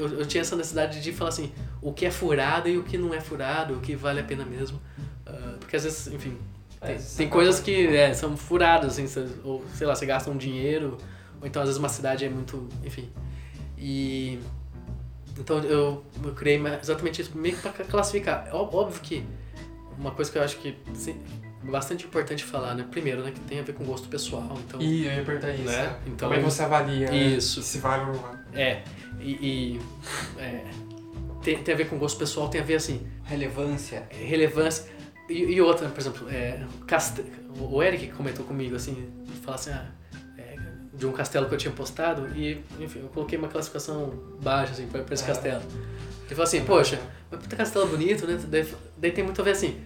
eu, 0.00 0.18
eu 0.18 0.26
tinha 0.26 0.40
essa 0.40 0.56
necessidade 0.56 1.00
de 1.00 1.12
falar 1.12 1.28
assim, 1.28 1.52
o 1.80 1.92
que 1.92 2.04
é 2.06 2.10
furado 2.10 2.68
e 2.68 2.76
o 2.76 2.82
que 2.82 2.98
não 2.98 3.14
é 3.14 3.20
furado, 3.20 3.74
o 3.74 3.80
que 3.80 3.94
vale 3.94 4.18
a 4.18 4.24
pena 4.24 4.44
mesmo. 4.44 4.80
Ah, 5.24 5.54
porque 5.60 5.76
às 5.76 5.84
vezes, 5.84 6.08
enfim, 6.08 6.36
É, 6.80 6.86
tem, 6.88 6.96
tem 6.96 7.26
acaba- 7.26 7.30
coisas 7.30 7.60
que 7.60 7.86
é, 7.86 8.12
são 8.14 8.36
furadas, 8.36 8.94
assim, 8.94 9.06
cê- 9.06 9.28
ou 9.44 9.64
sei 9.76 9.86
lá, 9.86 9.94
você 9.94 10.06
gasta 10.06 10.28
um 10.28 10.36
dinheiro, 10.36 10.98
ou 11.40 11.46
então 11.46 11.62
às 11.62 11.68
vezes 11.68 11.78
uma 11.78 11.88
cidade 11.88 12.24
é 12.24 12.28
muito. 12.28 12.68
Enfim. 12.84 13.08
E. 13.78 14.40
Então 15.38 15.58
eu, 15.60 16.04
eu 16.24 16.32
criei 16.34 16.60
exatamente 16.80 17.20
isso, 17.22 17.36
meio 17.36 17.56
que 17.56 17.62
pra 17.62 17.72
classificar. 17.84 18.48
É 18.48 18.54
óbvio 18.54 19.00
que 19.00 19.24
uma 19.98 20.10
coisa 20.10 20.30
que 20.30 20.38
eu 20.38 20.42
acho 20.42 20.56
que. 20.58 20.76
se- 20.94 21.16
bastante 21.62 22.04
importante 22.06 22.44
falar, 22.44 22.74
né? 22.74 22.86
Primeiro, 22.88 23.22
né, 23.24 23.32
que 23.32 23.40
tem 23.40 23.58
a 23.58 23.62
ver 23.62 23.72
com 23.72 23.84
gosto 23.84 24.06
pessoal, 24.08 24.56
então... 24.66 24.80
E 24.80 25.04
eu 25.06 25.12
ia 25.12 25.24
perguntar 25.24 25.50
isso. 25.52 25.64
Né? 25.64 25.82
né? 25.82 25.98
Então- 26.06 26.28
Como 26.28 26.40
é 26.40 26.44
que 26.44 26.48
você 26.50 26.62
avalia? 26.62 27.10
né? 27.10 27.16
Isso. 27.16 27.60
Se 27.60 27.78
vale 27.78 28.02
ou 28.02 28.12
não 28.12 28.22
vale. 28.22 28.38
É, 28.54 28.82
e... 29.20 29.30
e, 29.32 29.80
é, 30.38 30.62
tem, 31.42 31.62
tem 31.62 31.74
a 31.74 31.76
ver 31.76 31.88
com 31.88 31.98
gosto 31.98 32.18
pessoal, 32.18 32.48
tem 32.48 32.60
a 32.60 32.64
ver, 32.64 32.76
assim, 32.76 33.06
Relevância. 33.24 34.06
relevância. 34.10 34.84
E, 35.28 35.34
e 35.54 35.60
outra, 35.60 35.88
por 35.88 35.98
exemplo, 36.00 36.28
é, 36.30 36.60
caste... 36.86 37.24
o 37.58 37.82
Eric 37.82 38.08
comentou 38.12 38.44
comigo, 38.44 38.76
assim, 38.76 39.08
fala 39.42 39.56
assim, 39.56 39.70
ah, 39.70 39.86
é, 39.86 39.88
de 40.96 41.06
um 41.06 41.12
castelo 41.12 41.46
que 41.46 41.54
eu 41.54 41.58
tinha 41.58 41.72
postado, 41.72 42.28
e, 42.34 42.62
enfim, 42.80 43.00
eu 43.00 43.08
coloquei 43.08 43.38
uma 43.38 43.48
classificação 43.48 44.14
baixa, 44.42 44.72
assim, 44.72 44.86
pra, 44.86 45.02
pra 45.02 45.14
esse 45.14 45.24
É. 45.24 45.26
castelo. 45.26 45.62
Ele 46.24 46.30
falou 46.34 46.44
assim, 46.44 46.64
poxa, 46.64 46.98
mas 47.30 47.40
puta 47.40 47.54
castelo 47.56 47.86
bonito, 47.86 48.26
né? 48.26 48.38
Daí, 48.48 48.66
daí 48.96 49.10
tem 49.12 49.22
muito 49.24 49.40
a 49.40 49.44
ver, 49.44 49.50
assim, 49.52 49.78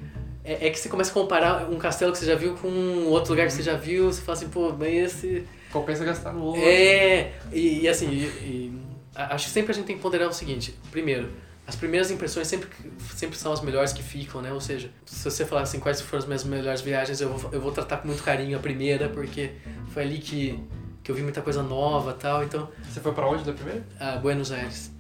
é, 0.45 0.69
é 0.69 0.71
que 0.71 0.79
você 0.79 0.89
começa 0.89 1.11
a 1.11 1.15
comparar 1.15 1.69
um 1.71 1.77
castelo 1.79 2.13
que 2.13 2.19
você 2.19 2.27
já 2.27 2.35
viu 2.35 2.55
com 2.55 2.69
outro 3.09 3.33
lugar 3.33 3.47
que 3.47 3.53
você 3.53 3.63
já 3.63 3.75
viu, 3.77 4.07
você 4.13 4.23
fala 4.23 4.39
assim, 4.39 4.49
pô, 4.49 4.73
mas 4.73 4.89
esse... 4.95 5.45
Compensa 5.73 6.05
gastar 6.05 6.33
no 6.33 6.43
outro. 6.45 6.63
É, 6.63 7.33
e, 7.53 7.81
e 7.83 7.89
assim, 7.89 8.09
e- 8.11 8.25
e 8.25 8.81
acho 9.15 9.47
que 9.47 9.53
sempre 9.53 9.73
a 9.73 9.75
gente 9.75 9.85
tem 9.87 9.97
que 9.97 10.03
ponderar 10.03 10.29
o 10.29 10.33
seguinte: 10.33 10.75
primeiro, 10.91 11.31
as 11.67 11.77
primeiras 11.77 12.11
impressões 12.11 12.49
sempre, 12.49 12.69
sempre 13.15 13.39
são 13.39 13.53
as 13.53 13.61
melhores 13.61 13.93
que 13.93 14.03
ficam, 14.03 14.43
né? 14.43 14.53
Ou 14.53 14.61
seja, 14.61 14.91
se 15.07 15.23
você 15.31 15.45
falar 15.47 15.63
assim, 15.63 15.79
quais 15.79 16.01
foram 16.01 16.19
as 16.19 16.27
minhas 16.27 16.43
melhores 16.43 16.81
viagens, 16.81 17.21
eu 17.21 17.29
vou, 17.37 17.53
eu 17.53 17.61
vou 17.61 17.71
tratar 17.71 17.99
com 17.99 18.09
muito 18.09 18.23
carinho 18.25 18.57
a 18.57 18.61
primeira, 18.61 19.09
porque 19.09 19.51
foi 19.93 20.03
ali 20.03 20.19
que, 20.19 20.59
que 21.11 21.13
eu 21.13 21.15
vi 21.17 21.23
muita 21.23 21.43
coisa 21.43 21.63
nova 21.63 22.13
tal. 22.15 22.45
Então, 22.45 22.69
Você 22.89 23.01
foi 23.01 23.13
pra 23.13 23.27
onde 23.29 23.43
da 23.45 23.53
primeira? 23.53 23.85
a 23.99 24.17
Buenos 24.17 24.53
Aires. 24.53 24.93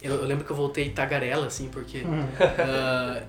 Eu, 0.00 0.16
eu 0.16 0.24
lembro 0.26 0.44
que 0.44 0.50
eu 0.50 0.56
voltei 0.56 0.90
tagarela, 0.90 1.46
assim, 1.46 1.68
porque 1.70 2.02
ah, 2.58 3.22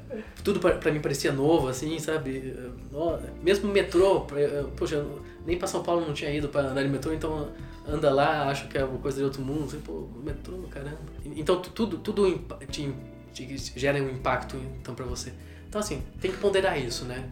tudo 0.43 0.59
pra, 0.59 0.71
pra 0.75 0.91
mim 0.91 0.99
parecia 0.99 1.31
novo, 1.31 1.67
assim, 1.69 1.97
sabe? 1.99 2.53
Ó, 2.93 3.17
Mesmo 3.41 3.71
metrô, 3.71 4.27
eu- 4.35 4.67
poxa, 4.75 5.03
nem 5.45 5.57
pra 5.57 5.67
São 5.67 5.81
Paulo 5.81 6.05
não 6.05 6.13
tinha 6.13 6.29
ido 6.31 6.49
pra 6.49 6.61
andar 6.61 6.83
de 6.83 6.89
metrô, 6.89 7.13
então 7.13 7.47
anda 7.87 8.11
lá, 8.13 8.49
acho 8.49 8.67
que 8.67 8.77
é 8.77 8.83
uma 8.83 8.97
coisa 8.97 9.17
de 9.19 9.23
outro 9.23 9.41
mundo, 9.41 9.65
assim, 9.65 9.79
pô, 9.79 10.07
metrô, 10.21 10.57
caramba. 10.69 10.97
Então 11.23 11.61
tu- 11.61 11.69
tudo, 11.69 11.97
tudo 11.99 12.39
te, 12.69 12.93
te 13.33 13.57
gera 13.79 13.97
um 14.03 14.09
impacto 14.09 14.57
então 14.81 14.93
pra 14.93 15.05
você. 15.05 15.31
Então 15.69 15.79
assim, 15.79 16.03
tem 16.19 16.29
que 16.31 16.37
ponderar 16.37 16.77
isso, 16.77 17.05
né? 17.05 17.23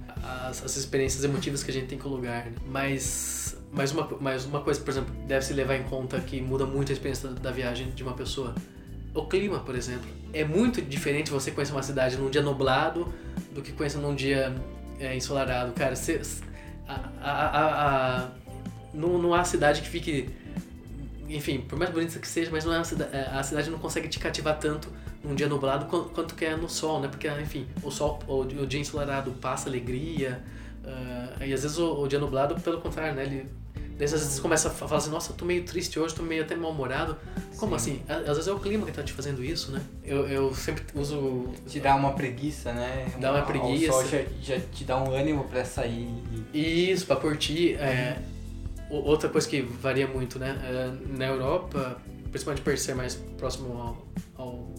As, 0.47 0.63
as 0.63 0.77
experiências 0.77 1.21
emotivas 1.25 1.63
que 1.63 1.69
a 1.71 1.73
gente 1.73 1.87
tem 1.87 1.97
com 1.97 2.07
o 2.07 2.11
lugar. 2.13 2.45
né? 2.45 2.53
Mas, 2.65 3.57
mas, 3.73 3.91
uma, 3.91 4.07
mas 4.19 4.45
uma 4.45 4.61
coisa, 4.61 4.79
por 4.79 4.91
exemplo, 4.91 5.13
deve 5.25 5.43
se 5.43 5.53
levar 5.53 5.75
em 5.75 5.83
conta 5.83 6.19
que 6.19 6.39
muda 6.39 6.65
muito 6.65 6.91
a 6.91 6.93
experiência 6.93 7.29
da, 7.29 7.51
viagem 7.51 7.89
de 7.89 8.03
uma 8.03 8.13
pessoa. 8.13 8.53
O 9.13 9.25
clima, 9.25 9.59
por 9.59 9.75
exemplo. 9.75 10.09
É 10.31 10.43
muito 10.43 10.81
diferente 10.81 11.29
você 11.29 11.51
conhecer 11.51 11.73
uma 11.73 11.83
cidade 11.83 12.17
num 12.17 12.29
dia 12.29 12.41
nublado 12.41 13.11
do 13.53 13.61
que 13.61 13.71
conhecer 13.71 13.97
num 13.97 14.15
dia 14.15 14.55
é, 14.99 15.15
ensolarado. 15.15 15.71
Cara, 15.73 15.95
você, 15.95 16.21
a, 16.87 16.93
a, 17.21 18.23
a, 18.23 18.29
não, 18.93 19.17
não 19.17 19.33
há 19.33 19.43
cidade 19.43 19.81
que 19.81 19.89
fique. 19.89 20.29
Enfim, 21.29 21.61
por 21.61 21.77
mais 21.77 21.91
bonita 21.91 22.19
que 22.19 22.27
seja, 22.27 22.49
mas 22.51 22.65
não 22.65 22.73
é 22.73 22.77
uma 22.77 22.85
é, 23.11 23.29
a 23.31 23.43
cidade 23.43 23.69
não 23.69 23.79
consegue 23.79 24.07
te 24.07 24.19
cativar 24.19 24.57
tanto 24.59 24.89
num 25.23 25.33
dia 25.33 25.47
nublado 25.47 25.85
quanto, 25.85 26.09
quanto 26.09 26.35
que 26.35 26.45
é 26.45 26.55
no 26.55 26.69
sol, 26.69 26.99
né? 26.99 27.07
Porque, 27.07 27.27
enfim, 27.27 27.67
o 27.81 27.89
sol, 27.89 28.19
o, 28.27 28.41
o 28.41 28.67
dia 28.67 28.79
ensolarado 28.79 29.31
passa 29.31 29.69
alegria, 29.69 30.43
ah, 30.85 31.45
e 31.45 31.53
às 31.53 31.63
vezes 31.63 31.77
o, 31.77 32.01
o 32.01 32.07
dia 32.07 32.19
nublado, 32.19 32.59
pelo 32.61 32.81
contrário, 32.81 33.15
né? 33.15 33.23
Ele, 33.23 33.49
daí 33.97 34.05
às 34.05 34.11
vezes 34.11 34.27
você 34.27 34.41
começa 34.41 34.67
a 34.67 34.71
fa- 34.71 34.87
falar 34.87 34.99
assim, 34.99 35.09
nossa, 35.11 35.31
eu 35.31 35.35
tô 35.35 35.45
meio 35.45 35.63
triste 35.63 35.99
hoje, 35.99 36.13
tô 36.15 36.23
meio 36.23 36.43
até 36.43 36.55
mal-humorado. 36.55 37.17
Como 37.57 37.75
assim? 37.75 38.01
Às 38.09 38.25
vezes 38.35 38.47
é 38.47 38.51
o 38.51 38.59
clima 38.59 38.85
que 38.85 38.91
tá 38.91 39.03
te 39.03 39.13
fazendo 39.13 39.43
isso, 39.43 39.71
né? 39.71 39.81
Eu, 40.03 40.27
eu 40.27 40.53
sempre 40.55 40.83
uso 40.95 41.49
Te 41.67 41.79
dá 41.79 41.95
uma 41.95 42.13
preguiça, 42.13 42.73
né? 42.73 43.13
Dá 43.19 43.31
uma 43.31 43.43
O 43.43 43.45
preguiça. 43.45 43.91
sol 43.93 44.05
já, 44.05 44.19
já 44.41 44.59
te 44.59 44.83
dá 44.83 45.01
um 45.01 45.13
ânimo 45.13 45.43
pra 45.45 45.63
sair. 45.63 46.09
Isso, 46.53 47.05
pra 47.05 47.15
curtir. 47.15 47.75
É, 47.75 48.17
o- 48.89 48.95
outra 49.07 49.29
coisa 49.29 49.47
que 49.47 49.61
varia 49.61 50.07
muito, 50.07 50.37
né? 50.39 50.57
É, 50.63 51.17
na 51.17 51.25
Europa, 51.27 51.97
principalmente 52.31 52.63
por 52.63 52.77
ser 52.77 52.95
mais 52.95 53.15
próximo 53.37 53.73
ao, 53.77 54.07
ao 54.35 54.73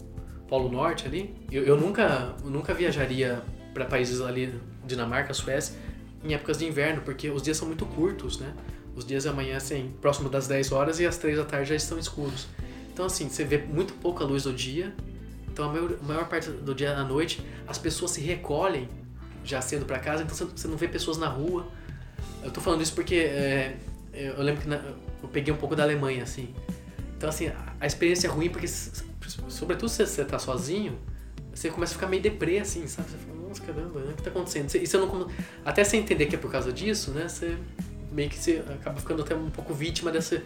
Polo 0.47 0.69
Norte 0.69 1.07
ali, 1.07 1.33
eu, 1.51 1.63
eu 1.63 1.75
nunca, 1.77 2.35
eu 2.43 2.49
nunca 2.51 2.73
viajaria 2.73 3.41
para 3.73 3.85
países 3.85 4.21
ali, 4.21 4.53
Dinamarca, 4.85 5.33
Suécia, 5.33 5.75
em 6.23 6.33
épocas 6.33 6.57
de 6.59 6.65
inverno, 6.65 7.01
porque 7.03 7.29
os 7.29 7.41
dias 7.41 7.57
são 7.57 7.67
muito 7.67 7.85
curtos, 7.85 8.39
né? 8.39 8.53
Os 8.95 9.05
dias 9.05 9.25
amanhecem 9.25 9.93
próximo 10.01 10.29
das 10.29 10.47
10 10.47 10.71
horas 10.71 10.99
e 10.99 11.05
às 11.05 11.17
3 11.17 11.37
da 11.37 11.43
tarde 11.45 11.69
já 11.69 11.75
estão 11.75 11.97
escuros. 11.99 12.47
Então, 12.93 13.05
assim, 13.05 13.27
você 13.29 13.43
vê 13.43 13.57
muito 13.57 13.93
pouca 13.95 14.23
luz 14.23 14.43
do 14.43 14.53
dia. 14.53 14.93
Então, 15.51 15.65
a 15.69 15.73
maior, 15.73 15.91
a 16.01 16.05
maior 16.05 16.27
parte 16.29 16.49
do 16.49 16.73
dia 16.73 16.95
à 16.95 17.03
noite, 17.03 17.45
as 17.67 17.77
pessoas 17.77 18.11
se 18.11 18.21
recolhem 18.21 18.87
já 19.43 19.61
cedo 19.61 19.85
para 19.85 19.99
casa, 19.99 20.23
então 20.23 20.35
você- 20.35 20.67
não 20.67 20.77
vê 20.77 20.87
pessoas 20.87 21.17
na 21.17 21.27
rua. 21.27 21.67
Eu 22.43 22.51
tô 22.51 22.61
falando 22.61 22.81
isso 22.81 22.93
porque 22.93 23.15
é, 23.15 23.75
eu 24.13 24.41
lembro 24.41 24.61
que 24.61 24.67
na- 24.67 24.81
eu 25.21 25.29
peguei 25.29 25.53
um 25.53 25.57
pouco 25.57 25.75
da 25.75 25.83
Alemanha, 25.83 26.23
assim. 26.23 26.53
Então, 27.17 27.29
assim, 27.29 27.51
a, 27.79 27.85
experiência 27.85 28.27
é 28.27 28.29
ruim 28.29 28.49
porque, 28.49 28.67
sobretudo 29.47 29.89
se 29.89 30.05
você 30.05 30.23
tá 30.25 30.39
sozinho, 30.39 30.97
você 31.53 31.69
começa 31.69 31.93
a 31.93 31.95
ficar 31.95 32.07
meio 32.07 32.21
deprê, 32.21 32.59
assim, 32.59 32.87
sabe? 32.87 33.09
Você 33.09 33.17
fala, 33.17 33.47
nossa, 33.47 33.61
caramba, 33.61 33.99
né? 34.01 34.11
o 34.11 34.15
que 34.15 34.23
tá 34.23 34.29
acontecendo? 34.29 34.69
Você- 34.69 34.79
E 34.79 34.87
você 34.87 34.97
não, 34.97 35.29
até 35.63 35.83
você 35.83 35.97
entender 35.97 36.25
que 36.27 36.35
é 36.35 36.39
por 36.39 36.51
causa 36.51 36.71
disso, 36.73 37.11
né? 37.11 37.27
Você 37.27 37.57
meio 38.15 38.29
que 38.29 38.37
você 38.39 38.63
acaba 38.69 38.99
ficando 38.99 39.21
até 39.21 39.35
um 39.35 39.49
pouco 39.49 39.73
vítima 39.73 40.09
desse, 40.09 40.41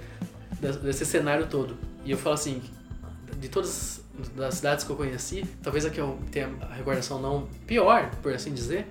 desse, 0.83 1.05
cenário 1.05 1.47
todo. 1.47 1.77
E 2.03 2.11
eu 2.11 2.17
falo 2.17 2.33
assim, 2.33 2.61
de 3.39 3.47
todas 3.47 4.01
as 4.45 4.55
cidades 4.55 4.83
que 4.83 4.91
eu 4.91 4.95
conheci, 4.95 5.45
talvez 5.61 5.85
a 5.85 5.91
que 5.91 5.99
eu 6.01 6.17
tenha 6.31 6.49
a 6.61 6.73
recordação 6.73 7.21
não 7.21 7.47
pior, 7.67 8.09
por 8.23 8.33
assim 8.33 8.53
dizer, 8.53 8.87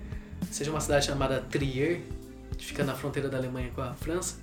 seja 0.51 0.71
uma 0.71 0.81
cidade 0.81 1.07
chamada 1.07 1.41
Trier, 1.51 2.03
que 2.57 2.65
fica 2.65 2.85
na 2.85 2.95
fronteira 2.95 3.29
da 3.29 3.37
Alemanha 3.37 3.71
com 3.75 3.83
a 3.83 3.93
França. 3.95 4.37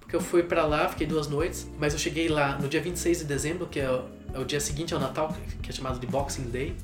Porque 0.00 0.16
eu 0.16 0.20
fui 0.20 0.42
pra 0.42 0.64
lá, 0.64 0.88
fiquei 0.88 1.06
duas 1.06 1.28
noites, 1.28 1.68
mas 1.78 1.92
eu 1.92 1.98
cheguei 1.98 2.28
lá 2.28 2.56
no 2.58 2.68
dia 2.68 2.80
26 2.80 3.18
de 3.18 3.24
dezembro, 3.24 3.66
que 3.66 3.78
é 3.78 3.90
o, 3.90 4.04
é 4.34 4.38
o 4.38 4.44
dia 4.44 4.60
seguinte 4.60 4.94
ao 4.94 5.00
Natal, 5.00 5.36
que 5.62 5.68
é 5.68 5.72
chamado 5.72 5.98
de 5.98 6.06
Boxing 6.06 6.48
Day. 6.48 6.76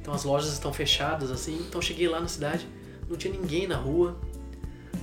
Então 0.00 0.14
as 0.14 0.24
lojas 0.24 0.52
estão 0.52 0.72
fechadas, 0.72 1.30
assim. 1.30 1.56
Então 1.68 1.80
cheguei 1.80 2.08
lá 2.08 2.18
na 2.20 2.28
cidade, 2.28 2.66
não 3.08 3.16
tinha 3.16 3.32
ninguém 3.32 3.68
na 3.68 3.76
rua. 3.76 4.18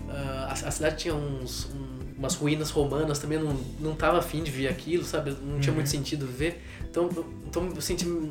Ah, 0.10 0.48
a, 0.50 0.52
a 0.68 0.72
cidade 0.72 0.98
tinha 0.98 1.14
uns, 1.16 1.66
um- 1.66 1.98
umas 2.18 2.36
ruínas 2.36 2.70
romanas, 2.72 3.20
também 3.20 3.38
não, 3.40 3.56
não 3.80 3.96
tava 3.96 4.18
afim 4.20 4.44
de 4.44 4.50
ver 4.52 4.68
aquilo, 4.68 5.04
sabe? 5.04 5.36
Não 5.42 5.60
tinha 5.60 5.74
muito 5.74 5.90
sentido 5.90 6.26
ver. 6.26 6.62
Então, 6.90 7.10
então 7.46 7.70
eu 7.76 7.82
senti 7.82 8.08
um, 8.08 8.28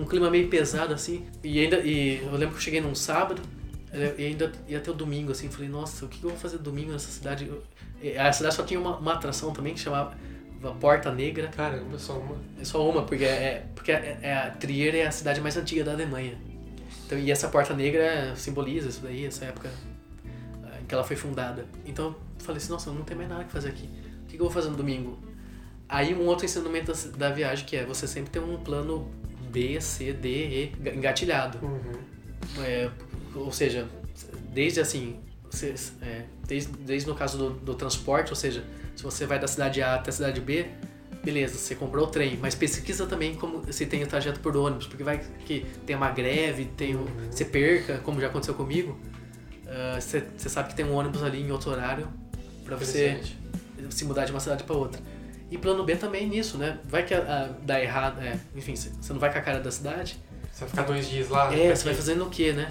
um 0.00 0.04
clima 0.04 0.30
meio 0.30 0.48
pesado, 0.48 0.92
assim. 0.92 1.24
E 1.42 1.58
ainda, 1.60 1.78
e 1.78 2.18
eu 2.22 2.32
lembro 2.32 2.50
que 2.50 2.56
eu 2.56 2.60
cheguei 2.60 2.80
num 2.80 2.94
sábado, 2.94 3.40
eh, 3.92 4.14
e 4.18 4.24
ainda 4.26 4.52
ia 4.68 4.78
até 4.78 4.90
o 4.90 4.94
domingo, 4.94 5.32
assim. 5.32 5.48
Falei, 5.48 5.68
nossa, 5.70 6.04
o 6.04 6.08
que 6.08 6.22
eu 6.22 6.30
vou 6.30 6.38
fazer 6.38 6.58
domingo 6.58 6.92
nessa 6.92 7.10
cidade? 7.10 7.46
Eu- 7.46 7.62
e 8.02 8.16
a 8.16 8.32
cidade 8.32 8.54
só 8.54 8.62
tinha 8.62 8.78
uma, 8.80 8.96
uma 8.98 9.14
atração 9.14 9.52
também 9.52 9.72
que 9.74 9.80
chamava 9.80 10.14
Porta 10.80 11.10
Negra. 11.12 11.48
Caramba, 11.48 11.98
só 11.98 12.18
uma. 12.18 12.36
É 12.60 12.64
só 12.64 12.86
uma, 12.88 13.02
porque, 13.02 13.24
é, 13.24 13.66
porque 13.74 13.92
é, 13.92 14.18
é 14.22 14.34
a 14.34 14.50
Trier 14.50 14.94
é 14.94 15.06
a 15.06 15.10
cidade 15.10 15.40
mais 15.40 15.56
antiga 15.56 15.82
da 15.84 15.92
Alemanha. 15.92 16.36
Então, 17.06 17.18
e 17.18 17.30
essa 17.30 17.48
Porta 17.48 17.72
Negra 17.74 18.34
simboliza 18.36 18.88
isso 18.88 19.00
daí, 19.02 19.24
essa 19.24 19.44
época 19.46 19.70
que 20.90 20.94
ela 20.94 21.04
foi 21.04 21.14
fundada. 21.14 21.66
Então 21.86 22.06
eu 22.06 22.16
falei 22.40 22.56
assim, 22.56 22.72
nossa, 22.72 22.90
não 22.90 23.02
tenho 23.02 23.16
mais 23.16 23.30
nada 23.30 23.44
que 23.44 23.52
fazer 23.52 23.68
aqui. 23.68 23.88
O 24.24 24.26
que 24.26 24.34
eu 24.34 24.40
vou 24.40 24.50
fazer 24.50 24.70
no 24.70 24.76
domingo? 24.76 25.16
Aí 25.88 26.12
um 26.12 26.26
outro 26.26 26.44
ensinamento 26.44 26.92
da, 26.92 27.28
da 27.28 27.30
viagem 27.34 27.64
que 27.64 27.76
é 27.76 27.84
você 27.84 28.08
sempre 28.08 28.30
ter 28.30 28.40
um 28.40 28.58
plano 28.58 29.08
B, 29.52 29.80
C, 29.80 30.12
D, 30.12 30.28
E 30.28 30.72
engatilhado. 30.96 31.64
Uhum. 31.64 32.64
É, 32.64 32.90
ou 33.36 33.52
seja, 33.52 33.88
desde 34.52 34.80
assim, 34.80 35.20
você, 35.48 35.74
é, 36.02 36.24
desde, 36.44 36.72
desde 36.72 37.08
no 37.08 37.14
caso 37.14 37.38
do, 37.38 37.50
do 37.50 37.74
transporte, 37.76 38.30
ou 38.30 38.36
seja, 38.36 38.64
se 38.96 39.04
você 39.04 39.26
vai 39.26 39.38
da 39.38 39.46
cidade 39.46 39.80
A 39.82 39.94
até 39.94 40.10
a 40.10 40.12
cidade 40.12 40.40
B, 40.40 40.66
beleza, 41.22 41.56
você 41.56 41.76
comprou 41.76 42.06
o 42.06 42.10
trem, 42.10 42.36
mas 42.36 42.56
pesquisa 42.56 43.06
também 43.06 43.36
como 43.36 43.72
se 43.72 43.86
tem 43.86 44.02
o 44.02 44.08
trajeto 44.08 44.40
por 44.40 44.56
ônibus, 44.56 44.88
porque 44.88 45.04
vai 45.04 45.20
que 45.46 45.64
tem 45.86 45.94
uma 45.94 46.10
greve, 46.10 46.64
tem 46.64 46.96
o, 46.96 47.06
você 47.30 47.44
perca, 47.44 47.98
como 47.98 48.20
já 48.20 48.26
aconteceu 48.26 48.54
comigo, 48.54 48.98
você, 49.98 50.24
você 50.36 50.48
sabe 50.48 50.68
que 50.70 50.74
tem 50.74 50.84
um 50.84 50.94
ônibus 50.94 51.22
ali 51.22 51.40
em 51.42 51.50
outro 51.50 51.70
horário 51.70 52.08
para 52.64 52.76
você 52.76 53.20
se 53.90 54.04
mudar 54.04 54.24
de 54.24 54.30
uma 54.32 54.40
cidade 54.40 54.64
para 54.64 54.76
outra. 54.76 55.00
E 55.50 55.58
plano 55.58 55.82
B 55.84 55.96
também 55.96 56.28
nisso, 56.28 56.58
né? 56.58 56.78
Vai 56.84 57.04
que 57.04 57.12
ah, 57.14 57.50
dá 57.62 57.80
errado, 57.80 58.20
é, 58.22 58.38
enfim, 58.54 58.76
você 58.76 59.12
não 59.12 59.18
vai 59.20 59.32
com 59.32 59.38
a 59.38 59.42
cara 59.42 59.58
da 59.60 59.70
cidade, 59.70 60.16
Você 60.52 60.60
vai 60.60 60.68
ficar 60.68 60.82
dois 60.82 61.08
dias 61.08 61.28
lá? 61.28 61.52
é, 61.52 61.74
você 61.74 61.84
vai 61.84 61.94
fazendo 61.94 62.24
o 62.24 62.30
quê, 62.30 62.52
né? 62.52 62.70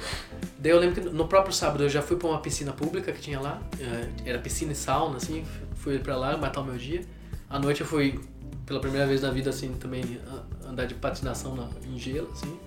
Daí 0.57 0.71
eu 0.71 0.79
lembro 0.79 1.01
que 1.01 1.09
no 1.09 1.27
próprio 1.27 1.53
sábado 1.53 1.83
eu 1.83 1.89
já 1.89 2.01
fui 2.01 2.15
pra 2.15 2.27
uma 2.29 2.39
piscina 2.39 2.71
pública 2.71 3.11
que 3.11 3.19
tinha 3.19 3.39
lá. 3.39 3.61
eh, 3.79 4.07
Era 4.25 4.39
piscina 4.39 4.71
e 4.71 4.75
sauna, 4.75 5.17
assim. 5.17 5.43
Fui 5.75 5.99
pra 5.99 6.15
lá 6.15 6.37
matar 6.37 6.61
o 6.61 6.65
meu 6.65 6.77
dia. 6.77 7.01
À 7.49 7.57
noite 7.59 7.81
eu 7.81 7.87
fui, 7.87 8.17
pela 8.65 8.79
primeira 8.79 9.05
vez 9.07 9.21
na 9.21 9.31
vida, 9.31 9.49
assim, 9.49 9.73
também 9.73 10.03
a- 10.27 10.69
andar 10.69 10.85
de 10.85 10.93
patinação 10.95 11.55
na, 11.55 11.67
em 11.85 11.97
gelo, 11.97 12.29
assim. 12.31 12.57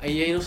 Aí, 0.00 0.22
aí 0.22 0.32
no, 0.32 0.40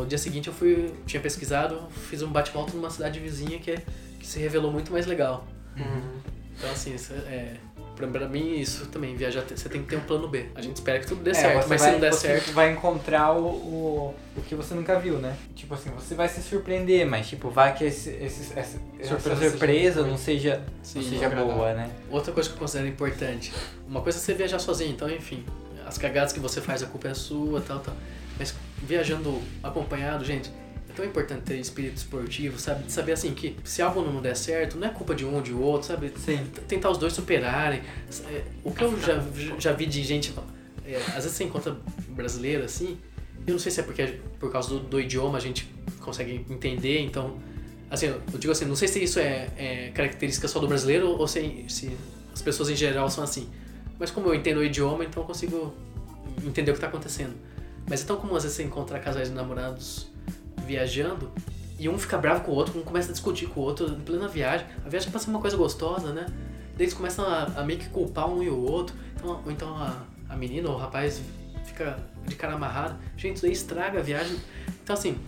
no 0.00 0.06
dia 0.06 0.18
seguinte 0.18 0.48
eu 0.48 0.54
fui, 0.54 0.92
tinha 1.06 1.20
pesquisado, 1.22 1.80
fiz 2.10 2.22
um 2.22 2.28
bate-volta 2.28 2.72
numa 2.74 2.90
cidade 2.90 3.20
vizinha 3.20 3.58
que, 3.58 3.70
é, 3.70 3.82
que 4.18 4.26
se 4.26 4.38
revelou 4.40 4.72
muito 4.72 4.90
mais 4.92 5.06
legal. 5.06 5.46
Uhum. 5.76 6.20
Então, 6.56 6.70
assim, 6.70 6.94
isso 6.94 7.12
é, 7.12 7.54
pra, 7.96 8.06
pra 8.06 8.28
mim, 8.28 8.58
isso 8.58 8.86
também, 8.86 9.14
viajar, 9.16 9.42
você 9.48 9.68
tem 9.68 9.82
que 9.82 9.88
ter 9.88 9.96
um 9.96 10.00
plano 10.00 10.26
B. 10.28 10.46
A 10.54 10.60
gente 10.62 10.76
espera 10.76 10.98
que 10.98 11.06
tudo 11.06 11.22
dê 11.22 11.30
É, 11.30 11.34
certo, 11.34 11.68
mas 11.68 11.68
vai, 11.68 11.78
se 11.78 11.90
não 11.92 12.00
der 12.00 12.12
você 12.12 12.26
certo. 12.28 12.52
vai 12.52 12.72
encontrar 12.72 13.32
o, 13.32 13.44
o, 13.44 14.14
o 14.36 14.42
que 14.42 14.54
você 14.54 14.74
nunca 14.74 14.98
viu, 14.98 15.18
né? 15.18 15.36
Tipo 15.54 15.74
assim, 15.74 15.90
você 15.90 16.14
vai 16.14 16.28
se 16.28 16.42
surpreender, 16.42 17.06
mas 17.06 17.28
tipo, 17.28 17.50
vai 17.50 17.74
que 17.74 17.84
esse, 17.84 18.10
esse, 18.10 18.58
essa, 18.58 18.78
essa 18.98 19.18
Surpresa 19.20 19.50
surpresa, 19.50 19.94
seja 19.94 20.06
não 20.10 20.16
seja, 20.18 20.62
Sim, 20.82 20.98
não 21.00 21.08
seja 21.10 21.26
agradável. 21.26 21.54
boa, 21.54 21.74
né? 21.74 21.90
Outra 22.10 22.32
coisa 22.32 22.48
que 22.48 22.54
eu 22.54 22.58
considero 22.60 22.88
importante, 22.88 23.52
uma 23.86 24.00
coisa 24.00 24.18
é 24.18 24.20
você 24.20 24.34
viajar 24.34 24.58
sozinho, 24.58 24.90
então 24.92 25.08
enfim, 25.10 25.44
as 25.86 25.98
cagadas 25.98 26.32
que 26.32 26.40
você 26.40 26.60
faz, 26.60 26.82
a 26.82 26.86
culpa 26.86 27.08
é 27.08 27.14
sua, 27.14 27.60
tal, 27.60 27.80
tal. 27.80 27.94
Mas 28.38 28.54
viajando 28.82 29.40
acompanhado, 29.62 30.24
gente, 30.24 30.50
é 30.88 30.92
tão 30.94 31.04
importante 31.04 31.42
ter 31.42 31.56
espírito 31.58 31.96
esportivo, 31.96 32.58
sabe? 32.58 32.84
De 32.84 32.92
saber 32.92 33.12
assim 33.12 33.34
que 33.34 33.56
se 33.64 33.82
algo 33.82 34.02
não 34.02 34.20
der 34.20 34.36
certo, 34.36 34.76
não 34.76 34.86
é 34.86 34.90
culpa 34.90 35.14
de 35.14 35.24
um 35.24 35.34
ou 35.34 35.42
de 35.42 35.52
outro, 35.52 35.86
sabe? 35.86 36.12
Sim. 36.16 36.44
Tentar 36.68 36.90
os 36.90 36.98
dois 36.98 37.12
superarem. 37.12 37.80
É, 38.28 38.42
O 38.62 38.72
que 38.72 38.82
eu 38.82 39.00
já, 39.00 39.22
já 39.58 39.72
vi 39.72 39.86
de 39.86 40.02
gente, 40.02 40.32
é, 40.84 40.96
às 40.96 41.14
vezes 41.14 41.32
você 41.32 41.44
encontra 41.44 41.76
brasileiro 42.08 42.64
assim, 42.64 42.98
eu 43.46 43.52
não 43.52 43.58
sei 43.58 43.72
se 43.72 43.80
é 43.80 43.82
porque 43.82 44.20
por 44.38 44.50
causa 44.50 44.68
do, 44.70 44.80
do 44.80 45.00
idioma 45.00 45.38
a 45.38 45.40
gente 45.40 45.68
consegue 46.00 46.44
entender, 46.48 47.00
então 47.00 47.38
assim, 47.90 48.06
eu 48.06 48.38
digo 48.38 48.52
assim, 48.52 48.64
não 48.64 48.76
sei 48.76 48.88
se 48.88 49.02
isso 49.02 49.18
é, 49.18 49.48
é 49.56 49.90
característica 49.94 50.48
só 50.48 50.58
do 50.58 50.66
brasileiro 50.66 51.08
ou 51.08 51.28
se, 51.28 51.64
se 51.68 51.96
as 52.32 52.42
pessoas 52.42 52.68
em 52.70 52.76
geral 52.76 53.08
são 53.10 53.22
assim. 53.22 53.48
Mas 53.98 54.10
como 54.10 54.28
eu 54.28 54.34
entendo 54.34 54.58
o 54.58 54.64
idioma, 54.64 55.04
então 55.04 55.22
eu 55.22 55.26
consigo 55.26 55.72
entender 56.44 56.70
o 56.70 56.74
que 56.74 56.78
está 56.78 56.88
acontecendo. 56.88 57.34
Mas 57.88 58.02
é 58.02 58.06
tão 58.06 58.16
comum 58.16 58.34
às 58.36 58.42
vezes 58.42 58.56
você 58.56 58.62
encontrar 58.62 58.98
casais 59.00 59.28
de 59.28 59.34
namorados 59.34 60.08
viajando 60.66 61.30
e 61.78 61.88
um 61.88 61.98
fica 61.98 62.16
bravo 62.16 62.42
com 62.42 62.52
o 62.52 62.54
outro, 62.54 62.78
um 62.78 62.82
começa 62.82 63.08
a 63.10 63.12
discutir 63.12 63.46
com 63.46 63.60
o 63.60 63.62
outro 63.64 63.86
em 63.86 64.00
plena 64.00 64.28
viagem. 64.28 64.66
A 64.84 64.88
viagem 64.88 65.10
passa 65.10 65.28
uma 65.28 65.40
coisa 65.40 65.56
gostosa, 65.56 66.12
né? 66.12 66.26
Daí 66.76 66.86
eles 66.86 66.94
começam 66.94 67.24
a, 67.24 67.44
a 67.56 67.64
meio 67.64 67.78
que 67.78 67.88
culpar 67.88 68.28
um 68.28 68.42
e 68.42 68.48
o 68.48 68.58
outro. 68.58 68.96
Então, 69.16 69.42
ou 69.44 69.50
então 69.50 69.76
a, 69.76 70.02
a 70.28 70.36
menina 70.36 70.68
ou 70.68 70.76
o 70.76 70.78
rapaz 70.78 71.20
fica 71.64 71.98
de 72.26 72.34
cara 72.36 72.54
amarrado. 72.54 72.96
Gente, 73.16 73.36
isso 73.36 73.46
aí 73.46 73.52
estraga 73.52 73.98
a 73.98 74.02
viagem. 74.02 74.36
Então 74.82 74.94
assim, 74.94 75.18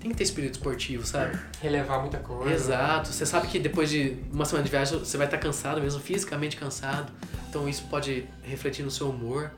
tem 0.00 0.10
que 0.10 0.16
ter 0.16 0.24
espírito 0.24 0.54
esportivo, 0.54 1.06
sabe? 1.06 1.38
Relevar 1.60 2.00
muita 2.00 2.18
coisa. 2.18 2.52
Exato. 2.52 3.08
Você 3.08 3.26
sabe 3.26 3.48
que 3.48 3.58
depois 3.58 3.90
de 3.90 4.16
uma 4.32 4.44
semana 4.44 4.64
de 4.64 4.70
viagem 4.70 4.98
você 4.98 5.16
vai 5.16 5.26
estar 5.26 5.38
cansado 5.38 5.80
mesmo, 5.80 6.00
fisicamente 6.00 6.56
cansado. 6.56 7.12
Então 7.48 7.68
isso 7.68 7.84
pode 7.90 8.26
refletir 8.42 8.82
no 8.82 8.90
seu 8.90 9.10
humor. 9.10 9.52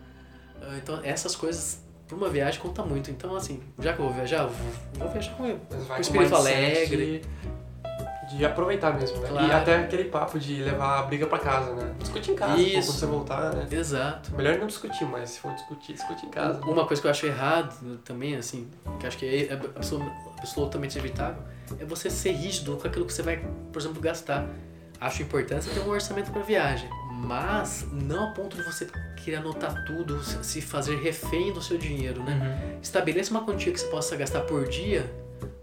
Ah, 0.60 0.76
Então 0.82 1.00
essas 1.04 1.36
coisas 1.36 1.80
para 2.12 2.16
uma 2.26 2.28
viagem 2.28 2.60
conta 2.60 2.82
muito. 2.84 3.10
Então 3.10 3.34
assim, 3.34 3.60
já 3.78 3.92
que 3.92 4.00
eu 4.00 4.04
vou 4.04 4.14
viajar, 4.14 4.42
eu 4.42 4.50
vou, 4.98 5.08
viajar 5.10 5.32
com, 5.32 5.58
com 5.58 6.00
espírito 6.00 6.34
alegre. 6.36 7.22
De, 8.28 8.36
de 8.36 8.44
aproveitar 8.46 8.94
mesmo, 8.98 9.18
né? 9.18 9.28
Claro. 9.28 9.46
E 9.46 9.52
até 9.52 9.76
aquele 9.76 10.04
papo 10.04 10.38
de 10.38 10.62
levar 10.62 11.00
a 11.00 11.02
briga 11.02 11.26
pra 11.26 11.38
casa, 11.38 11.74
né? 11.74 11.94
Discutir 11.98 12.30
em 12.30 12.34
casa, 12.34 12.60
Isso. 12.60 12.88
quando 12.88 12.98
você 12.98 13.06
voltar, 13.06 13.52
né? 13.54 13.66
Exato. 13.70 14.34
Melhor 14.34 14.56
não 14.58 14.66
discutir, 14.66 15.04
mas 15.04 15.30
se 15.30 15.38
for 15.40 15.52
discutir, 15.52 15.92
discutir 15.94 16.26
em 16.26 16.30
casa. 16.30 16.58
né? 16.60 16.64
Uma 16.66 16.86
coisa 16.86 17.02
que 17.02 17.06
eu 17.08 17.10
acho 17.10 17.26
errado 17.26 17.98
também, 18.04 18.36
assim, 18.36 18.68
que 18.98 19.06
acho 19.06 19.18
que 19.18 19.48
é 19.50 19.52
absolu- 19.52 20.10
absolutamente 20.38 20.96
evitável, 20.98 21.42
é 21.78 21.84
você 21.84 22.08
ser 22.08 22.32
rígido 22.32 22.76
com 22.76 22.86
aquilo 22.88 23.04
que 23.04 23.12
você 23.12 23.22
vai, 23.22 23.36
por 23.70 23.80
exemplo, 23.80 24.00
gastar. 24.00 24.46
Acho 24.98 25.22
importante 25.22 25.64
você 25.64 25.70
ter 25.70 25.80
um 25.80 25.90
orçamento 25.90 26.30
para 26.30 26.42
viagem, 26.42 26.88
mas 27.20 27.86
não 27.92 28.28
a 28.28 28.30
ponto 28.32 28.56
de 28.56 28.62
você 28.62 28.86
querer 29.16 29.36
anotar 29.36 29.84
tudo, 29.84 30.22
se 30.22 30.60
fazer 30.60 30.96
refém 30.96 31.52
do 31.52 31.62
seu 31.62 31.76
dinheiro, 31.78 32.22
né? 32.22 32.78
Estabeleça 32.82 33.30
uma 33.30 33.42
quantia 33.44 33.72
que 33.72 33.78
você 33.78 33.86
possa 33.86 34.16
gastar 34.16 34.40
por 34.42 34.66
dia, 34.66 35.10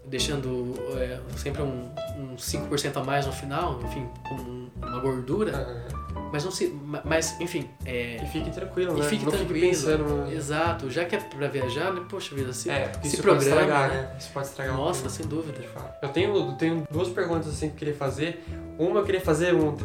deixando 0.06 0.74
é, 0.98 1.18
sempre 1.36 1.62
um, 1.62 1.90
um 2.16 2.36
5% 2.36 2.96
a 2.96 3.04
mais 3.04 3.26
no 3.26 3.32
final, 3.32 3.80
enfim, 3.84 4.08
como 4.28 4.70
uma 4.82 4.98
gordura, 5.00 5.52
Aham. 5.56 6.30
mas 6.32 6.44
não 6.44 6.50
se, 6.50 6.68
ma- 6.68 7.02
mas 7.04 7.38
enfim, 7.40 7.68
é, 7.84 8.16
E 8.22 8.26
fique 8.28 8.50
tranquilo, 8.50 8.96
e 8.96 9.00
né? 9.00 9.06
fique 9.06 9.24
não 9.24 9.30
tranquilo. 9.30 9.54
fique 9.54 9.66
pensando. 9.68 10.32
Exato, 10.32 10.90
já 10.90 11.04
que 11.04 11.14
é 11.14 11.18
pra 11.20 11.46
viajar, 11.48 11.92
né? 11.92 12.02
Poxa 12.08 12.34
vida, 12.34 12.52
se, 12.52 12.70
É, 12.70 12.90
se 13.02 13.08
isso 13.08 13.22
pode 13.22 13.44
programa, 13.44 13.60
estragar, 13.62 13.88
né? 13.90 14.02
né? 14.02 14.16
Isso 14.18 14.30
pode 14.32 14.46
estragar 14.48 14.74
um 14.74 14.78
Nossa, 14.78 15.00
pouco. 15.02 15.14
sem 15.16 15.26
dúvida. 15.26 15.58
Eu 16.02 16.08
tenho, 16.08 16.34
eu 16.36 16.52
tenho 16.54 16.86
duas 16.90 17.08
perguntas 17.08 17.48
assim 17.48 17.68
que 17.68 17.74
eu 17.74 17.78
queria 17.78 17.94
fazer. 17.94 18.42
Uma 18.78 19.00
eu 19.00 19.04
queria 19.04 19.20
fazer 19.20 19.54
um, 19.54 19.76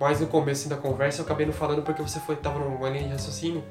mais 0.00 0.20
no 0.20 0.26
começo 0.26 0.68
da 0.68 0.76
conversa, 0.76 1.20
eu 1.20 1.24
acabei 1.24 1.46
não 1.46 1.52
falando 1.52 1.82
porque 1.82 2.02
você 2.02 2.18
foi, 2.20 2.36
tava 2.36 2.58
numa 2.58 2.88
linha 2.88 3.04
de 3.04 3.12
raciocínio. 3.12 3.62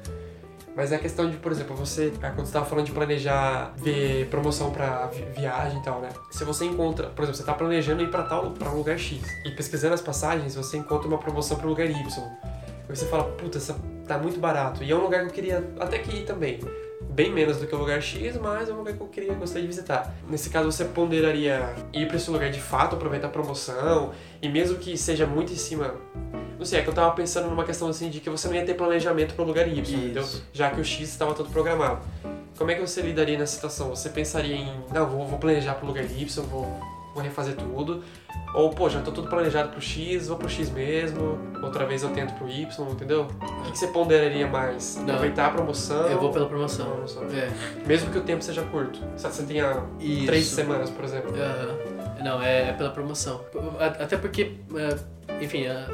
Mas 0.76 0.92
é 0.92 0.96
a 0.96 0.98
questão 0.98 1.28
de, 1.28 1.36
por 1.38 1.50
exemplo, 1.50 1.74
você, 1.74 2.12
ah, 2.22 2.30
quando 2.30 2.46
você 2.46 2.52
tava 2.52 2.64
falando 2.64 2.86
de 2.86 2.92
planejar 2.92 3.72
ver 3.76 4.28
promoção 4.28 4.72
vi- 5.12 5.24
viagem 5.40 5.80
e 5.80 5.82
tal, 5.82 6.00
né? 6.00 6.08
Se 6.30 6.44
você 6.44 6.66
encontra, 6.66 7.08
por 7.08 7.22
exemplo, 7.22 7.36
você 7.36 7.44
tá 7.44 7.52
planejando 7.52 8.00
ir 8.00 8.10
pra 8.12 8.22
tal 8.22 8.52
pra 8.52 8.70
um 8.70 8.76
lugar 8.76 8.96
X 8.96 9.20
e 9.44 9.50
pesquisando 9.50 9.94
as 9.94 10.00
passagens, 10.00 10.54
você 10.54 10.76
encontra 10.76 11.08
uma 11.08 11.18
promoção 11.18 11.56
pro 11.56 11.68
lugar 11.68 11.90
Y. 11.90 11.96
Aí 11.96 12.96
você 12.96 13.06
fala, 13.06 13.24
puta, 13.24 13.58
essa 13.58 13.76
tá 14.06 14.18
muito 14.18 14.38
barato. 14.38 14.84
E 14.84 14.90
é 14.92 14.94
um 14.94 15.00
lugar 15.00 15.22
que 15.22 15.26
eu 15.26 15.32
queria 15.32 15.68
até 15.80 15.98
que 15.98 16.14
ir 16.18 16.24
também. 16.24 16.60
Bem 17.00 17.32
menos 17.32 17.58
do 17.58 17.66
que 17.66 17.74
o 17.74 17.78
lugar 17.78 18.02
X, 18.02 18.36
mas 18.36 18.68
é 18.68 18.72
um 18.72 18.78
lugar 18.78 18.94
que 18.94 19.00
eu 19.00 19.06
queria 19.06 19.34
gostaria 19.34 19.62
de 19.62 19.68
visitar. 19.68 20.14
Nesse 20.28 20.50
caso, 20.50 20.70
você 20.70 20.84
ponderaria 20.84 21.74
ir 21.92 22.06
pra 22.06 22.16
esse 22.16 22.30
lugar 22.30 22.50
de 22.50 22.60
fato, 22.60 22.96
aproveitar 22.96 23.28
a 23.28 23.30
promoção, 23.30 24.12
e 24.42 24.48
mesmo 24.48 24.78
que 24.78 24.96
seja 24.96 25.26
muito 25.26 25.52
em 25.52 25.56
cima. 25.56 25.94
Não 26.58 26.64
sei, 26.64 26.80
é 26.80 26.82
que 26.82 26.88
eu 26.88 26.94
tava 26.94 27.14
pensando 27.14 27.48
numa 27.48 27.64
questão 27.64 27.88
assim 27.88 28.10
de 28.10 28.18
que 28.18 28.28
você 28.28 28.48
não 28.48 28.54
ia 28.54 28.64
ter 28.64 28.74
planejamento 28.74 29.34
pro 29.34 29.44
lugar 29.44 29.68
Y, 29.68 29.78
entendeu? 29.78 30.22
Isso. 30.22 30.44
Já 30.52 30.70
que 30.70 30.80
o 30.80 30.84
X 30.84 31.08
estava 31.08 31.34
todo 31.34 31.50
programado. 31.50 32.00
Como 32.56 32.70
é 32.72 32.74
que 32.74 32.80
você 32.80 33.00
lidaria 33.00 33.38
nessa 33.38 33.54
situação? 33.54 33.90
Você 33.90 34.08
pensaria 34.08 34.56
em, 34.56 34.82
não, 34.92 35.06
vou, 35.06 35.24
vou 35.24 35.38
planejar 35.38 35.74
pro 35.74 35.86
lugar 35.86 36.04
Y, 36.04 36.42
vou, 36.46 36.66
vou 37.18 37.24
refazer 37.24 37.56
tudo. 37.56 38.02
Ou, 38.54 38.70
pô, 38.70 38.88
já 38.88 39.02
tô 39.02 39.12
tudo 39.12 39.28
planejado 39.28 39.68
pro 39.70 39.80
X, 39.80 40.28
vou 40.28 40.36
pro 40.36 40.48
X 40.48 40.70
mesmo, 40.70 41.38
outra 41.62 41.84
vez 41.84 42.02
eu 42.02 42.10
tento 42.10 42.32
pro 42.34 42.48
Y, 42.48 42.88
entendeu? 42.90 43.26
O 43.26 43.70
que, 43.70 43.78
você 43.78 43.88
ponderaria 43.88 44.46
mais? 44.46 44.96
Não. 44.96 45.14
Aproveitar 45.14 45.46
a 45.46 45.50
promoção? 45.50 46.06
Eu 46.06 46.18
vou 46.18 46.32
pela 46.32 46.46
promoção. 46.46 46.86
Promoção. 46.86 47.24
É, 47.24 47.50
Mesmo 47.86 48.10
que 48.10 48.18
o 48.18 48.22
tempo 48.22 48.42
seja 48.42 48.62
curto. 48.62 49.00
Se 49.16 49.28
você 49.28 49.42
tenha 49.42 49.82
isso. 50.00 50.26
três 50.26 50.46
semanas, 50.46 50.88
por 50.88 51.04
exemplo. 51.04 51.32
Não, 52.22 52.42
é, 52.42 52.70
é 52.70 52.72
pela 52.72 52.90
promoção. 52.90 53.40
Até 53.78 54.16
porque, 54.16 54.56
é, 54.74 55.44
enfim, 55.44 55.66
a, 55.66 55.86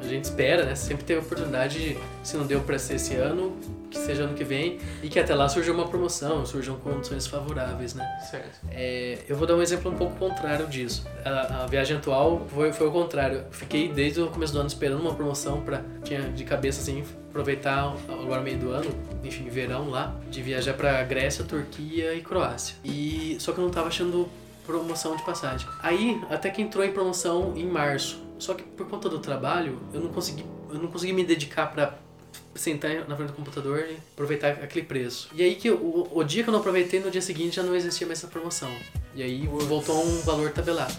a 0.00 0.08
gente 0.08 0.24
espera, 0.24 0.64
né? 0.64 0.74
Sempre 0.74 1.04
ter 1.04 1.16
a 1.16 1.20
oportunidade 1.20 1.78
de, 1.78 1.98
se 2.22 2.36
não 2.36 2.46
deu 2.46 2.60
pra 2.60 2.78
ser 2.78 2.94
esse 2.94 3.14
ano, 3.14 3.56
que 3.90 3.98
seja 3.98 4.24
ano 4.24 4.34
que 4.34 4.44
vem, 4.44 4.78
e 5.02 5.08
que 5.08 5.18
até 5.18 5.34
lá 5.34 5.48
surja 5.48 5.72
uma 5.72 5.88
promoção, 5.88 6.46
surjam 6.46 6.76
condições 6.76 7.26
favoráveis, 7.26 7.94
né? 7.94 8.06
Certo. 8.30 8.60
É, 8.70 9.18
eu 9.28 9.36
vou 9.36 9.46
dar 9.46 9.56
um 9.56 9.62
exemplo 9.62 9.90
um 9.90 9.96
pouco 9.96 10.16
contrário 10.16 10.66
disso. 10.66 11.06
A, 11.24 11.64
a 11.64 11.66
viagem 11.66 11.96
atual 11.96 12.46
foi, 12.48 12.72
foi 12.72 12.86
o 12.86 12.92
contrário. 12.92 13.44
Fiquei 13.50 13.88
desde 13.88 14.20
o 14.20 14.28
começo 14.28 14.52
do 14.52 14.60
ano 14.60 14.68
esperando 14.68 15.00
uma 15.00 15.14
promoção 15.14 15.60
para 15.60 15.82
tinha 16.04 16.20
de 16.22 16.44
cabeça 16.44 16.80
assim 16.80 17.04
aproveitar 17.30 17.94
agora 18.08 18.42
meio 18.42 18.58
do 18.58 18.70
ano, 18.70 18.90
enfim, 19.22 19.48
verão 19.48 19.88
lá, 19.88 20.14
de 20.28 20.42
viajar 20.42 20.74
para 20.74 21.02
Grécia, 21.04 21.44
Turquia 21.44 22.12
e 22.14 22.20
Croácia. 22.20 22.76
E 22.84 23.36
só 23.38 23.52
que 23.52 23.58
eu 23.58 23.64
não 23.64 23.70
tava 23.70 23.88
achando 23.88 24.28
promoção 24.66 25.16
de 25.16 25.24
passagem. 25.24 25.66
Aí 25.82 26.20
até 26.28 26.50
que 26.50 26.60
entrou 26.60 26.84
em 26.84 26.92
promoção 26.92 27.54
em 27.56 27.66
março. 27.66 28.29
Só 28.40 28.54
que 28.54 28.62
por 28.62 28.88
conta 28.88 29.08
do 29.08 29.18
trabalho, 29.18 29.78
eu 29.92 30.00
não 30.00 30.10
consegui, 30.10 30.44
eu 30.70 30.76
não 30.76 30.88
consegui 30.88 31.12
me 31.12 31.24
dedicar 31.24 31.66
para 31.66 31.98
sentar 32.54 33.06
na 33.06 33.14
frente 33.14 33.28
do 33.28 33.34
computador 33.34 33.86
e 33.88 33.96
aproveitar 34.12 34.52
aquele 34.52 34.84
preço. 34.84 35.28
E 35.34 35.42
aí 35.42 35.54
que 35.54 35.70
o, 35.70 36.08
o 36.10 36.24
dia 36.24 36.42
que 36.42 36.48
eu 36.48 36.52
não 36.52 36.60
aproveitei, 36.60 37.00
no 37.00 37.10
dia 37.10 37.22
seguinte 37.22 37.56
já 37.56 37.62
não 37.62 37.74
existia 37.76 38.06
mais 38.06 38.18
essa 38.18 38.28
promoção. 38.28 38.70
E 39.14 39.22
aí 39.22 39.46
voltou 39.46 39.96
a 39.96 40.00
um 40.04 40.20
valor 40.22 40.50
tabelado. 40.50 40.94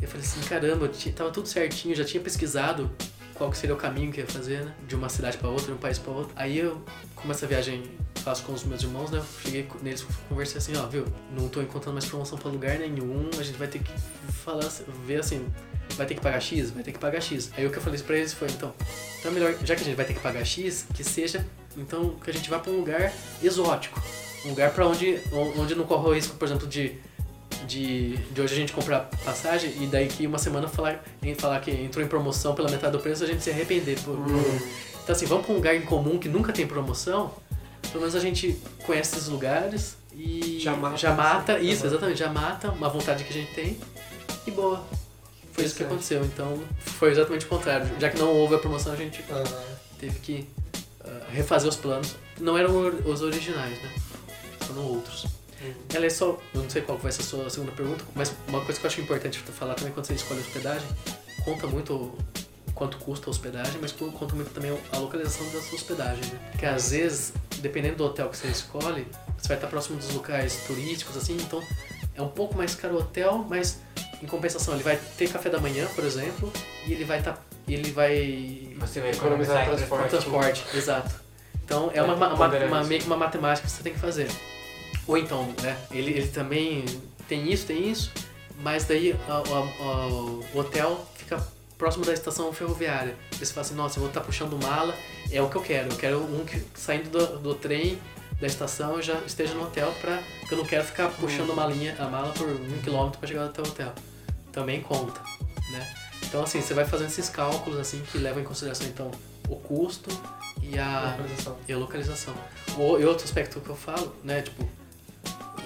Eu 0.00 0.08
falei 0.08 0.26
assim, 0.26 0.40
caramba, 0.42 0.90
tava 1.14 1.30
tudo 1.30 1.48
certinho, 1.48 1.94
já 1.94 2.04
tinha 2.04 2.22
pesquisado 2.22 2.90
qual 3.34 3.50
que 3.50 3.58
seria 3.58 3.74
o 3.74 3.78
caminho 3.78 4.12
que 4.12 4.20
eu 4.20 4.24
ia 4.24 4.30
fazer, 4.30 4.64
né? 4.64 4.74
De 4.86 4.94
uma 4.94 5.08
cidade 5.08 5.36
pra 5.38 5.48
outra, 5.48 5.66
de 5.66 5.72
um 5.72 5.76
país 5.76 5.98
pra 5.98 6.12
outro. 6.12 6.32
Aí 6.36 6.58
eu, 6.58 6.82
como 7.14 7.32
essa 7.32 7.46
viagem 7.46 7.82
faço 8.16 8.42
com 8.44 8.52
os 8.52 8.64
meus 8.64 8.82
irmãos, 8.82 9.10
né? 9.10 9.18
Eu 9.18 9.24
cheguei 9.42 9.68
neles 9.82 10.06
conversei 10.28 10.58
assim, 10.58 10.76
ó, 10.76 10.86
viu? 10.86 11.04
Não 11.36 11.48
tô 11.48 11.60
encontrando 11.60 11.94
mais 11.94 12.06
promoção 12.06 12.38
pra 12.38 12.50
lugar 12.50 12.78
nenhum, 12.78 13.28
a 13.38 13.42
gente 13.42 13.58
vai 13.58 13.68
ter 13.68 13.80
que 13.80 13.92
falar, 14.32 14.66
ver 15.06 15.20
assim, 15.20 15.46
vai 15.96 16.06
ter 16.06 16.14
que 16.14 16.20
pagar 16.20 16.40
X? 16.40 16.70
Vai 16.70 16.82
ter 16.82 16.92
que 16.92 16.98
pagar 16.98 17.20
X. 17.20 17.50
Aí 17.56 17.66
o 17.66 17.70
que 17.70 17.76
eu 17.76 17.82
falei 17.82 18.00
pra 18.00 18.16
eles 18.16 18.32
foi, 18.32 18.48
então, 18.48 18.72
então 19.18 19.30
é 19.30 19.34
melhor, 19.34 19.54
já 19.62 19.74
que 19.76 19.82
a 19.82 19.84
gente 19.84 19.96
vai 19.96 20.06
ter 20.06 20.14
que 20.14 20.20
pagar 20.20 20.44
X, 20.44 20.86
que 20.94 21.04
seja, 21.04 21.46
então, 21.76 22.10
que 22.22 22.30
a 22.30 22.32
gente 22.32 22.48
vá 22.48 22.58
pra 22.58 22.72
um 22.72 22.78
lugar 22.78 23.12
exótico. 23.42 24.02
Um 24.44 24.50
lugar 24.50 24.72
pra 24.72 24.86
onde, 24.86 25.20
onde 25.56 25.74
não 25.74 25.84
corre 25.84 26.08
o 26.08 26.14
risco, 26.14 26.36
por 26.36 26.46
exemplo, 26.46 26.66
de 26.66 26.98
de, 27.66 28.16
de 28.16 28.40
hoje 28.40 28.54
a 28.54 28.56
gente 28.56 28.72
comprar 28.72 29.00
passagem 29.24 29.72
e 29.80 29.86
daí 29.86 30.06
que 30.08 30.26
uma 30.26 30.38
semana 30.38 30.68
falar, 30.68 31.02
em 31.22 31.34
falar 31.34 31.60
que 31.60 31.70
entrou 31.70 32.04
em 32.04 32.08
promoção 32.08 32.54
pela 32.54 32.70
metade 32.70 32.92
do 32.92 33.00
preço 33.00 33.24
a 33.24 33.26
gente 33.26 33.42
se 33.42 33.50
arrepender. 33.50 33.98
Por, 34.00 34.16
Então 35.02 35.14
assim, 35.14 35.26
vamos 35.26 35.44
pra 35.44 35.52
um 35.52 35.56
lugar 35.56 35.74
em 35.74 35.82
comum 35.82 36.18
que 36.18 36.28
nunca 36.28 36.52
tem 36.52 36.66
promoção, 36.66 37.32
pelo 37.90 38.00
menos 38.00 38.14
a 38.14 38.20
gente 38.20 38.56
conhece 38.86 39.16
esses 39.16 39.28
lugares 39.28 39.96
e 40.14 40.58
Já 40.60 40.74
mata. 40.76 40.96
já 40.96 41.12
mata 41.12 41.58
isso, 41.58 41.82
Uhum. 41.82 41.88
exatamente, 41.90 42.18
já 42.18 42.28
mata 42.30 42.70
uma 42.70 42.88
vontade 42.88 43.24
que 43.24 43.30
a 43.30 43.32
gente 43.32 43.52
tem 43.52 43.78
e 44.46 44.50
boa. 44.50 44.82
Foi 45.52 45.64
isso 45.64 45.74
que 45.76 45.84
aconteceu, 45.84 46.24
então 46.24 46.58
foi 46.78 47.10
exatamente 47.12 47.44
o 47.46 47.48
contrário. 47.48 47.88
Já 48.00 48.10
que 48.10 48.18
não 48.18 48.28
houve 48.34 48.54
a 48.56 48.58
promoção, 48.58 48.92
a 48.92 48.96
gente 48.96 49.22
Ah, 49.30 49.44
teve 50.00 50.18
que 50.18 50.48
ah, 51.04 51.20
refazer 51.30 51.68
os 51.68 51.76
planos. 51.76 52.16
Não 52.40 52.58
eram 52.58 52.72
os 53.06 53.22
originais, 53.22 53.80
né? 53.80 53.90
Foram 54.60 54.82
outros. 54.82 55.26
Ela 55.92 56.06
é 56.06 56.10
só. 56.10 56.38
Eu 56.54 56.62
não 56.62 56.70
sei 56.70 56.82
qual 56.82 56.98
vai 56.98 57.12
ser 57.12 57.22
a 57.22 57.24
sua 57.24 57.50
segunda 57.50 57.72
pergunta, 57.72 58.04
mas 58.14 58.32
uma 58.48 58.60
coisa 58.64 58.78
que 58.80 58.86
eu 58.86 58.90
acho 58.90 59.00
importante 59.00 59.38
falar 59.38 59.74
também 59.74 59.92
quando 59.92 60.06
você 60.06 60.14
escolhe 60.14 60.40
hospedagem, 60.40 60.86
conta 61.44 61.66
muito 61.66 61.94
o 61.94 62.18
quanto 62.74 62.96
custa 62.98 63.28
a 63.28 63.30
hospedagem, 63.30 63.74
mas 63.80 63.92
conta 63.92 64.34
muito 64.34 64.50
também 64.52 64.76
a 64.92 64.98
localização 64.98 65.46
dessa 65.50 65.74
hospedagem, 65.74 66.24
né? 66.26 66.38
Porque 66.50 66.66
às 66.66 66.90
vezes, 66.90 67.32
dependendo 67.58 67.96
do 67.96 68.04
hotel 68.04 68.28
que 68.28 68.36
você 68.36 68.48
escolhe, 68.48 69.06
você 69.38 69.48
vai 69.48 69.56
estar 69.56 69.68
próximo 69.68 69.96
dos 69.96 70.12
locais 70.12 70.64
turísticos, 70.66 71.16
assim, 71.16 71.36
então 71.36 71.62
é 72.14 72.22
um 72.22 72.28
pouco 72.28 72.56
mais 72.56 72.74
caro 72.74 72.94
o 72.94 72.98
hotel, 72.98 73.46
mas 73.48 73.80
em 74.22 74.26
compensação 74.26 74.74
ele 74.74 74.82
vai 74.82 74.96
ter 75.16 75.28
café 75.28 75.48
da 75.50 75.60
manhã, 75.60 75.86
por 75.94 76.04
exemplo, 76.04 76.52
e 76.86 76.92
ele 76.92 77.04
vai 77.04 77.18
estar. 77.20 77.44
ele 77.68 77.90
vai. 77.92 78.74
Você 78.80 79.00
vai 79.00 79.10
Economizar 79.10 79.62
economizar 79.62 79.66
transporte. 80.08 80.10
transporte. 80.10 80.64
exato. 80.76 81.14
Então 81.64 81.90
é 81.94 81.98
É, 81.98 82.02
uma, 82.02 82.14
uma, 82.14 82.34
uma- 82.34 82.84
meio 82.84 83.00
que 83.00 83.06
uma 83.06 83.16
matemática 83.16 83.66
que 83.66 83.72
você 83.72 83.82
tem 83.82 83.92
que 83.92 83.98
fazer. 83.98 84.28
Ou 85.06 85.18
então, 85.18 85.52
né? 85.62 85.76
Ele, 85.90 86.10
ele 86.12 86.28
também 86.28 86.84
tem 87.28 87.50
isso, 87.52 87.66
tem 87.66 87.90
isso, 87.90 88.10
mas 88.60 88.84
daí 88.84 89.14
a- 89.28 89.32
a- 89.32 89.84
a- 89.84 90.06
o 90.08 90.44
hotel 90.54 91.06
fica 91.16 91.42
próximo 91.76 92.04
da 92.04 92.12
estação 92.12 92.52
ferroviária. 92.52 93.14
Você 93.32 93.46
fala 93.52 93.66
assim, 93.66 93.74
nossa, 93.74 93.96
eu 93.98 94.00
vou 94.02 94.08
estar 94.08 94.20
puxando 94.20 94.56
mala, 94.62 94.94
é 95.30 95.42
o 95.42 95.48
que 95.50 95.56
eu 95.56 95.62
quero. 95.62 95.90
Eu 95.90 95.96
quero 95.96 96.18
um 96.22 96.44
que 96.44 96.62
saindo 96.74 97.10
do, 97.10 97.38
do 97.38 97.54
trem, 97.54 97.98
da 98.40 98.46
estação, 98.46 98.96
eu 98.96 99.02
já 99.02 99.14
esteja 99.26 99.54
no 99.54 99.64
hotel, 99.64 99.92
porque 100.40 100.54
eu 100.54 100.58
não 100.58 100.64
quero 100.64 100.84
ficar 100.84 101.08
puxando 101.10 101.52
a 101.52 101.54
malinha, 101.54 101.94
a 101.98 102.04
mala 102.08 102.32
por 102.32 102.46
um 102.48 102.80
quilômetro 102.82 103.18
para 103.18 103.28
chegar 103.28 103.46
até 103.46 103.60
o 103.62 103.64
hotel. 103.66 103.92
Também 104.52 104.80
conta, 104.80 105.20
né? 105.70 105.94
Então 106.22 106.42
assim, 106.42 106.60
você 106.60 106.74
vai 106.74 106.84
fazendo 106.84 107.08
esses 107.08 107.28
cálculos 107.28 107.78
assim 107.78 108.02
que 108.10 108.18
levam 108.18 108.40
em 108.42 108.44
consideração 108.44 108.86
então 108.86 109.10
o 109.48 109.56
custo 109.56 110.10
e 110.62 110.78
a, 110.78 111.10
Localização. 111.18 111.56
e 111.68 111.72
a 111.72 111.76
localização. 111.76 112.34
O, 112.78 112.98
e 112.98 113.04
outro 113.04 113.24
aspecto 113.24 113.60
que 113.60 113.68
eu 113.68 113.76
falo, 113.76 114.14
né, 114.24 114.42
tipo, 114.42 114.66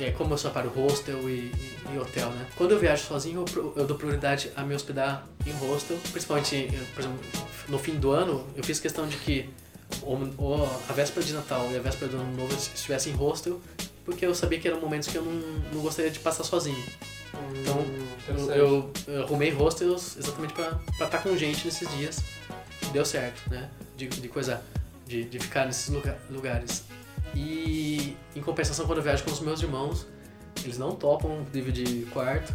é 0.05 0.11
como 0.13 0.35
eu 0.35 0.39
separo 0.39 0.69
hostel 0.71 1.29
e, 1.29 1.33
e, 1.53 1.77
e 1.95 1.99
hotel, 1.99 2.31
né? 2.31 2.47
Quando 2.57 2.73
eu 2.73 2.79
viajo 2.79 3.05
sozinho, 3.05 3.45
eu, 3.57 3.73
eu 3.77 3.87
dou 3.87 3.97
prioridade 3.97 4.51
a 4.57 4.63
me 4.63 4.75
hospedar 4.75 5.27
em 5.47 5.53
hostel, 5.53 5.97
principalmente, 6.13 6.55
eh, 6.57 6.85
por 6.95 7.01
exemplo, 7.01 7.19
no 7.69 7.79
fim 7.79 7.95
do 7.97 8.11
ano, 8.11 8.47
eu 8.57 8.63
fiz 8.65 8.79
questão 8.81 9.07
de 9.07 9.17
que 9.17 9.49
o, 10.03 10.15
o- 10.15 10.81
a 10.89 10.93
véspera 10.93 11.25
de 11.25 11.33
Natal 11.33 11.69
e 11.73 11.77
a 11.77 11.81
véspera 11.81 12.11
do 12.11 12.17
Ano 12.19 12.37
Novo 12.37 12.55
estivessem 12.55 13.13
em 13.13 13.17
hostel, 13.17 13.61
porque 14.05 14.25
eu 14.25 14.35
sabia 14.35 14.59
que 14.59 14.69
eram 14.69 14.81
momentos 14.81 15.09
que 15.09 15.17
eu 15.17 15.23
não, 15.23 15.33
não 15.73 15.81
gostaria 15.83 16.11
de 16.11 16.19
passar 16.19 16.45
sozinho. 16.45 16.83
Então, 17.61 17.79
Hum, 17.79 18.09
Eu, 18.29 18.51
eu, 18.55 18.93
eu 19.07 19.23
arrumei 19.25 19.51
hostels 19.51 20.17
exatamente 20.19 20.53
pra 20.53 20.79
estar 21.01 21.23
com 21.23 21.35
gente 21.37 21.65
nesses 21.65 21.89
dias. 21.97 22.21
Deu 22.93 23.05
certo, 23.05 23.49
né? 23.51 23.71
De, 23.97 24.07
de 24.07 24.29
coisa, 24.29 24.63
de, 25.07 25.25
de 25.25 25.39
ficar 25.39 25.65
nesses 25.67 25.89
lugar, 25.89 26.17
lugares. 26.31 26.83
E 27.35 28.17
em 28.35 28.41
compensação, 28.41 28.87
quando 28.87 28.99
eu 28.99 29.05
viajo 29.05 29.25
com 29.25 29.31
os 29.31 29.41
meus 29.41 29.63
irmãos, 29.63 30.07
eles 30.65 30.79
não 30.79 30.93
topam 30.93 31.45
dividir 31.53 32.07
quarto. 32.07 32.55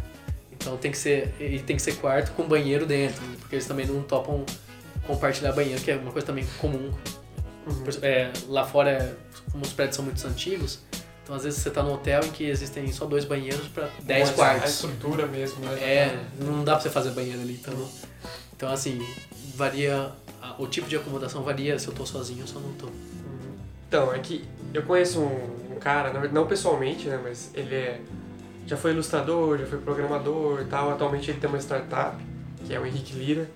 Então 0.52 0.76
tem 0.76 0.90
que 0.90 0.98
ser, 0.98 1.34
tem 1.66 1.76
que 1.76 1.82
ser 1.82 1.96
quarto 1.96 2.32
com 2.32 2.44
banheiro 2.44 2.86
dentro, 2.86 3.22
porque 3.40 3.56
eles 3.56 3.66
também 3.66 3.86
não 3.86 4.02
topam 4.02 4.44
compartilhar 5.06 5.52
banheiro, 5.52 5.80
que 5.82 5.90
é 5.90 5.96
uma 5.96 6.12
coisa 6.12 6.26
também 6.26 6.46
comum. 6.58 6.90
Uhum. 7.66 7.84
É, 8.02 8.30
lá 8.48 8.64
fora, 8.64 8.90
é, 8.90 9.14
como 9.50 9.64
os 9.64 9.72
prédios 9.72 9.96
são 9.96 10.04
muito 10.04 10.26
antigos, 10.26 10.80
então 11.22 11.34
às 11.34 11.44
vezes 11.44 11.60
você 11.60 11.70
tá 11.70 11.82
num 11.82 11.94
hotel 11.94 12.22
em 12.24 12.30
que 12.30 12.44
existem 12.44 12.90
só 12.92 13.06
dois 13.06 13.24
banheiros 13.24 13.66
para 13.68 13.88
10 14.02 14.20
Mas 14.20 14.30
A 14.30 14.32
quartos. 14.34 14.70
estrutura 14.70 15.26
mesmo, 15.26 15.64
né? 15.64 15.72
É, 15.82 16.24
não 16.38 16.62
dá 16.62 16.72
pra 16.72 16.82
você 16.82 16.90
fazer 16.90 17.10
banheiro 17.10 17.40
ali, 17.40 17.54
então. 17.54 17.88
Então 18.56 18.70
assim, 18.70 19.06
varia. 19.54 20.12
O 20.58 20.66
tipo 20.66 20.86
de 20.86 20.96
acomodação 20.96 21.42
varia 21.42 21.78
se 21.78 21.88
eu 21.88 21.94
tô 21.94 22.04
sozinho 22.04 22.42
ou 22.42 22.46
se 22.46 22.54
eu 22.54 22.60
não 22.60 22.72
tô. 22.74 22.86
Uhum. 22.86 23.56
Então, 23.88 24.12
é 24.12 24.18
que 24.18 24.44
eu 24.74 24.82
conheço 24.82 25.20
um, 25.20 25.74
um 25.74 25.78
cara, 25.80 26.12
não 26.28 26.46
pessoalmente, 26.46 27.08
né, 27.08 27.18
mas 27.22 27.50
ele 27.54 27.74
é, 27.74 28.00
já 28.66 28.76
foi 28.76 28.90
ilustrador, 28.92 29.58
já 29.58 29.66
foi 29.66 29.78
programador 29.78 30.60
e 30.62 30.64
tal. 30.66 30.90
Atualmente 30.90 31.30
ele 31.30 31.38
tem 31.38 31.48
uma 31.48 31.58
startup, 31.60 32.16
que 32.66 32.74
é 32.74 32.78
o 32.80 32.84
Henrique 32.84 33.14
Lira. 33.14 33.48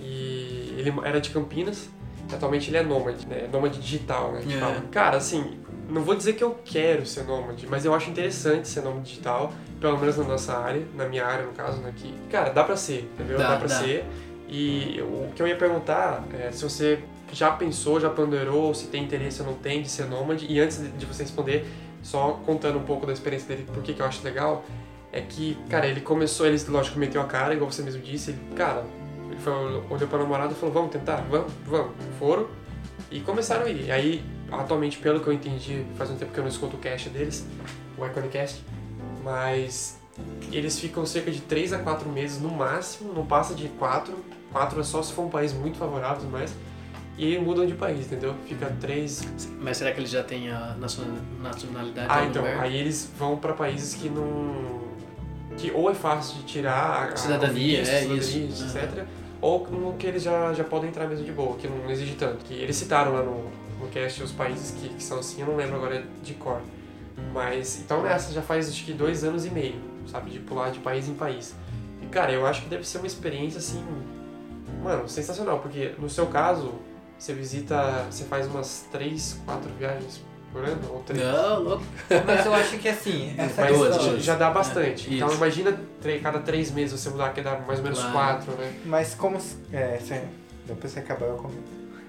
E 0.00 0.74
ele 0.78 0.92
era 1.04 1.20
de 1.20 1.30
Campinas. 1.30 1.88
Atualmente 2.32 2.70
ele 2.70 2.78
é 2.78 2.82
nômade, 2.82 3.26
né? 3.26 3.48
Nômade 3.52 3.78
digital, 3.80 4.32
né? 4.32 4.40
que 4.42 4.54
É. 4.54 4.58
fala. 4.58 4.80
Cara, 4.90 5.16
assim, 5.18 5.58
não 5.88 6.02
vou 6.02 6.14
dizer 6.14 6.32
que 6.34 6.42
eu 6.42 6.56
quero 6.64 7.04
ser 7.04 7.24
nômade, 7.24 7.66
mas 7.68 7.84
eu 7.84 7.94
acho 7.94 8.08
interessante 8.10 8.68
ser 8.68 8.80
nômade 8.82 9.06
digital, 9.10 9.52
pelo 9.80 9.98
menos 9.98 10.16
na 10.16 10.24
nossa 10.24 10.56
área, 10.56 10.82
na 10.94 11.04
minha 11.06 11.26
área 11.26 11.44
no 11.44 11.52
caso, 11.52 11.78
né? 11.80 11.92
Que, 11.94 12.12
cara, 12.30 12.50
dá 12.50 12.64
pra 12.64 12.76
ser, 12.76 13.10
entendeu? 13.14 13.38
Dá, 13.38 13.50
Dá, 13.50 13.56
pra 13.58 13.68
dá. 13.68 13.74
ser. 13.80 14.04
E 14.48 15.00
o 15.02 15.30
que 15.34 15.42
eu 15.42 15.46
ia 15.46 15.56
perguntar 15.56 16.24
é 16.38 16.50
se 16.52 16.62
você 16.64 17.00
já 17.32 17.50
pensou, 17.50 17.98
já 17.98 18.10
ponderou, 18.10 18.72
se 18.74 18.86
tem 18.88 19.02
interesse 19.04 19.40
ou 19.40 19.46
não 19.48 19.54
tem 19.54 19.82
de 19.82 19.88
ser 19.88 20.06
nômade. 20.06 20.46
E 20.48 20.60
antes 20.60 20.78
de- 20.98 21.06
você 21.06 21.22
responder, 21.22 21.66
só 22.02 22.40
contando 22.46 22.78
um 22.78 22.84
pouco 22.84 23.06
da 23.06 23.12
experiência 23.12 23.48
dele, 23.48 23.66
por 23.72 23.82
que 23.82 23.98
eu 23.98 24.06
acho 24.06 24.22
legal, 24.22 24.64
é 25.10 25.20
que, 25.20 25.56
cara, 25.68 25.86
ele 25.86 26.00
começou, 26.00 26.46
ele 26.46 26.62
lógico 26.68 26.98
meteu 26.98 27.20
a 27.20 27.24
cara, 27.24 27.54
igual 27.54 27.70
você 27.70 27.82
mesmo 27.82 28.02
disse, 28.02 28.30
ele, 28.30 28.40
cara, 28.54 28.84
ele 29.30 29.38
foi, 29.40 29.52
olhou 29.52 30.08
pra 30.08 30.18
namorada 30.18 30.52
e 30.52 30.56
falou, 30.56 30.74
vamos 30.74 30.90
tentar? 30.92 31.16
Vamos, 31.30 31.52
vamos. 31.66 31.92
Foram 32.18 32.46
e 33.10 33.20
começaram 33.20 33.66
a 33.66 33.68
ir. 33.70 33.86
E 33.86 33.90
aí, 33.90 34.24
atualmente, 34.50 34.98
pelo 34.98 35.20
que 35.20 35.26
eu 35.26 35.32
entendi, 35.32 35.84
faz 35.96 36.10
um 36.10 36.16
tempo 36.16 36.32
que 36.32 36.38
eu 36.38 36.42
não 36.44 36.50
escuto 36.50 36.76
o 36.76 36.78
cast 36.78 37.08
deles, 37.10 37.46
o 37.98 38.04
Iconicast, 38.06 38.62
mas 39.22 39.98
eles 40.50 40.78
ficam 40.78 41.06
cerca 41.06 41.30
de 41.30 41.40
3 41.40 41.72
a 41.72 41.78
4 41.78 42.08
meses 42.08 42.40
no 42.40 42.50
máximo, 42.50 43.12
não 43.12 43.24
passa 43.24 43.54
de 43.54 43.68
4. 43.68 44.14
4 44.50 44.80
é 44.80 44.84
só 44.84 45.02
se 45.02 45.12
for 45.12 45.22
um 45.22 45.30
país 45.30 45.52
muito 45.52 45.78
favorável, 45.78 46.28
mas 46.30 46.54
e 47.18 47.38
mudam 47.38 47.66
de 47.66 47.74
país, 47.74 48.06
entendeu? 48.06 48.34
Fica 48.46 48.66
3. 48.80 49.22
Mas 49.60 49.76
será 49.76 49.92
que 49.92 50.00
ele 50.00 50.06
já 50.06 50.22
tem 50.22 50.50
a 50.50 50.74
naciona- 50.78 51.20
nacionalidade 51.40 52.06
Ah, 52.10 52.24
então, 52.24 52.42
lugar? 52.42 52.60
aí 52.60 52.76
eles 52.76 53.10
vão 53.18 53.36
pra 53.36 53.52
países 53.52 53.94
que 53.94 54.08
não 54.08 54.80
que 55.56 55.70
ou 55.70 55.90
é 55.90 55.94
fácil 55.94 56.38
de 56.38 56.44
tirar 56.44 57.10
a 57.12 57.16
Cidadania, 57.16 57.80
visto, 57.80 57.92
é 57.92 58.00
cidadania, 58.00 58.46
isso. 58.48 58.78
etc. 58.78 59.04
Ou 59.40 59.68
no 59.68 59.92
que 59.94 60.06
eles 60.06 60.22
já, 60.22 60.52
já 60.54 60.64
podem 60.64 60.88
entrar 60.88 61.06
mesmo 61.06 61.24
de 61.26 61.32
boa, 61.32 61.56
que 61.58 61.68
não 61.68 61.90
exige 61.90 62.14
tanto. 62.14 62.42
Que 62.44 62.54
eles 62.54 62.74
citaram 62.76 63.12
lá 63.12 63.22
no, 63.22 63.44
no 63.78 63.88
cast 63.92 64.22
os 64.22 64.32
países 64.32 64.70
que, 64.70 64.88
que 64.88 65.02
são 65.02 65.18
assim, 65.18 65.42
eu 65.42 65.46
não 65.48 65.56
lembro 65.56 65.76
agora 65.76 66.02
de 66.22 66.32
cor. 66.34 66.60
Mas, 67.34 67.80
então 67.80 68.02
nessa 68.02 68.32
já 68.32 68.40
faz 68.40 68.68
acho 68.68 68.84
que 68.84 68.92
dois 68.94 69.22
anos 69.24 69.44
e 69.44 69.50
meio, 69.50 69.74
sabe? 70.06 70.30
De 70.30 70.38
pular 70.38 70.70
de 70.70 70.78
país 70.78 71.06
em 71.08 71.14
país. 71.14 71.54
E 72.02 72.06
cara, 72.06 72.32
eu 72.32 72.46
acho 72.46 72.62
que 72.62 72.68
deve 72.70 72.86
ser 72.86 72.98
uma 72.98 73.06
experiência 73.06 73.58
assim, 73.58 73.84
mano, 74.82 75.06
sensacional, 75.08 75.58
porque 75.58 75.92
no 75.98 76.08
seu 76.08 76.26
caso, 76.26 76.72
você 77.22 77.32
visita, 77.34 78.04
você 78.10 78.24
faz 78.24 78.46
umas 78.48 78.84
três, 78.90 79.38
quatro 79.44 79.70
viagens 79.78 80.20
por 80.52 80.64
ano, 80.64 80.80
ou 80.90 81.02
três. 81.04 81.22
Não, 81.24 81.60
louco. 81.62 81.84
Mas 82.26 82.44
eu 82.44 82.52
acho 82.52 82.78
que 82.78 82.88
assim, 82.88 83.32
essa 83.38 83.62
Mas 83.62 83.76
Duas, 83.76 83.94
já- 84.02 84.16
já 84.18 84.34
dá 84.34 84.50
bastante. 84.50 85.08
É, 85.08 85.14
então 85.14 85.28
isso. 85.28 85.36
imagina 85.36 85.80
tre- 86.00 86.18
cada 86.18 86.40
três 86.40 86.72
meses 86.72 87.00
você 87.00 87.08
mudar, 87.10 87.32
que 87.32 87.40
dá 87.40 87.58
mais 87.60 87.78
ou 87.78 87.84
menos 87.84 87.98
Claro. 88.00 88.12
quatro, 88.12 88.52
né? 88.54 88.72
Mas 88.84 89.14
como. 89.14 89.40
se- 89.40 89.56
É, 89.72 89.98
você, 90.00 90.24
depois 90.66 90.92
você 90.92 90.98
acabar 90.98 91.26
eu 91.26 91.36
comento. 91.36 91.62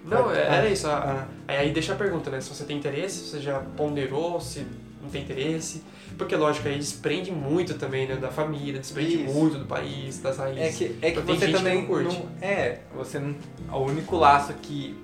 Não, 0.03 0.29
Ah, 0.29 0.35
é- 0.35 0.57
era 0.57 0.67
isso. 0.69 0.87
a- 0.87 0.97
ah. 0.97 1.27
Aí 1.47 1.57
aí 1.57 1.71
deixa 1.71 1.93
a 1.93 1.95
pergunta, 1.95 2.29
né? 2.31 2.41
Se 2.41 2.49
você 2.49 2.63
tem 2.65 2.75
interesse, 2.77 3.19
se 3.19 3.29
você 3.29 3.39
já 3.39 3.59
ponderou, 3.59 4.41
se 4.41 4.65
não 5.03 5.09
tem 5.09 5.21
interesse. 5.23 5.83
Porque, 6.17 6.35
lógico, 6.35 6.67
aí 6.67 6.77
desprende 6.77 7.31
muito 7.31 7.73
também, 7.75 8.07
né? 8.07 8.15
Da 8.15 8.29
família, 8.29 8.79
desprende 8.79 9.23
Isso. 9.25 9.33
muito 9.33 9.57
do 9.57 9.65
país, 9.65 10.19
das 10.19 10.37
raízes. 10.37 10.61
É 10.61 10.71
que, 10.77 10.95
é 11.01 11.11
que 11.11 11.19
Então, 11.19 11.35
você 11.35 11.45
que 11.47 11.51
também 11.53 11.75
não 11.81 11.85
curte. 11.87 12.17
não- 12.17 12.29
É, 12.41 12.79
você 12.95 13.19
não. 13.19 13.35
O 13.71 13.83
único 13.85 14.15
laço 14.15 14.53
que 14.53 14.95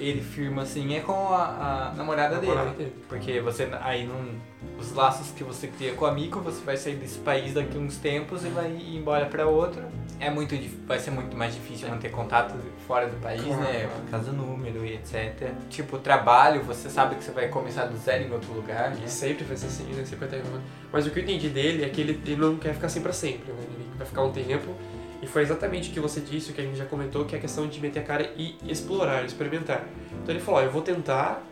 ele 0.00 0.20
firma 0.20 0.62
assim 0.62 0.94
é 0.96 1.00
com 1.00 1.12
a, 1.12 1.90
a 1.92 1.94
namorada 1.96 2.36
dele. 2.36 2.48
Namorada 2.52 2.76
dele. 2.76 2.92
Porque 3.08 3.40
você 3.40 3.68
aí 3.82 4.06
não. 4.06 4.55
Os 4.78 4.92
laços 4.92 5.30
que 5.30 5.44
você 5.44 5.68
cria 5.68 5.94
com 5.94 6.04
o 6.04 6.08
amigo, 6.08 6.40
você 6.40 6.62
vai 6.64 6.76
sair 6.76 6.96
desse 6.96 7.18
país 7.18 7.54
daqui 7.54 7.78
uns 7.78 7.96
tempos 7.96 8.44
e 8.44 8.48
vai 8.48 8.70
ir 8.70 8.96
embora 8.96 9.26
pra 9.26 9.46
outro. 9.46 9.82
É 10.18 10.30
muito 10.30 10.54
vai 10.86 10.98
ser 10.98 11.10
muito 11.10 11.36
mais 11.36 11.54
difícil 11.54 11.88
manter 11.88 12.10
contato 12.10 12.54
fora 12.86 13.06
do 13.06 13.16
país, 13.20 13.42
Claro, 13.42 13.60
né? 13.60 13.88
Por 14.04 14.10
causa 14.10 14.30
do 14.30 14.36
número 14.36 14.84
e 14.84 14.94
etc. 14.94 15.50
Tipo, 15.68 15.98
trabalho, 15.98 16.62
você 16.62 16.88
sabe 16.88 17.16
que 17.16 17.24
você 17.24 17.32
vai 17.32 17.48
começar 17.48 17.84
do 17.86 17.96
zero 17.98 18.24
em 18.24 18.32
outro 18.32 18.52
lugar, 18.52 18.90
né? 18.90 19.06
Sempre 19.06 19.44
vai 19.44 19.56
ser 19.56 19.66
assim, 19.66 19.84
né? 19.92 20.04
Sempre 20.04 20.26
vai 20.26 20.38
inovando. 20.40 20.62
Mas 20.92 21.06
o 21.06 21.10
que 21.10 21.18
eu 21.18 21.22
entendi 21.22 21.48
dele 21.48 21.84
é 21.84 21.88
que 21.88 22.00
ele, 22.00 22.20
ele 22.24 22.36
não 22.36 22.56
quer 22.56 22.74
ficar 22.74 22.86
assim 22.86 23.00
pra 23.00 23.12
sempre, 23.12 23.52
né? 23.52 23.60
Ele 23.62 23.86
vai 23.96 24.06
ficar 24.06 24.22
um 24.22 24.32
tempo. 24.32 24.74
E 25.22 25.26
foi 25.26 25.42
exatamente 25.42 25.90
o 25.90 25.92
que 25.92 26.00
você 26.00 26.20
disse, 26.20 26.50
o 26.50 26.54
que 26.54 26.60
a 26.60 26.64
gente 26.64 26.76
já 26.76 26.84
comentou, 26.84 27.24
que 27.24 27.34
é 27.34 27.38
a 27.38 27.40
questão 27.40 27.66
de 27.66 27.80
meter 27.80 28.00
a 28.00 28.02
cara 28.02 28.30
e 28.36 28.56
explorar, 28.66 29.24
experimentar. 29.24 29.84
Então 30.22 30.34
ele 30.34 30.42
falou, 30.42 30.60
ó, 30.60 30.62
eu 30.62 30.70
vou 30.70 30.82
tentar 30.82 31.42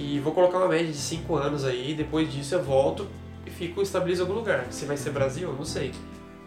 e 0.00 0.18
vou 0.18 0.32
colocar 0.32 0.56
uma 0.56 0.68
média 0.68 0.90
de 0.90 0.96
5 0.96 1.36
anos 1.36 1.62
aí, 1.62 1.92
depois 1.92 2.32
disso 2.32 2.54
eu 2.54 2.62
volto 2.62 3.06
e 3.46 3.50
fico 3.50 3.82
estabilizo 3.82 4.22
em 4.22 4.26
algum 4.26 4.38
lugar. 4.38 4.66
Se 4.70 4.86
vai 4.86 4.96
ser 4.96 5.10
Brasil, 5.10 5.50
eu 5.50 5.54
não 5.54 5.64
sei. 5.64 5.92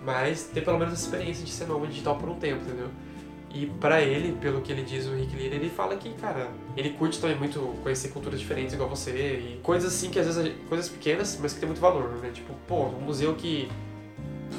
Mas 0.03 0.45
ter 0.51 0.61
pelo 0.61 0.79
menos 0.79 0.95
essa 0.95 1.03
experiência 1.03 1.45
de 1.45 1.51
ser 1.51 1.65
nômade 1.67 1.91
digital 1.91 2.17
por 2.17 2.29
um 2.29 2.35
tempo, 2.35 2.63
entendeu? 2.63 2.87
E 3.53 3.67
pra 3.67 4.01
ele, 4.01 4.35
pelo 4.41 4.61
que 4.61 4.71
ele 4.71 4.81
diz, 4.81 5.05
o 5.05 5.13
Rick 5.13 5.35
Lira, 5.35 5.53
ele 5.53 5.69
fala 5.69 5.95
que, 5.95 6.09
cara, 6.15 6.49
ele 6.75 6.89
curte 6.89 7.21
também 7.21 7.37
muito 7.37 7.59
conhecer 7.83 8.07
culturas 8.07 8.39
diferentes 8.39 8.73
igual 8.73 8.89
você 8.89 9.11
e 9.11 9.59
coisas 9.61 9.93
assim 9.93 10.09
que 10.09 10.17
às 10.17 10.25
vezes, 10.25 10.43
a 10.43 10.67
coisas 10.67 10.89
pequenas, 10.89 11.37
mas 11.39 11.53
que 11.53 11.59
tem 11.59 11.67
muito 11.67 11.79
valor, 11.79 12.09
né? 12.23 12.31
Tipo, 12.33 12.55
pô, 12.67 12.85
um 12.85 13.01
museu 13.01 13.35
que 13.35 13.69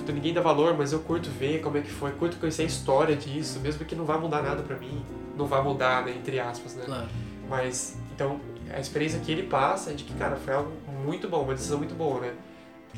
ninguém 0.07 0.33
dá 0.33 0.41
valor, 0.41 0.77
mas 0.79 0.93
eu 0.93 1.01
curto 1.01 1.29
ver 1.31 1.61
como 1.61 1.79
é 1.79 1.81
que 1.81 1.91
foi, 1.91 2.13
curto 2.13 2.37
conhecer 2.37 2.63
a 2.63 2.67
história 2.67 3.17
disso, 3.17 3.59
mesmo 3.59 3.85
que 3.85 3.97
não 3.97 4.05
vá 4.05 4.17
mudar 4.19 4.41
nada 4.41 4.63
pra 4.63 4.77
mim, 4.77 5.05
não 5.37 5.47
vai 5.47 5.61
mudar, 5.65 6.05
né, 6.05 6.15
entre 6.17 6.39
aspas, 6.39 6.77
né? 6.77 6.85
Claro. 6.87 7.09
Mas, 7.49 7.99
então, 8.15 8.41
a 8.73 8.81
experiência 8.81 9.21
que 9.21 9.31
ele 9.31 9.45
passa 9.45 9.91
é 9.91 9.95
de 9.95 10.05
que, 10.05 10.15
cara, 10.15 10.37
foi 10.37 10.55
algo 10.55 10.73
muito 11.05 11.29
bom, 11.29 11.43
uma 11.43 11.55
decisão 11.55 11.79
muito 11.79 11.95
boa, 11.95 12.21
né? 12.21 12.35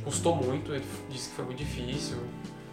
Custou 0.05 0.37
muito, 0.37 0.73
ele 0.73 0.85
disse 1.09 1.31
que 1.31 1.37
foi 1.37 1.45
muito 1.45 1.59
difícil, 1.59 2.19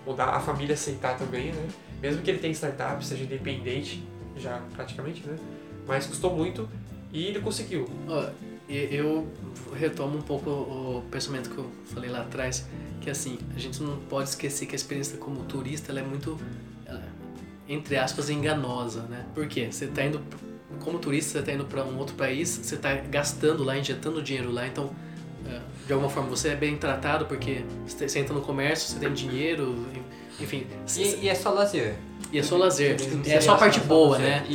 mudar 0.05 0.25
a 0.25 0.39
família 0.39 0.73
aceitar 0.73 1.17
também, 1.17 1.51
né? 1.53 1.67
mesmo 2.03 2.21
que 2.21 2.29
ele 2.29 2.39
tenha 2.39 2.53
startup, 2.53 3.03
seja 3.05 3.23
independente, 3.23 4.03
já 4.35 4.61
praticamente, 4.75 5.25
né? 5.25 5.37
Mas 5.87 6.05
custou 6.05 6.35
muito 6.35 6.67
e 7.13 7.27
ele 7.27 7.39
conseguiu. 7.39 7.87
Eu 8.67 9.25
retomo 9.73 10.17
um 10.17 10.21
pouco 10.21 10.49
o 10.49 11.03
pensamento 11.09 11.49
que 11.49 11.57
eu 11.57 11.71
falei 11.85 12.09
lá 12.09 12.21
atrás, 12.21 12.67
que 12.99 13.09
assim, 13.09 13.39
a 13.55 13.59
gente 13.59 13.81
não 13.81 13.97
pode 14.09 14.29
esquecer 14.29 14.65
que 14.65 14.73
a 14.73 14.75
experiência 14.75 15.17
como 15.17 15.43
turista 15.45 15.93
ela 15.93 16.01
é 16.01 16.03
muito, 16.03 16.37
é, 16.85 16.99
entre 17.69 17.95
aspas, 17.95 18.29
enganosa, 18.29 19.03
né? 19.03 19.25
Por 19.33 19.47
quê? 19.47 19.69
Você 19.71 19.87
tá 19.87 20.03
indo, 20.03 20.21
como 20.83 20.99
turista, 20.99 21.39
você 21.39 21.45
tá 21.45 21.51
indo 21.53 21.65
para 21.65 21.83
um 21.83 21.97
outro 21.97 22.15
país, 22.15 22.59
você 22.61 22.77
tá 22.77 22.93
gastando 22.95 23.63
lá, 23.63 23.77
injetando 23.77 24.21
dinheiro 24.21 24.51
lá, 24.51 24.67
então, 24.67 24.91
é, 25.47 25.59
de 25.87 25.93
alguma 25.93 26.09
forma, 26.09 26.29
você 26.29 26.49
é 26.49 26.55
bem 26.55 26.75
tratado 26.77 27.25
porque 27.25 27.63
você 27.87 28.19
entra 28.19 28.33
no 28.33 28.41
comércio, 28.41 28.89
você 28.89 28.99
tem 28.99 29.13
dinheiro, 29.13 29.85
enfim, 30.39 30.65
E, 30.97 31.25
e 31.25 31.29
é 31.29 31.35
só 31.35 31.51
lazer. 31.51 31.95
e 32.31 32.39
é 32.39 32.43
só 32.43 32.57
lazer, 32.57 32.95
é 33.25 33.41
só 33.41 33.53
a 33.53 33.57
parte 33.57 33.79
boa, 33.81 34.17
né? 34.17 34.45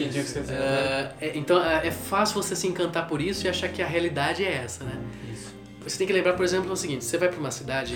É- 1.21 1.33
então 1.39 1.63
é 1.63 1.87
é 1.87 1.91
fácil 1.91 2.43
você 2.43 2.55
se 2.57 2.67
encantar 2.67 3.07
por 3.07 3.21
isso 3.21 3.47
e 3.47 3.49
achar 3.49 3.69
que 3.69 3.81
a 3.83 3.87
realidade 3.87 4.45
é 4.45 4.53
essa, 4.65 4.85
né? 4.85 4.93
Isso. 5.33 5.55
Você 5.85 5.99
tem 5.99 6.07
que 6.07 6.13
lembrar, 6.13 6.35
por 6.35 6.45
exemplo, 6.45 6.71
o 6.73 6.77
seguinte: 6.77 7.05
você 7.05 7.17
vai 7.17 7.29
para 7.29 7.39
uma 7.39 7.51
cidade, 7.51 7.95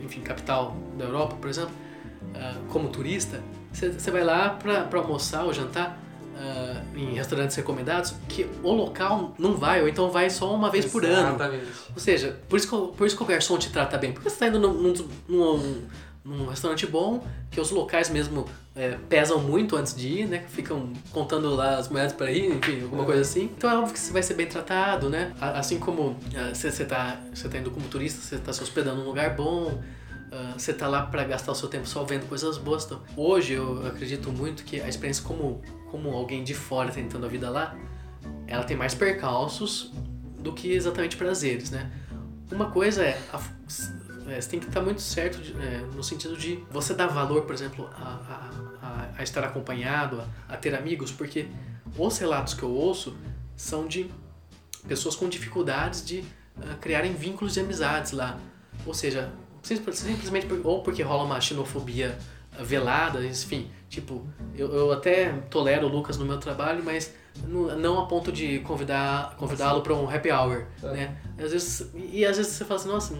enfim, 0.00 0.20
capital 0.20 0.76
da 0.98 1.04
Europa, 1.06 1.36
por 1.40 1.48
exemplo, 1.48 1.70
ah, 2.34 2.56
como 2.68 2.88
turista, 2.90 3.40
você 3.72 4.10
vai 4.10 4.22
lá 4.24 4.50
para 4.50 4.86
almoçar 5.00 5.44
ou 5.44 5.52
jantar 5.52 5.98
ah, 6.36 6.82
em 6.94 7.14
restaurantes 7.14 7.56
recomendados, 7.56 8.14
que 8.28 8.46
o 8.62 8.70
local 8.72 9.34
não 9.38 9.56
vai, 9.56 9.80
ou 9.82 9.88
então 9.88 10.10
vai 10.10 10.28
só 10.30 10.54
uma 10.54 10.70
vez 10.70 10.84
por 10.86 11.04
ano. 11.04 11.28
Exatamente. 11.36 11.66
Ou 11.94 12.00
seja, 12.00 12.36
por 12.48 12.56
isso, 12.58 12.68
que, 12.68 12.74
o- 12.74 12.88
por 12.88 13.06
isso 13.06 13.16
que 13.16 13.22
o 13.22 13.26
garçom 13.26 13.56
te 13.58 13.70
trata 13.70 13.96
bem. 13.96 14.12
Porque 14.12 14.28
você 14.28 14.34
está 14.36 14.48
indo 14.48 14.58
num, 14.60 14.72
num, 15.28 15.86
num- 16.24 16.46
restaurante 16.48 16.86
bom, 16.86 17.24
que 17.50 17.60
os 17.60 17.70
locais 17.70 18.10
mesmo 18.10 18.46
é, 18.74 18.98
pesam 19.08 19.38
muito 19.40 19.76
antes 19.76 19.94
de 19.94 20.08
ir, 20.08 20.26
né? 20.26 20.44
Ficam 20.48 20.92
contando 21.12 21.54
lá 21.54 21.76
as 21.78 21.88
moedas 21.88 22.12
para 22.12 22.30
ir, 22.32 22.50
enfim, 22.52 22.82
alguma 22.82 23.02
É. 23.04 23.06
coisa 23.06 23.20
assim. 23.22 23.44
Então 23.56 23.70
é 23.70 23.76
óbvio 23.78 23.92
que 23.94 23.98
você 24.00 24.12
vai 24.12 24.22
ser 24.22 24.34
bem 24.34 24.46
tratado, 24.46 25.08
né? 25.08 25.32
Assim 25.40 25.78
como 25.78 26.16
ah, 26.36 26.52
você 26.52 26.70
você 26.70 26.84
tá, 26.84 27.18
você 27.32 27.48
tá 27.48 27.58
indo 27.58 27.70
como 27.70 27.86
turista, 27.88 28.20
você 28.20 28.34
está 28.34 28.52
se 28.52 28.62
hospedando 28.62 28.96
num 29.00 29.06
lugar 29.06 29.34
bom, 29.36 29.80
ah, 30.32 30.54
você 30.58 30.72
tá 30.74 30.88
lá 30.88 31.02
para 31.02 31.22
gastar 31.24 31.52
o 31.52 31.54
seu 31.54 31.68
tempo 31.68 31.86
só 31.86 32.02
vendo 32.04 32.26
coisas 32.28 32.58
boas. 32.58 32.84
Então, 32.84 33.00
hoje 33.16 33.52
eu 33.54 33.86
acredito 33.86 34.30
muito 34.32 34.64
que 34.64 34.80
a 34.80 34.88
experiência 34.88 35.22
como, 35.24 35.62
como 35.90 36.10
alguém 36.10 36.42
de 36.44 36.54
fora 36.54 36.90
tentando 36.90 37.26
a 37.26 37.28
vida 37.28 37.48
lá, 37.50 37.76
ela 38.46 38.64
tem 38.64 38.76
mais 38.76 38.94
percalços 38.94 39.92
do 40.38 40.52
que 40.52 40.72
exatamente 40.72 41.16
prazeres, 41.16 41.70
né? 41.70 41.90
Uma 42.50 42.70
coisa 42.70 43.02
é, 43.02 43.20
a- 43.32 43.40
é, 44.30 44.40
você 44.40 44.48
tem 44.50 44.60
que 44.60 44.66
estar 44.66 44.80
muito 44.80 45.00
certo 45.02 45.38
de- 45.40 45.52
é, 45.60 45.78
no 45.94 46.02
sentido 46.04 46.36
de 46.36 46.62
você 46.70 46.94
dar 46.94 47.06
valor, 47.08 47.42
por 47.42 47.54
exemplo, 47.54 47.88
a, 47.94 48.48
a, 48.82 49.12
a- 49.18 49.22
estar 49.22 49.42
acompanhado, 49.44 50.22
a, 50.48 50.56
ter 50.56 50.74
amigos, 50.74 51.10
porque 51.10 51.48
os 51.96 52.18
relatos 52.18 52.54
que 52.54 52.62
eu 52.62 52.70
ouço 52.70 53.16
são 53.56 53.86
de 53.86 54.10
pessoas 54.86 55.16
com 55.16 55.28
dificuldades 55.28 56.04
de 56.04 56.22
ah, 56.60 56.74
criarem 56.80 57.12
vínculos 57.14 57.54
de 57.54 57.60
amizades 57.60 58.12
lá. 58.12 58.38
Ou 58.84 58.94
seja, 58.94 59.32
sim- 59.62 59.76
simplesmente 59.92 60.46
ou 60.62 60.82
porque 60.82 61.02
rola 61.02 61.24
uma 61.24 61.40
xenofobia 61.40 62.16
velada, 62.60 63.24
enfim, 63.26 63.68
tipo, 63.88 64.26
eu, 64.56 64.72
eu 64.72 64.92
até 64.92 65.30
tolero 65.50 65.86
o 65.86 65.88
Lucas 65.90 66.16
no 66.18 66.24
meu 66.24 66.38
trabalho, 66.38 66.82
mas 66.84 67.12
não, 67.46 67.76
não 67.78 67.98
a 68.00 68.06
ponto 68.06 68.32
de 68.32 68.58
convidar 68.60 69.34
convidá-lo 69.36 69.82
para 69.82 69.94
um 69.94 70.08
happy 70.08 70.30
hour, 70.30 70.64
Tá. 70.80 70.92
né? 70.92 71.16
Às 71.38 71.52
vezes, 71.52 71.90
e 71.94 72.24
às 72.24 72.36
vezes 72.36 72.52
você 72.52 72.64
fala 72.64 72.80
assim, 72.80 72.88
nossa, 72.88 73.14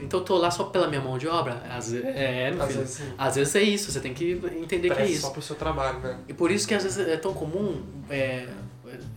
então 0.00 0.20
eu 0.20 0.24
tô 0.24 0.36
lá 0.36 0.50
só 0.50 0.64
pela 0.64 0.86
minha 0.86 1.00
mão 1.00 1.18
de 1.18 1.26
obra? 1.26 1.62
Às 1.70 1.90
vezes, 1.92 2.06
é, 2.06 2.50
meu 2.52 2.62
Às 2.62 2.68
filho. 2.68 2.80
vezes. 2.80 3.02
Às 3.18 3.34
vezes 3.36 3.54
é 3.56 3.62
isso, 3.62 3.90
você 3.90 4.00
tem 4.00 4.14
que 4.14 4.40
entender 4.60 4.94
que 4.94 5.02
é 5.02 5.06
isso. 5.06 5.22
só 5.22 5.30
pro 5.30 5.42
seu 5.42 5.56
trabalho, 5.56 5.98
né? 6.00 6.18
E 6.28 6.32
por 6.34 6.50
isso 6.50 6.66
que 6.68 6.74
às 6.74 6.84
vezes 6.84 6.98
é 7.06 7.16
tão 7.16 7.34
comum, 7.34 7.82
é, 8.08 8.46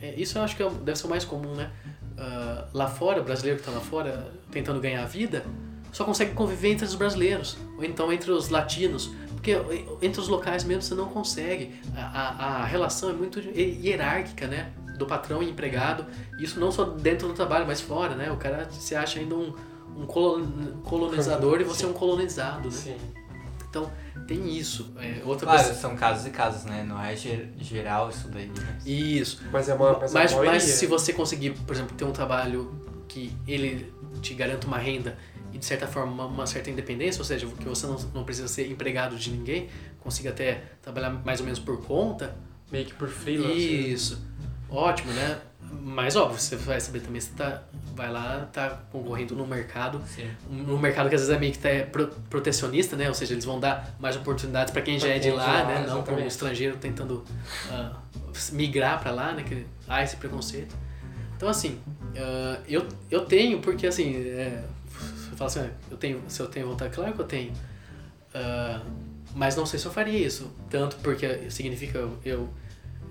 é- 0.02 0.16
isso 0.18 0.38
eu 0.38 0.42
acho 0.44 0.56
que 0.56 0.64
é 0.64 0.70
deve 0.70 0.98
ser 0.98 1.06
o 1.06 1.10
mais 1.10 1.24
comum, 1.24 1.54
né? 1.56 1.72
Ah, 2.18 2.66
lá 2.74 2.88
fora, 2.88 3.22
o 3.22 3.24
brasileiro 3.24 3.60
que 3.60 3.68
está 3.68 3.72
lá 3.80 3.84
fora 3.84 4.32
tentando 4.52 4.80
ganhar 4.80 5.04
a 5.04 5.06
vida, 5.06 5.44
só 5.92 6.04
consegue 6.04 6.34
conviver 6.34 6.70
entre 6.70 6.86
os 6.86 6.96
brasileiros, 6.96 7.58
ou 7.78 7.84
então 7.84 8.12
entre 8.12 8.32
os 8.32 8.50
latinos, 8.50 9.12
porque 9.42 9.60
entre 10.06 10.22
os 10.22 10.28
locais 10.28 10.64
mesmo 10.64 10.84
você 10.84 10.94
não 10.94 11.06
consegue. 11.10 11.72
A, 11.96 12.02
a, 12.02 12.46
a 12.62 12.66
relação 12.66 13.10
é 13.10 13.14
muito 13.14 13.40
hierárquica, 13.40 14.46
né? 14.48 14.72
Do 15.00 15.08
patrão 15.08 15.42
e 15.42 15.50
empregado, 15.50 16.06
isso 16.40 16.60
não 16.60 16.72
só 16.72 16.84
dentro 16.84 17.28
do 17.28 17.34
trabalho, 17.34 17.66
mas 17.66 17.82
fora, 17.82 18.14
né? 18.14 18.30
O 18.32 18.38
cara 18.38 18.70
se 18.70 18.96
acha 18.96 19.20
ainda 19.20 19.34
um, 19.36 19.52
um 19.98 20.06
colon- 20.06 20.46
colonizador 20.84 21.60
e 21.60 21.64
você 21.64 21.86
é 21.86 21.88
um 21.88 21.94
colonizado, 21.94 22.66
né? 22.66 22.72
Sim. 22.76 22.96
Então 23.68 23.92
tem 24.28 24.56
isso. 24.56 24.94
É, 25.00 25.24
outra 25.26 25.48
Claro, 25.48 25.64
coisa- 25.64 25.80
são 25.80 25.96
casos 25.96 26.28
e 26.28 26.30
casos, 26.30 26.66
né? 26.66 26.84
Não 26.88 27.02
é 27.02 27.16
ger- 27.16 27.50
geral 27.58 28.10
isso 28.10 28.28
daí. 28.28 28.46
né? 28.48 28.78
Isso. 28.86 29.42
Mas 29.52 29.68
é 29.70 29.74
uma. 29.74 29.98
Mas, 29.98 30.14
Mas, 30.14 30.32
é 30.32 30.36
uma 30.36 30.44
mas 30.44 30.52
maioria. 30.58 30.60
se 30.78 30.86
você 30.86 31.14
conseguir, 31.14 31.52
por 31.66 31.74
exemplo, 31.76 31.96
ter 31.98 32.06
um 32.06 32.12
trabalho 32.12 32.72
que 33.08 33.34
ele 33.48 33.92
te 34.22 34.36
garanta 34.36 34.68
uma 34.68 34.78
renda 34.78 35.18
e 35.54 35.58
de 35.58 35.66
certa 35.66 35.88
forma 35.88 36.12
uma, 36.12 36.26
uma 36.26 36.48
certa 36.48 36.70
independência, 36.70 37.20
ou 37.20 37.26
seja, 37.26 37.46
que 37.48 37.66
você 37.66 37.86
não, 37.88 37.98
não 38.14 38.24
precisa 38.24 38.48
ser 38.48 38.70
empregado 38.72 39.16
de 39.18 39.32
ninguém, 39.32 39.70
consiga 40.00 40.30
até 40.30 40.64
trabalhar 40.82 41.10
mais 41.10 41.40
ou 41.40 41.46
menos 41.46 41.60
por 41.60 41.84
conta, 41.86 42.36
Meio 42.72 42.86
que 42.86 42.94
por 42.94 43.10
freelance. 43.10 43.92
isso, 43.92 44.22
ótimo, 44.70 45.12
né? 45.14 45.40
Mas 45.84 46.16
óbvio, 46.18 46.38
você 46.40 46.56
vai 46.58 46.80
saber 46.82 47.00
também 47.02 47.22
se 47.22 47.32
tá, 47.32 47.64
vai 47.96 48.12
lá, 48.12 48.50
tá 48.52 48.82
concorrendo 48.92 49.36
no 49.36 49.48
mercado, 49.48 50.02
Sim. 50.06 50.30
um 50.50 50.78
mercado 50.78 51.08
que 51.08 51.16
às 51.16 51.22
vezes 51.22 51.34
é 51.36 51.40
meio 51.40 51.52
que 51.54 51.60
tá 51.60 51.70
pro- 51.92 52.08
protecionista, 52.30 52.96
né? 52.98 53.08
Ou 53.08 53.14
seja, 53.14 53.34
eles 53.34 53.46
vão 53.46 53.58
dar 53.60 53.96
mais 54.00 54.16
oportunidades 54.18 54.72
para 54.74 54.82
quem 54.82 55.00
já 55.00 55.08
Pra 55.08 55.16
é 55.16 55.20
de 55.20 55.30
é 55.30 55.34
lá, 55.34 55.46
lá, 55.46 55.66
né? 55.66 55.74
Não 55.76 55.86
como 55.86 55.88
um 55.88 56.00
exatamente. 56.00 56.28
estrangeiro 56.28 56.78
tentando 56.78 57.24
ah, 57.70 57.98
migrar 58.52 59.00
para 59.02 59.12
lá, 59.12 59.34
né? 59.34 59.44
Que 59.44 59.66
há 59.88 60.04
esse 60.04 60.18
preconceito. 60.18 60.76
Então, 61.38 61.48
assim, 61.48 61.80
ah, 62.18 62.60
eu, 62.68 62.86
eu 63.10 63.24
tenho, 63.26 63.60
porque 63.60 63.88
assim, 63.88 64.14
é, 64.16 64.64
fala 65.50 65.66
assim, 65.66 65.74
eu 65.90 65.98
tenho, 65.98 66.22
se 66.28 66.40
eu 66.40 66.48
tenho 66.48 66.68
vontade, 66.68 66.94
claro 66.94 67.14
que 67.14 67.20
eu 67.22 67.26
tenho. 67.26 67.54
Ah, 68.34 68.82
mas 69.34 69.56
não 69.56 69.66
sei 69.66 69.80
se 69.80 69.86
eu 69.86 69.92
faria 69.92 70.18
isso. 70.18 70.52
Tanto 70.70 70.98
porque 70.98 71.50
significa 71.50 71.98
eu, 71.98 72.18
eu, 72.24 72.50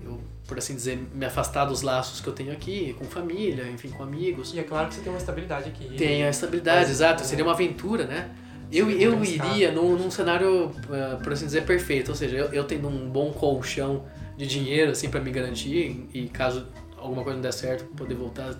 eu, 0.03 0.21
por 0.47 0.57
assim 0.57 0.75
dizer, 0.75 0.97
me 1.13 1.25
afastar 1.25 1.65
dos 1.65 1.81
laços 1.81 2.21
que 2.21 2.27
eu 2.27 2.33
tenho 2.33 2.51
aqui, 2.51 2.93
com 2.97 3.05
família, 3.05 3.67
enfim, 3.69 3.89
com 3.89 4.03
amigos. 4.03 4.53
E 4.53 4.59
é 4.59 4.63
claro 4.63 4.87
que 4.87 4.95
você 4.95 5.01
tem 5.01 5.11
uma 5.11 5.19
estabilidade 5.19 5.69
aqui. 5.69 5.95
Tem 5.97 6.23
a 6.23 6.29
estabilidade, 6.29 6.81
Mas, 6.81 6.89
exato. 6.89 7.23
é, 7.23 7.25
Seria 7.25 7.43
uma 7.43 7.53
aventura, 7.53 8.05
né? 8.05 8.29
Eu, 8.71 8.89
eu 8.89 9.13
arriscado. 9.13 9.49
iria 9.51 9.71
num, 9.71 9.97
num 9.97 10.09
cenário, 10.09 10.71
ah, 10.89 11.19
por 11.21 11.33
assim 11.33 11.45
dizer, 11.45 11.65
perfeito. 11.65 12.09
Ou 12.09 12.15
seja, 12.15 12.37
eu, 12.37 12.53
eu 12.53 12.63
tendo 12.63 12.87
um 12.87 13.09
bom 13.09 13.31
colchão 13.33 14.05
de 14.37 14.47
dinheiro, 14.47 14.91
assim, 14.91 15.09
para 15.09 15.19
me 15.19 15.31
garantir. 15.31 16.07
E 16.13 16.27
caso 16.27 16.67
alguma 16.97 17.23
coisa 17.23 17.35
não 17.35 17.41
der 17.41 17.51
certo, 17.51 17.85
poder 17.95 18.15
voltar 18.15 18.55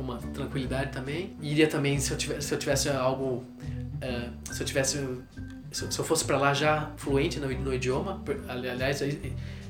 com 0.00 0.12
uma 0.12 0.18
tranquilidade 0.18 0.90
também. 0.92 1.36
Iria 1.40 1.68
também, 1.68 1.98
se 1.98 2.10
eu 2.10 2.16
tivesse, 2.16 2.48
se 2.48 2.54
eu 2.54 2.58
tivesse 2.58 2.88
algo... 2.88 3.44
ah, 4.02 4.30
se 4.50 4.62
eu 4.62 4.66
tivesse... 4.66 4.98
Se 5.72 5.84
eu 5.84 5.92
se 5.92 5.98
eu 6.00 6.04
fosse 6.04 6.24
para 6.24 6.36
lá 6.36 6.52
já 6.52 6.90
fluente 6.96 7.38
no, 7.38 7.48
no 7.48 7.72
idioma, 7.72 8.20
aliás, 8.48 9.00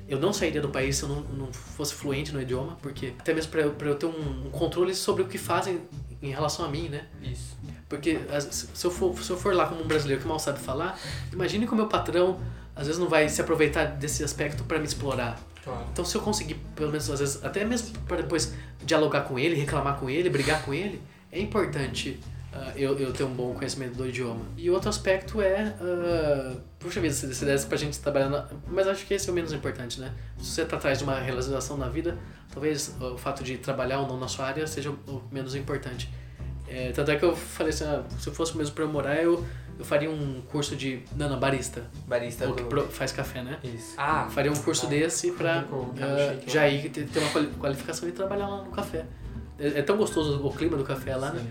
eu 0.09 0.19
não 0.19 0.33
sairia 0.33 0.61
do 0.63 0.71
país 0.71 0.97
se 0.97 1.03
eu 1.03 1.11
não, 1.11 1.21
não 1.21 1.53
fosse 1.53 1.93
fluente 1.93 2.33
no 2.33 2.41
idioma, 2.41 2.79
porque 2.81 3.13
até 3.19 3.35
mesmo 3.35 3.51
para 3.51 3.61
eu, 3.61 3.73
pra 3.73 3.89
eu 3.89 3.97
ter 3.97 4.07
um, 4.07 4.47
um 4.47 4.51
controle 4.51 4.95
sobre 4.95 5.23
o 5.23 5.27
que 5.27 5.37
fazem 5.37 5.83
em 6.23 6.31
relação 6.31 6.65
a 6.65 6.69
mim, 6.69 6.89
né? 6.89 7.05
Isso. 7.23 7.55
Porque 7.87 8.19
se 8.51 8.85
eu, 8.87 8.91
for, 8.91 9.15
se 9.23 9.31
eu 9.31 9.37
for 9.37 9.55
lá 9.55 9.67
como 9.67 9.83
um 9.83 9.87
brasileiro 9.87 10.23
que 10.23 10.27
mal 10.27 10.39
sabe 10.39 10.59
falar, 10.59 10.99
imagine 11.33 11.67
que 11.67 11.73
o 11.73 11.77
meu 11.77 11.87
patrão 11.87 12.41
às 12.75 12.87
vezes 12.87 12.99
não 12.99 13.09
vai 13.09 13.29
se 13.29 13.41
aproveitar 13.43 13.85
desse 13.85 14.25
aspecto 14.25 14.65
para 14.65 14.79
me 14.79 14.87
explorar. 14.87 15.39
Claro. 15.65 15.85
Então 15.93 16.05
se 16.05 16.17
eu 16.17 16.23
conseguir, 16.23 16.55
pelo 16.75 16.91
menos 16.91 17.11
às 17.11 17.21
vezes, 17.21 17.45
até 17.45 17.65
mesmo 17.65 17.99
para 18.01 18.19
depois 18.19 18.55
dialogar 18.85 19.23
com 19.23 19.39
ele, 19.39 19.55
reclamar 19.55 19.99
com 19.99 20.09
ele, 20.09 20.31
brigar 20.31 20.63
com 20.63 20.73
ele, 20.73 21.01
é 21.31 21.41
importante 21.41 22.19
ah, 22.53 22.73
eu, 22.75 22.99
eu 22.99 23.13
ter 23.13 23.23
um 23.23 23.33
bom 23.33 23.55
conhecimento 23.55 23.95
do 23.95 24.07
idioma. 24.07 24.45
E 24.57 24.69
outro 24.71 24.89
aspecto 24.89 25.41
é, 25.41 25.75
ah, 25.81 26.57
puxa 26.79 27.01
vida, 27.01 27.15
se, 27.15 27.33
se 27.33 27.45
desse 27.45 27.67
pra 27.67 27.77
gente 27.77 27.99
trabalhar, 28.01 28.29
na, 28.29 28.49
mas 28.67 28.89
acho 28.89 29.07
que 29.07 29.15
esse 29.15 29.29
é 29.29 29.33
o 29.33 29.35
menos 29.35 29.53
importante, 29.53 30.01
né? 30.01 30.13
Se 30.39 30.47
você 30.47 30.65
tá 30.65 30.77
atrás 30.77 30.99
de 30.99 31.05
uma 31.05 31.19
realização 31.19 31.77
na 31.77 31.89
vida, 31.89 32.19
talvez 32.53 32.97
o 33.01 33.17
fato 33.17 33.45
de 33.45 33.59
trabalhar 33.59 34.01
ou 34.01 34.09
não 34.09 34.19
na 34.19 34.27
sua 34.27 34.47
área 34.47 34.67
seja 34.67 34.91
o, 34.91 35.23
menos 35.31 35.55
importante. 35.55 36.11
É, 36.67 36.91
tanto 36.93 37.11
é 37.11 37.17
que 37.17 37.25
eu 37.25 37.37
falei 37.37 37.73
assim, 37.73 37.85
ah, 37.85 38.03
se 38.19 38.31
fosse 38.33 38.57
mesmo 38.57 38.75
pra 38.75 38.85
eu 38.85 38.89
morar, 38.89 39.17
eu, 39.23 39.47
eu 39.81 39.85
faria 39.85 40.11
um 40.11 40.43
curso 40.53 40.77
de 40.77 41.01
nana 41.17 41.37
barista, 41.37 41.83
Barista 42.07 42.47
ou 42.47 42.55
que 42.55 42.63
do... 42.63 42.69
pro- 42.69 42.87
faz 42.89 43.11
café, 43.13 43.43
né? 43.43 43.57
Isso. 43.65 43.95
Ah, 43.97 44.29
Faria 44.31 44.53
um 44.53 44.57
curso 44.57 44.87
desse 44.87 45.33
pra 45.33 45.63
Com- 45.65 45.91
ah, 45.99 46.35
shake, 46.35 46.53
já 46.53 46.69
ir 46.69 46.91
ter, 46.91 47.07
ter 47.07 47.19
uma 47.19 47.31
quali- 47.31 47.49
qualificação 47.59 48.09
e 48.09 48.13
trabalhar 48.13 48.47
lá 48.47 48.59
no 48.63 48.71
café. 48.71 49.07
É, 49.59 49.79
é 49.79 49.83
tão 49.83 49.97
gostoso 49.97 50.47
o 50.47 50.53
clima 50.53 50.77
do 50.77 50.85
café 50.85 51.17
lá, 51.17 51.31
né? 51.33 51.43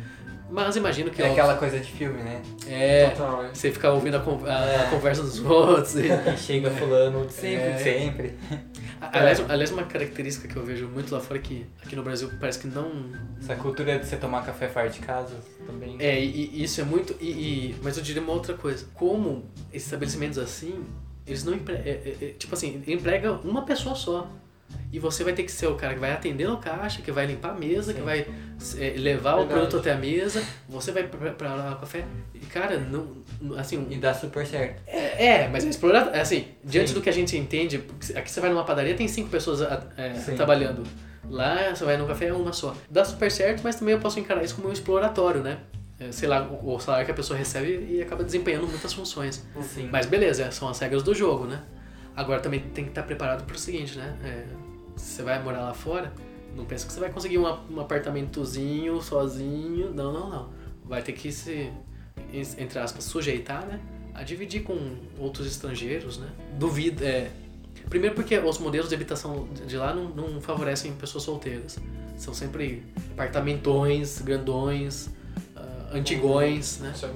Mas 0.52 0.76
imagino 0.76 1.10
que 1.12 1.22
É 1.22 1.28
ó, 1.30 1.32
aquela 1.32 1.56
coisa 1.58 1.80
de 1.80 1.92
filme, 1.92 2.22
né? 2.24 2.42
é 2.68 3.10
Total, 3.10 3.46
é. 3.46 3.50
você 3.54 3.72
ficar 3.72 3.92
ouvindo 3.94 4.16
a, 4.18 4.20
a- 4.20 4.60
a 4.60 4.84
É. 4.86 4.88
conversa 4.90 5.22
dos 5.24 5.40
outros. 5.44 5.96
e- 5.96 6.08
E 6.08 6.38
chega 6.38 6.70
fulano 6.72 7.28
sempre, 7.30 7.66
É. 7.68 7.72
de 7.74 7.84
sempre. 7.84 8.36
Aliás, 9.02 9.40
aliás, 9.50 9.72
uma 9.72 9.84
característica 9.84 10.48
que 10.48 10.56
eu 10.56 10.64
vejo 10.66 10.88
muito 10.88 11.14
lá 11.14 11.20
fora 11.22 11.40
é 11.40 11.42
que 11.42 11.66
aqui 11.84 11.96
no 11.96 12.04
Brasil 12.04 12.30
parece 12.40 12.60
que 12.60 12.68
não 12.68 13.12
Essa 13.40 13.56
cultura 13.56 13.98
de 14.00 14.06
você 14.06 14.18
tomar 14.18 14.46
café 14.46 14.68
fora 14.68 14.90
de 14.90 15.00
casa 15.00 15.36
também. 15.66 15.96
É, 16.00 16.20
e, 16.24 16.50
e 16.54 16.64
isso 16.64 16.82
é 16.82 16.84
muito. 16.84 17.16
E, 17.20 17.30
e- 17.30 17.76
mas 17.82 17.98
eu 17.98 18.04
diria 18.04 18.22
uma 18.22 18.34
outra 18.34 18.54
coisa. 18.56 18.86
Como 18.94 19.46
estabelecimentos 19.74 20.38
assim, 20.38 20.84
eles 21.26 21.44
não 21.44 21.54
empre... 21.54 21.76
é, 21.76 21.78
é, 22.22 22.26
é, 22.26 22.28
tipo 22.38 22.54
assim, 22.54 22.82
emprega 22.88 23.32
uma 23.34 23.64
pessoa 23.64 23.96
só. 23.96 24.30
E 24.92 25.00
você 25.00 25.24
vai 25.24 25.34
ter 25.34 25.44
que 25.44 25.52
ser 25.52 25.68
o 25.68 25.76
cara 25.76 25.94
que 25.96 26.00
vai 26.00 26.12
atender 26.12 26.48
no 26.48 26.58
caixa, 26.58 27.02
que 27.02 27.12
vai 27.12 27.26
limpar 27.26 27.52
a 27.52 27.54
mesa, 27.56 27.92
que 27.94 28.02
vai 28.02 28.28
é, 28.78 28.94
levar 28.98 29.36
o 29.36 29.40
Verdade. 29.40 29.60
produto 29.62 29.78
até 29.78 29.94
a 29.94 29.98
mesa, 29.98 30.44
você 30.68 30.92
vai 30.92 31.10
lá 31.42 31.74
o 31.76 31.80
café. 31.80 32.06
E 32.36 32.40
cara, 32.40 32.78
não- 32.80 33.18
assim, 33.58 33.88
E 33.90 33.98
dá 33.98 34.14
super 34.14 34.46
certo. 34.46 34.82
é, 34.88 35.26
é, 35.26 35.48
mas 35.48 35.66
é 35.66 35.70
explorar, 35.70 36.14
é 36.16 36.22
assim, 36.22 36.48
diante 36.64 36.90
Sim. 36.90 36.94
do 36.96 37.02
que 37.02 37.10
a 37.10 37.14
gente 37.14 37.38
entende, 37.38 37.84
aqui 38.16 38.30
você 38.32 38.40
vai 38.40 38.50
numa 38.50 38.64
padaria, 38.64 38.96
tem 38.96 39.08
cinco 39.08 39.30
pessoas 39.30 39.62
é, 39.62 40.10
trabalhando. 40.36 40.84
Lá 41.30 41.76
você 41.76 41.86
vai 41.86 41.98
num 41.98 42.08
café, 42.08 42.28
é 42.28 42.34
uma 42.34 42.54
só. 42.54 42.76
Dá 42.90 43.06
super 43.06 43.32
certo, 43.32 43.62
mas 43.64 43.76
também 43.76 43.94
eu 43.94 44.00
posso 44.00 44.20
encarar 44.20 44.44
isso 44.44 44.56
como 44.56 44.70
um 44.70 44.72
exploratório, 44.72 45.42
né? 45.42 45.60
É, 46.00 46.12
sei 46.12 46.30
lá, 46.30 46.44
o, 46.44 46.76
o 46.76 46.80
salário 46.80 47.06
que 47.06 47.12
a 47.12 47.16
pessoa 47.16 47.38
recebe 47.38 47.88
e 47.92 48.02
acaba 48.02 48.24
desempenhando 48.24 48.66
muitas 48.68 48.94
funções. 48.94 49.46
Sim. 49.62 49.90
Mas 49.92 50.06
beleza, 50.06 50.50
são 50.52 50.70
as 50.70 50.80
regras 50.80 51.04
do 51.04 51.14
jogo, 51.14 51.46
né? 51.46 51.62
Agora 52.16 52.40
também 52.40 52.60
tem 52.60 52.86
que 52.86 52.92
estar 52.92 53.04
preparado 53.04 53.46
pro 53.46 53.58
seguinte, 53.58 53.98
né? 53.98 54.18
É, 54.24 54.46
você 54.96 55.22
vai 55.22 55.42
morar 55.44 55.62
lá 55.62 55.74
fora, 55.74 56.12
não 56.56 56.66
pensa 56.66 56.88
que 56.88 56.94
você 56.94 57.00
vai 57.00 57.10
conseguir 57.12 57.38
um, 57.38 57.46
um 57.70 57.80
apartamentozinho 57.80 59.02
sozinho. 59.02 59.92
Não, 59.94 60.12
não, 60.12 60.30
não. 60.30 60.50
Vai 60.84 61.02
ter 61.02 61.14
que 61.14 61.32
se, 61.32 61.72
entre 62.34 62.80
aspas, 62.80 63.04
sujeitar, 63.04 63.66
né? 63.66 63.80
A 64.14 64.24
dividir 64.24 64.64
com 64.64 64.78
outros 65.18 65.48
estrangeiros, 65.48 66.18
né? 66.18 66.28
Duvido, 66.58 67.04
é... 67.04 67.30
Primeiro 67.90 68.16
porque 68.16 68.38
os 68.38 68.60
modelos 68.60 68.90
de 68.90 68.96
habitação 68.96 69.48
de 69.66 69.78
lá 69.78 69.94
não, 69.94 70.10
não 70.10 70.42
favorecem 70.42 70.94
pessoas 70.94 71.24
solteiras. 71.24 71.78
São 72.18 72.34
sempre 72.34 72.84
apartamentões, 73.14 74.20
grandões, 74.22 75.10
ah, 75.56 75.90
antigões, 75.94 76.80
né? 76.80 76.92
Isso 76.94 77.06
é, 77.06 77.10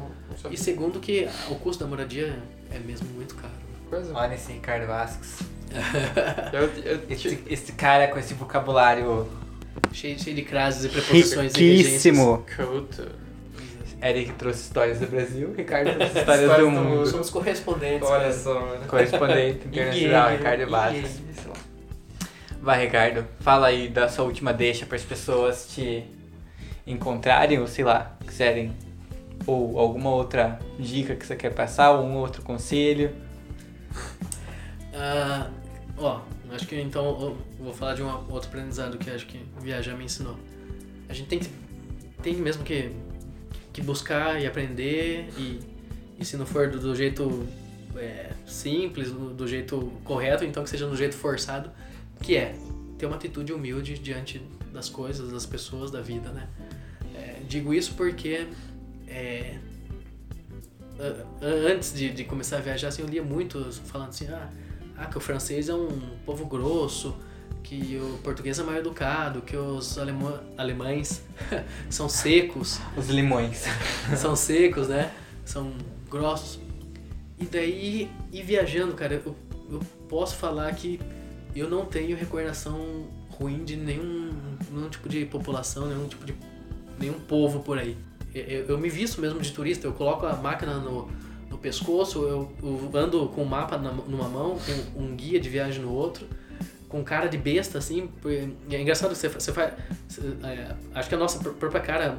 é 0.49 0.53
E 0.53 0.57
segundo 0.57 0.99
que 0.99 1.27
o 1.49 1.55
custo 1.55 1.83
da 1.83 1.89
moradia 1.89 2.39
é 2.71 2.79
mesmo 2.79 3.07
muito 3.09 3.35
caro. 3.35 3.53
coisa. 3.89 4.13
Olha 4.15 4.33
esse 4.33 4.51
Ricardo 4.53 4.87
Vasques. 4.87 5.39
Esse, 7.09 7.43
esse 7.47 7.71
cara 7.71 8.07
com 8.07 8.19
esse 8.19 8.35
vocabulário 8.35 9.27
Cheio, 9.91 10.19
cheio 10.19 10.35
de 10.35 10.43
crases 10.43 10.85
e 10.85 10.89
preposições 10.89 11.53
riquíssimo. 11.55 12.45
Eric 14.03 14.33
trouxe 14.33 14.63
histórias 14.63 14.99
do 14.99 15.07
Brasil, 15.07 15.53
Ricardo 15.55 15.93
trouxe 15.95 16.19
histórias 16.19 16.41
Histórias 16.41 16.69
do 16.69 16.75
do 16.75 16.83
mundo. 16.83 17.05
Somos 17.07 17.29
correspondentes. 17.29 18.09
Olha 18.09 18.19
cara. 18.23 18.33
só, 18.33 18.59
mano. 18.59 18.85
Correspondente 18.85 19.67
internacional, 19.67 20.29
Ricardo 20.31 20.69
lá. 20.69 20.91
Vai, 22.61 22.85
Ricardo, 22.85 23.25
fala 23.39 23.67
aí 23.67 23.87
da 23.87 24.09
sua 24.09 24.25
última 24.25 24.53
deixa 24.53 24.85
para 24.85 24.97
as 24.97 25.03
pessoas 25.03 25.67
te 25.73 26.03
encontrarem, 26.85 27.59
ou 27.59 27.67
sei 27.67 27.85
lá, 27.85 28.17
quiserem, 28.25 28.73
ou 29.47 29.79
alguma 29.79 30.09
outra 30.09 30.59
dica 30.77 31.15
que 31.15 31.25
você 31.25 31.35
quer 31.35 31.53
passar, 31.53 31.91
ou 31.91 32.05
um 32.05 32.17
outro 32.17 32.41
conselho. 32.41 33.15
Ah, 34.93 35.49
ó, 35.97 36.21
acho 36.51 36.67
que 36.67 36.79
então 36.79 37.05
eu 37.05 37.37
vou 37.59 37.73
falar 37.73 37.95
de 37.95 38.03
um 38.03 38.07
outro 38.29 38.49
aprendizado 38.49 38.97
que 38.97 39.09
acho 39.09 39.25
que 39.25 39.39
viajar 39.61 39.95
me 39.95 40.05
ensinou. 40.05 40.37
A 41.09 41.13
gente 41.13 41.27
tem 41.27 41.39
que 41.39 41.49
tem 42.23 42.33
mesmo 42.35 42.63
que, 42.63 42.89
que 43.73 43.81
buscar 43.81 44.39
e 44.39 44.45
aprender 44.45 45.27
e, 45.37 45.59
e 46.19 46.23
se 46.23 46.37
não 46.37 46.45
for 46.45 46.69
do, 46.69 46.79
do 46.79 46.95
jeito 46.95 47.45
é, 47.97 48.31
simples, 48.45 49.11
do, 49.11 49.47
jeito 49.47 49.91
correto, 50.03 50.45
então 50.45 50.63
que 50.63 50.69
seja 50.69 50.87
do 50.87 50.95
jeito 50.95 51.15
forçado, 51.15 51.71
que 52.21 52.37
é 52.37 52.55
ter 52.97 53.07
uma 53.07 53.15
atitude 53.15 53.51
humilde 53.51 53.97
diante 53.97 54.41
das 54.71 54.89
coisas, 54.89 55.31
das 55.31 55.45
pessoas, 55.45 55.91
da 55.91 56.01
vida, 56.01 56.29
né? 56.29 56.47
É, 57.15 57.39
digo 57.47 57.73
isso 57.73 57.93
porque 57.95 58.47
é, 59.07 59.57
antes 61.41 61.93
de, 61.93 62.11
de 62.11 62.23
começar 62.23 62.57
a 62.57 62.61
viajar, 62.61 62.89
assim, 62.89 63.01
eu 63.01 63.07
lia 63.07 63.23
muito 63.23 63.71
falando 63.85 64.09
assim, 64.09 64.27
ah, 64.27 64.49
ah, 64.97 65.05
que 65.07 65.17
o 65.17 65.21
francês 65.21 65.69
é 65.69 65.73
um 65.73 66.17
povo 66.25 66.45
grosso, 66.45 67.15
que 67.61 67.97
o 68.01 68.17
português 68.23 68.57
é 68.59 68.63
mal 68.63 68.75
educado, 68.75 69.41
que 69.41 69.55
os 69.55 69.97
alemã- 69.97 70.41
alemães 70.57 71.21
são 71.89 72.07
secos, 72.09 72.79
Os 72.97 73.07
limões. 73.09 73.65
são 74.17 74.35
secos, 74.35 74.87
né? 74.89 75.11
São 75.45 75.71
grossos. 76.09 76.59
E 77.39 77.45
daí, 77.45 78.09
e 78.31 78.41
viajando, 78.41 78.93
cara, 78.93 79.21
eu, 79.25 79.35
eu 79.71 79.79
posso 80.09 80.35
falar 80.35 80.73
que 80.73 80.99
eu 81.55 81.69
não 81.69 81.85
tenho 81.85 82.15
recordação 82.17 83.07
ruim 83.29 83.63
de 83.63 83.75
nenhum, 83.75 84.31
nenhum 84.71 84.89
tipo 84.89 85.09
de 85.09 85.25
população, 85.25 85.87
nenhum 85.87 86.07
tipo 86.07 86.25
de 86.25 86.33
nenhum 86.99 87.19
povo 87.19 87.59
por 87.61 87.77
aí. 87.77 87.97
Eu, 88.33 88.65
eu- 88.67 88.77
me 88.77 88.89
visto 88.89 89.19
mesmo 89.21 89.39
de 89.39 89.51
turista, 89.51 89.87
eu 89.87 89.93
coloco 89.93 90.25
a 90.25 90.35
máquina 90.35 90.77
no, 90.77 91.09
no 91.49 91.57
pescoço, 91.57 92.19
eu, 92.23 92.51
eu 92.61 92.91
ando 92.93 93.27
com 93.29 93.43
o 93.43 93.45
mapa 93.49 93.77
na- 93.77 93.91
numa 93.91 94.27
mão, 94.29 94.57
com 94.95 95.01
um 95.03 95.15
guia 95.15 95.39
de 95.39 95.49
viagem 95.49 95.81
no 95.81 95.91
outro, 95.91 96.27
com 96.93 97.03
cara 97.03 97.27
de 97.27 97.37
besta, 97.39 97.79
assim. 97.79 98.07
É 98.71 98.79
engraçado 98.79 99.15
você, 99.15 99.27
você 99.27 99.51
faz. 99.51 99.73
você- 100.07 100.21
é, 100.43 100.67
acho 100.93 101.09
que 101.09 101.15
a 101.15 101.17
nossa 101.17 101.39
pr- 101.39 101.49
própria 101.49 101.81
cara. 101.81 102.15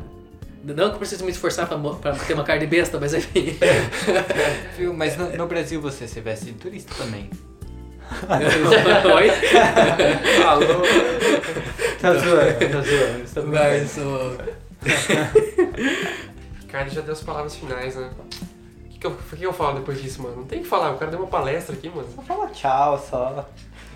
Não 0.64 0.88
que 0.88 0.94
eu 0.94 0.98
precise 0.98 1.22
me 1.22 1.30
esforçar 1.30 1.68
pra, 1.68 1.78
pra 1.78 2.12
ter 2.14 2.34
uma 2.34 2.42
cara 2.42 2.58
de 2.58 2.66
besta, 2.66 2.98
mas 2.98 3.14
enfim. 3.14 3.56
Viu? 4.76 4.92
Mas 4.92 5.16
no, 5.16 5.30
no 5.36 5.46
Brasil 5.46 5.80
você 5.80 6.08
se 6.08 6.20
veste 6.20 6.46
de 6.46 6.52
turista 6.54 6.92
também. 6.96 7.30
Oi? 9.14 9.30
Alô? 10.44 10.82
Tá 12.00 12.14
zoando, 12.14 12.58
tá 12.72 12.80
zoando. 12.82 13.48
Mas 13.52 13.96
o. 13.98 14.38
O 16.62 16.66
cara 16.66 16.88
já 16.90 17.00
deu 17.00 17.12
as 17.12 17.20
palavras 17.22 17.54
finais, 17.54 17.94
né? 17.96 18.10
O 18.18 18.88
que, 18.90 18.98
que, 18.98 19.06
eu, 19.06 19.12
que 19.36 19.42
eu 19.42 19.52
falo 19.52 19.78
depois 19.78 20.00
disso, 20.02 20.22
mano? 20.22 20.36
Não 20.38 20.44
tem 20.44 20.58
o 20.60 20.62
que 20.62 20.68
falar, 20.68 20.92
o 20.92 20.98
cara 20.98 21.10
deu 21.10 21.20
uma 21.20 21.28
palestra 21.28 21.74
aqui, 21.76 21.88
mano. 21.88 22.08
Só 22.14 22.22
fala 22.22 22.48
tchau, 22.48 22.98
só. 22.98 23.48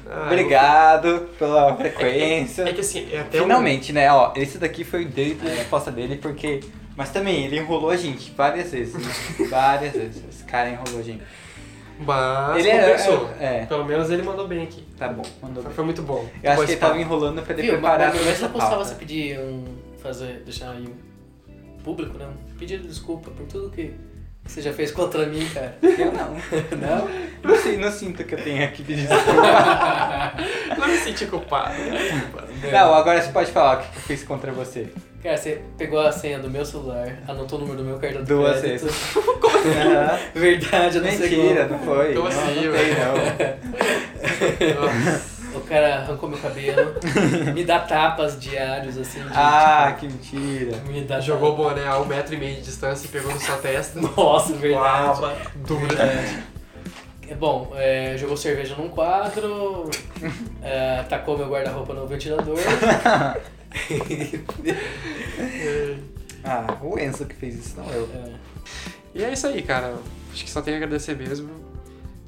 Ah, 0.07 0.25
Obrigado 0.27 1.29
pela 1.39 1.75
frequência. 1.77 2.63
É 2.63 2.73
que 2.73 2.81
assim, 2.81 3.09
é 3.13 3.21
até 3.21 3.39
um- 3.39 3.43
Finalmente, 3.43 3.93
né? 3.93 4.11
Ó, 4.13 4.33
esse 4.37 4.59
daqui 4.59 4.85
foi 4.85 5.05
o 5.05 5.09
direito 5.09 5.45
da 5.45 5.51
resposta 5.51 5.91
dele, 5.91 6.17
porque. 6.17 6.61
Mas 6.97 7.11
também, 7.11 7.45
ele 7.45 7.59
enrolou 7.59 7.91
a 7.91 7.97
gente 7.97 8.31
várias 8.33 8.71
vezes. 8.73 8.95
né? 8.95 9.13
várias 9.51 9.93
vezes. 9.93 10.23
Esse 10.29 10.45
cara 10.45 10.71
enrolou 10.71 11.01
a 11.01 11.03
gente. 11.03 11.23
Mas 12.01 12.65
ele 12.65 12.79
compensou. 12.79 13.31
é, 13.41 13.63
é. 13.63 13.67
Pelo 13.67 13.85
menos 13.85 14.09
ele 14.11 14.23
mandou 14.23 14.47
bem 14.47 14.63
aqui. 14.63 14.85
Tá 14.97 15.09
bom, 15.09 15.23
mandou 15.43 15.63
Foi, 15.63 15.71
bem. 15.71 15.73
foi 15.77 15.85
muito 15.85 16.03
bom. 16.03 16.29
Eu 16.43 16.51
acho 16.51 16.57
Boa 16.57 16.67
que 16.67 16.73
ele 16.73 16.81
tava 16.81 17.01
enrolando 17.01 17.43
pra 17.43 17.53
ele 17.55 17.63
Viu, 17.63 17.73
preparar 17.73 18.15
mas 18.15 18.39
custava 18.39 18.53
pauta. 18.53 18.85
você 18.85 18.95
pedir 18.95 19.39
um. 19.41 19.65
fazer. 20.01 20.43
deixar 20.45 20.71
aí 20.71 20.87
um 21.49 21.83
público, 21.83 22.17
né? 22.17 22.27
Um 22.27 22.57
pedido 22.57 22.83
de 22.83 22.89
desculpa 22.89 23.31
por 23.33 23.47
tudo 23.47 23.71
que 23.71 23.93
você 24.49 24.63
já 24.63 24.73
fez 24.73 24.91
contra 24.91 25.27
mim, 25.27 25.47
cara. 25.53 25.77
Eu 25.83 26.13
não. 26.13 26.35
Não? 26.79 27.09
Não, 27.43 27.57
sei, 27.63 27.77
não 27.77 27.91
sinto 27.93 28.25
que 28.25 28.35
eu 28.35 28.43
tenho 28.43 28.65
aqui 28.65 28.83
pedido 28.83 29.09
Não 30.77 30.89
me 30.89 30.97
senti 30.97 31.27
culpado. 31.27 31.75
Não, 32.73 32.95
agora 32.95 33.21
você 33.23 33.31
pode 33.31 33.53
falar 33.53 33.77
o 33.79 33.81
que 33.83 33.97
eu 33.97 34.03
fiz 34.03 34.25
contra 34.25 34.51
você. 34.51 34.89
Cara, 35.23 35.37
você 35.37 35.61
pegou 35.77 36.01
a 36.01 36.11
senha 36.13 36.39
do 36.39 36.49
meu 36.51 36.65
celular, 36.65 37.19
anotou 37.29 37.59
o 37.59 37.63
número 37.63 37.79
do 37.79 37.85
meu 37.85 37.99
cartão 37.99 38.23
de 38.23 38.29
Duas 38.29 38.61
crédito. 38.61 38.87
vezes. 38.87 39.15
Verdade, 40.35 40.97
eu 40.99 41.03
não 41.03 41.11
sei 41.11 41.29
Mentira, 41.31 41.67
como. 41.67 41.79
não 41.79 41.85
foi. 41.85 42.15
Como 42.15 42.29
não, 42.29 42.41
assim, 42.41 42.55
não 42.55 42.73
tem, 42.73 42.95
não. 44.75 44.81
Nossa. 44.83 45.38
O 45.55 45.61
cara 45.61 45.97
arrancou 45.97 46.29
meu 46.29 46.39
cabelo, 46.39 46.95
me 47.55 47.65
dá 47.65 47.79
tapas 47.81 48.39
diários, 48.39 48.97
assim. 48.99 49.21
De, 49.21 49.29
Ah, 49.35 49.97
que 49.99 50.07
mentira. 50.07 50.73
tipo, 50.73 50.93
me 50.93 51.03
dá 51.03 51.21
Jogou 51.21 51.53
o 51.55 51.57
boné 51.57 51.87
a 51.87 51.99
um 51.99 52.05
metro 52.05 52.35
e 52.35 52.39
meio 52.39 52.57
de 52.57 52.63
distância 52.63 53.07
e 53.07 53.09
pegou 53.09 53.33
na 53.33 53.41
sua 53.41 53.57
testa. 53.57 54.01
Nossa, 54.01 54.53
verdade. 54.55 55.21
Uau, 55.21 55.37
dura. 55.67 56.03
É. 56.03 56.43
É 57.31 57.35
Bom, 57.35 57.73
é, 57.75 58.17
jogou 58.17 58.37
cerveja 58.39 58.75
num 58.77 58.89
quadro, 58.89 59.91
é, 60.63 61.03
tacou 61.11 61.37
meu 61.37 61.49
guarda-roupa 61.51 61.93
no 61.93 62.07
ventilador. 62.07 62.57
Ah, 66.45 66.79
o 66.83 66.99
Enzo 66.99 67.27
que 67.27 67.35
fez 67.35 67.57
isso, 67.57 67.75
não 67.77 67.91
eu. 67.93 68.09
É, 68.15 68.31
E 69.15 69.25
é 69.25 69.33
isso 69.33 69.47
aí, 69.47 69.63
cara. 69.63 69.95
Acho 70.33 70.45
que 70.45 70.51
só 70.51 70.63
tem 70.63 70.75
a 70.75 70.77
agradecer 70.77 71.17
mesmo. 71.17 71.51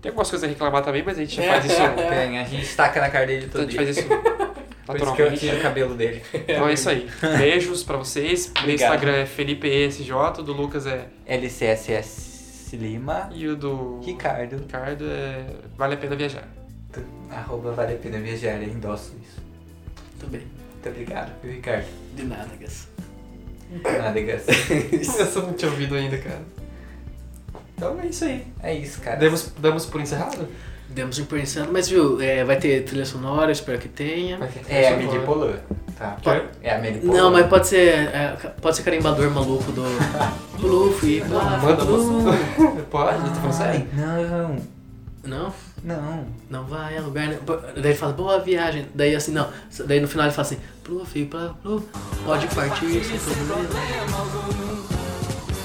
Tem 0.01 0.09
algumas 0.11 0.31
coisas 0.31 0.49
a 0.49 0.51
reclamar 0.53 0.83
também, 0.83 1.03
mas 1.05 1.19
a 1.19 1.21
gente 1.21 1.37
já 1.37 1.43
faz 1.43 1.65
isso. 1.67 1.77
Tem, 2.09 2.39
a 2.39 2.45
gente 2.45 2.75
taca 2.77 3.01
na 3.01 3.11
cara 3.11 3.27
dele 3.27 3.47
a 3.47 3.49
todo 3.49 3.63
gente 3.63 3.71
dia. 3.71 3.85
faz 3.85 3.97
isso 3.99 4.09
Por 4.87 4.97
isso 4.97 5.05
que 5.15 5.23
eu 5.23 5.27
naturalmente. 5.27 5.41
tiro 5.41 5.57
o 5.59 5.61
cabelo 5.61 5.95
dele. 5.95 6.23
Então 6.35 6.69
é 6.69 6.73
isso 6.73 6.89
aí. 6.89 7.09
Beijos 7.39 7.85
pra 7.85 7.97
vocês. 7.97 8.51
Meu. 8.65 8.75
Instagram 8.75 9.13
é 9.13 9.27
FelipeESJ, 9.27 10.11
o 10.13 10.43
do 10.43 10.53
Lucas 10.53 10.85
é. 10.87 11.07
LCSS 11.27 12.77
Lima, 12.77 13.29
E 13.33 13.47
o 13.47 13.55
do 13.57 14.01
Ricardo. 14.01 14.57
Ricardo 14.57 15.05
é. 15.09 15.45
Vale 15.77 15.95
a 15.95 15.97
pena 15.97 16.17
viajar. 16.17 16.49
Arroba 17.31 17.71
vale 17.73 17.95
a 17.95 17.97
pena 17.97 18.19
viajar, 18.19 18.61
eu 18.61 18.69
endosso 18.69 19.15
isso. 19.23 19.41
tudo 20.19 20.31
bem. 20.31 20.41
Muito 20.73 20.89
obrigado, 20.89 21.33
viu, 21.43 21.53
Ricardo? 21.53 21.87
De 22.17 22.25
nada, 22.25 22.49
Gus. 22.61 22.89
Nada, 23.85 24.21
Gus. 24.21 24.49
Essa 24.93 25.23
eu 25.39 25.43
não 25.47 25.53
tinha 25.53 25.71
ouvido 25.71 25.95
ainda, 25.95 26.19
cara. 26.19 26.43
Então 27.81 27.99
é 27.99 28.07
isso 28.09 28.27
aí. 28.27 28.47
É 28.63 28.75
isso, 28.75 29.01
cara. 29.01 29.17
Demos, 29.17 29.51
damos 29.59 29.87
por 29.87 30.03
encerrado? 30.03 30.47
Demos 30.91 31.19
por 31.21 31.39
encerrado, 31.39 31.73
mas 31.73 31.89
viu, 31.89 32.21
é, 32.21 32.45
vai 32.45 32.59
ter 32.59 32.85
trilha 32.85 33.07
sonora, 33.07 33.51
espero 33.51 33.79
que 33.79 33.89
tenha. 33.89 34.39
É 34.69 34.89
a 34.89 34.97
Midi 34.99 35.19
Polô. 35.21 35.55
Tá. 35.97 36.19
Pode, 36.23 36.43
é 36.63 36.75
a 36.75 36.79
Midi 36.79 37.07
Não, 37.07 37.31
mas 37.31 37.47
pode 37.47 37.67
ser. 37.69 38.09
É, 38.09 38.37
pode 38.61 38.77
ser 38.77 38.83
carimbador 38.83 39.31
maluco 39.31 39.73
do. 39.73 39.83
Blue 40.61 40.95
e 41.03 41.21
blá. 41.23 41.57
Manda 41.57 41.83
você. 41.83 42.83
Pode, 42.91 43.31
tu 43.31 43.41
consegue? 43.41 43.87
Não. 43.95 44.57
Não? 45.25 45.55
Não. 45.83 46.27
Não 46.51 46.65
vai 46.65 46.99
a 46.99 47.01
lugar. 47.01 47.29
Né? 47.29 47.39
Daí 47.47 47.93
ele 47.93 47.95
fala, 47.95 48.13
boa 48.13 48.39
viagem. 48.41 48.87
Daí 48.95 49.15
assim, 49.15 49.33
não. 49.33 49.49
Daí 49.87 50.01
no 50.01 50.09
final 50.09 50.27
ele 50.27 50.35
fala 50.35 50.47
assim, 50.47 50.59
Pluf, 50.85 51.25
blá, 51.25 51.55
pode 52.27 52.47
partir 52.49 53.03
sem 53.03 53.19
problema. 53.19 53.69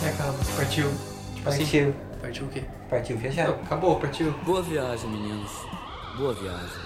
É, 0.01 0.05
e 0.05 0.07
acaba, 0.07 0.38
partiu 0.55 0.89
assim, 1.49 1.63
partiu. 1.63 1.95
Partiu 2.21 2.45
o 2.45 2.49
quê? 2.49 2.63
Partiu 2.89 3.17
viajar. 3.17 3.49
Acabou, 3.49 3.99
partiu. 3.99 4.31
Boa 4.45 4.61
viagem, 4.61 5.09
meninos. 5.09 5.51
Boa 6.17 6.33
viagem. 6.33 6.84